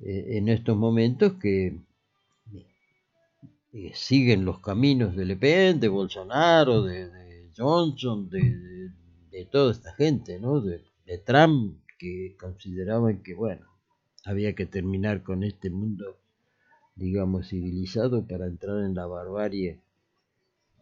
eh, 0.00 0.38
en 0.38 0.48
estos 0.48 0.76
momentos 0.76 1.34
que 1.34 1.78
siguen 3.94 4.44
los 4.44 4.60
caminos 4.60 5.16
de 5.16 5.24
Le 5.24 5.36
Pen, 5.36 5.80
de 5.80 5.88
Bolsonaro, 5.88 6.82
de, 6.82 7.08
de 7.10 7.50
Johnson, 7.56 8.28
de, 8.30 8.40
de- 9.30 9.44
toda 9.46 9.72
esta 9.72 9.92
gente, 9.94 10.38
¿no? 10.40 10.60
De, 10.60 10.84
de 11.06 11.18
Trump, 11.18 11.78
que 11.98 12.36
consideraban 12.38 13.22
que, 13.22 13.34
bueno, 13.34 13.66
había 14.24 14.54
que 14.54 14.66
terminar 14.66 15.22
con 15.22 15.42
este 15.44 15.70
mundo, 15.70 16.18
digamos, 16.96 17.48
civilizado 17.48 18.26
para 18.26 18.46
entrar 18.46 18.78
en 18.84 18.94
la 18.94 19.06
barbarie 19.06 19.80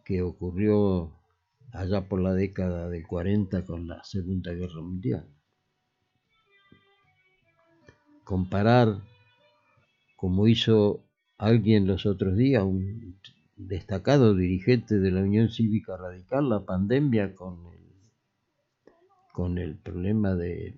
que 0.05 0.23
ocurrió 0.23 1.11
allá 1.71 2.09
por 2.09 2.19
la 2.19 2.33
década 2.33 2.89
del 2.89 3.05
40 3.05 3.63
con 3.63 3.87
la 3.87 4.03
Segunda 4.03 4.51
Guerra 4.53 4.81
Mundial. 4.81 5.27
Comparar, 8.23 8.87
como 10.17 10.47
hizo 10.47 11.06
alguien 11.37 11.87
los 11.87 12.05
otros 12.05 12.35
días, 12.35 12.63
un 12.63 13.19
destacado 13.55 14.35
dirigente 14.35 14.99
de 14.99 15.11
la 15.11 15.21
Unión 15.21 15.49
Cívica 15.49 15.97
Radical, 15.97 16.49
la 16.49 16.65
pandemia 16.65 17.33
con 17.35 17.65
el, 17.73 17.79
con 19.33 19.57
el 19.57 19.77
problema 19.77 20.35
de, 20.35 20.75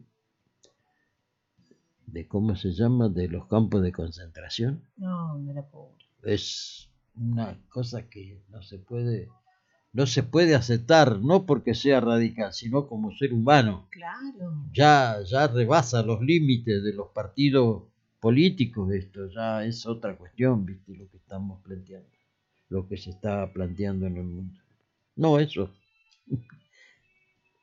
de, 2.08 2.28
¿cómo 2.28 2.56
se 2.56 2.72
llama?, 2.72 3.10
de 3.10 3.28
los 3.28 3.48
campos 3.48 3.82
de 3.82 3.92
concentración 3.92 4.84
No, 4.98 5.38
no 5.38 5.54
la 5.54 5.64
pobre. 5.68 6.06
es 6.24 6.90
una 7.16 7.58
cosa 7.70 8.08
que 8.10 8.42
no 8.50 8.62
se 8.62 8.80
puede 8.80 9.30
no 9.92 10.06
se 10.06 10.22
puede 10.22 10.54
aceptar 10.56 11.20
no 11.20 11.46
porque 11.48 11.74
sea 11.74 12.00
radical 12.00 12.54
sino 12.54 12.88
como 12.88 13.12
ser 13.12 13.34
humano 13.34 13.88
Claro. 13.90 14.66
ya 14.72 15.18
ya 15.26 15.48
rebasa 15.48 16.04
los 16.04 16.22
límites 16.22 16.84
de 16.84 16.94
los 16.94 17.08
partidos 17.10 17.84
políticos 18.20 18.92
esto 18.92 19.28
ya 19.30 19.64
es 19.66 19.86
otra 19.86 20.18
cuestión 20.18 20.66
viste 20.66 20.94
lo 20.96 21.10
que 21.10 21.18
estamos 21.18 21.62
planteando 21.62 22.10
lo 22.70 22.88
que 22.88 22.98
se 22.98 23.10
está 23.10 23.52
planteando 23.52 24.06
en 24.06 24.18
el 24.18 24.24
mundo. 24.26 24.60
No, 25.16 25.40
eso. 25.40 25.74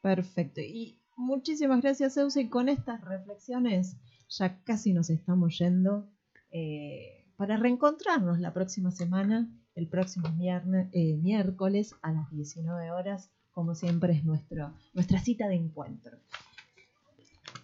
Perfecto. 0.02 0.60
Y 0.60 0.98
muchísimas 1.16 1.80
gracias, 1.82 2.14
Zeus. 2.14 2.36
Y 2.36 2.48
con 2.48 2.68
estas 2.68 3.00
reflexiones 3.04 3.96
ya 4.28 4.58
casi 4.64 4.92
nos 4.92 5.10
estamos 5.10 5.58
yendo 5.58 6.08
eh, 6.50 7.24
para 7.36 7.56
reencontrarnos 7.56 8.40
la 8.40 8.52
próxima 8.52 8.90
semana, 8.90 9.48
el 9.74 9.86
próximo 9.88 10.28
mierne- 10.30 10.88
eh, 10.92 11.16
miércoles 11.16 11.94
a 12.02 12.10
las 12.12 12.30
19 12.32 12.90
horas. 12.90 13.30
Como 13.52 13.74
siempre 13.74 14.12
es 14.12 14.24
nuestro, 14.24 14.74
nuestra 14.92 15.18
cita 15.20 15.48
de 15.48 15.54
encuentro. 15.54 16.18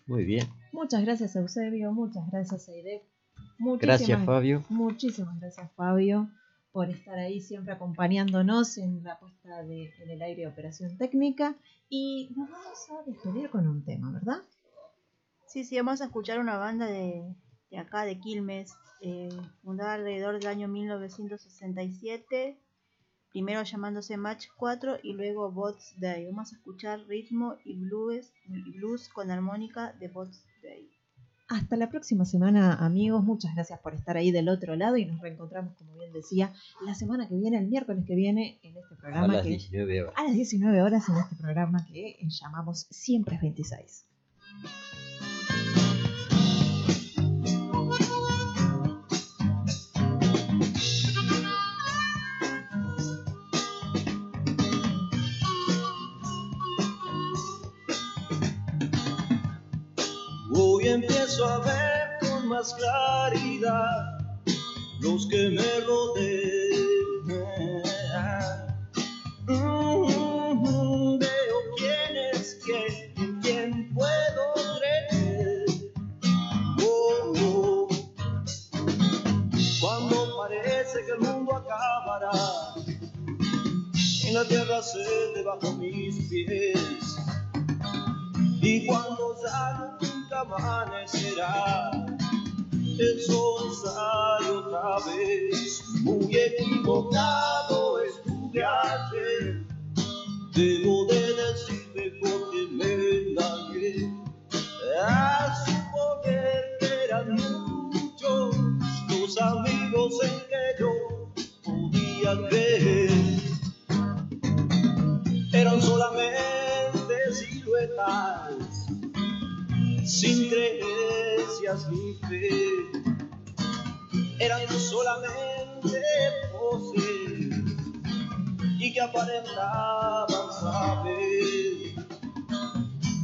Muy 0.06 0.24
bien. 0.24 0.46
Muchas 0.72 1.02
gracias, 1.04 1.36
Eusebio. 1.36 1.92
Muchas 1.92 2.30
gracias, 2.30 2.68
Aide. 2.68 3.02
Gracias, 3.58 4.24
Fabio. 4.24 4.64
Muchísimas 4.68 5.38
gracias, 5.38 5.70
Fabio, 5.72 6.28
por 6.72 6.90
estar 6.90 7.18
ahí 7.18 7.40
siempre 7.40 7.72
acompañándonos 7.72 8.78
en 8.78 9.04
la 9.04 9.18
puesta 9.18 9.62
de, 9.62 9.92
en 10.02 10.10
el 10.10 10.22
aire 10.22 10.42
de 10.42 10.48
operación 10.48 10.96
técnica. 10.98 11.54
Y 11.88 12.30
nos 12.36 12.50
vamos 12.50 12.90
a 12.90 13.10
despedir 13.10 13.50
con 13.50 13.68
un 13.68 13.84
tema, 13.84 14.10
¿verdad? 14.10 14.42
Sí, 15.46 15.64
sí, 15.64 15.76
vamos 15.76 16.00
a 16.00 16.06
escuchar 16.06 16.40
una 16.40 16.56
banda 16.56 16.86
de, 16.86 17.22
de 17.70 17.78
acá, 17.78 18.04
de 18.04 18.18
Quilmes, 18.18 18.72
eh, 19.00 19.28
fundada 19.62 19.94
alrededor 19.94 20.38
del 20.38 20.46
año 20.46 20.68
1967, 20.68 22.58
primero 23.32 23.62
llamándose 23.62 24.16
Match 24.16 24.46
4 24.56 24.98
y 25.02 25.14
luego 25.14 25.50
Bots 25.50 25.94
Day. 25.98 26.26
Vamos 26.26 26.52
a 26.52 26.56
escuchar 26.56 27.00
ritmo 27.08 27.56
y 27.64 27.76
blues, 27.76 28.30
y 28.46 28.72
blues 28.78 29.08
con 29.08 29.30
armónica 29.30 29.92
de 29.94 30.08
Bots 30.08 30.44
Day. 30.62 30.88
Hasta 31.48 31.76
la 31.76 31.90
próxima 31.90 32.24
semana, 32.24 32.74
amigos. 32.74 33.24
Muchas 33.24 33.54
gracias 33.54 33.78
por 33.80 33.94
estar 33.94 34.16
ahí 34.16 34.30
del 34.30 34.48
otro 34.48 34.74
lado 34.76 34.96
y 34.96 35.04
nos 35.04 35.20
reencontramos, 35.20 35.74
como 35.76 35.94
bien 35.98 36.12
decía, 36.12 36.52
la 36.86 36.94
semana 36.94 37.28
que 37.28 37.34
viene, 37.36 37.58
el 37.58 37.68
miércoles 37.68 38.04
que 38.06 38.14
viene, 38.14 38.58
en 38.62 38.76
este 38.76 38.94
A 38.94 38.98
programa 38.98 39.34
las 39.34 39.42
que 39.42 39.48
19 39.50 40.02
horas. 40.02 40.14
a 40.16 40.24
las 40.24 40.34
19 40.34 40.82
horas 40.82 41.08
en 41.08 41.16
este 41.16 41.36
programa 41.36 41.84
que 41.86 42.18
llamamos 42.28 42.86
Siempre 42.90 43.34
es 43.36 43.42
26. 43.42 44.06
A 61.40 61.58
ver 61.60 62.18
con 62.20 62.46
más 62.48 62.74
claridad 62.74 64.18
los 65.00 65.26
que 65.28 65.48
me 65.50 65.80
rodean. 65.86 67.22
Mm, 69.46 71.18
Veo 71.18 71.58
quién 71.76 72.16
es 72.34 72.58
quién, 72.64 73.40
quién 73.40 73.94
puedo 73.94 74.54
creer. 74.78 75.64
Oh, 76.82 77.32
oh. 77.42 77.88
Cuando 79.80 80.36
parece 80.36 81.04
que 81.06 81.12
el 81.12 81.20
mundo 81.20 81.56
acabará 81.56 82.74
y 84.22 84.30
la 84.32 84.44
tierra 84.44 84.82
se 84.82 84.98
debajo 85.34 85.72
mis 85.72 86.28
pies. 86.28 87.16
Y 88.60 88.86
cuando 88.86 89.34
nunca 89.42 89.91
amanecerá, 90.42 91.90
el 92.98 93.22
sol 93.22 93.72
sale 93.74 94.50
otra 94.50 94.96
vez. 95.06 95.84
Muy 96.02 96.36
equivocado 96.36 97.41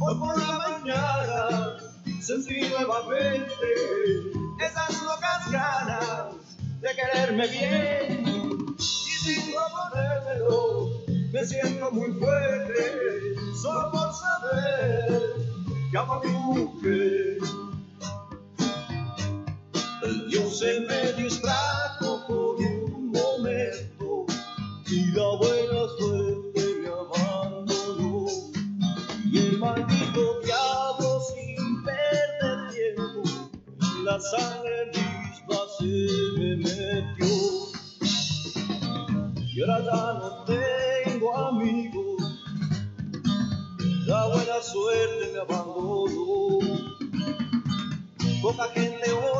Hoy 0.01 0.15
por 0.17 0.37
la 0.39 0.57
mañana 0.57 1.75
sentí 2.21 2.61
nuevamente 2.69 3.51
esas 4.61 5.03
locas 5.03 5.51
ganas 5.51 6.57
de 6.79 6.89
quererme 6.95 7.47
bien 7.47 8.75
y 8.77 8.81
sin 8.81 9.53
proponérmelo 9.53 10.89
me 11.33 11.45
siento 11.45 11.91
muy 11.91 12.13
fuerte 12.13 13.35
solo 13.61 13.91
por 13.91 14.13
saber 14.13 15.33
que 15.91 15.97
amo 15.97 16.13
a 16.13 16.23
mi 16.23 16.31
mujer. 16.31 17.39
Dios 20.29 20.59
se 20.59 20.79
me 20.79 20.98
suerte 44.71 45.31
me 45.33 45.39
abandonó. 45.39 46.59
Poca 48.41 48.67
gente 48.69 49.11
hoy 49.11 49.38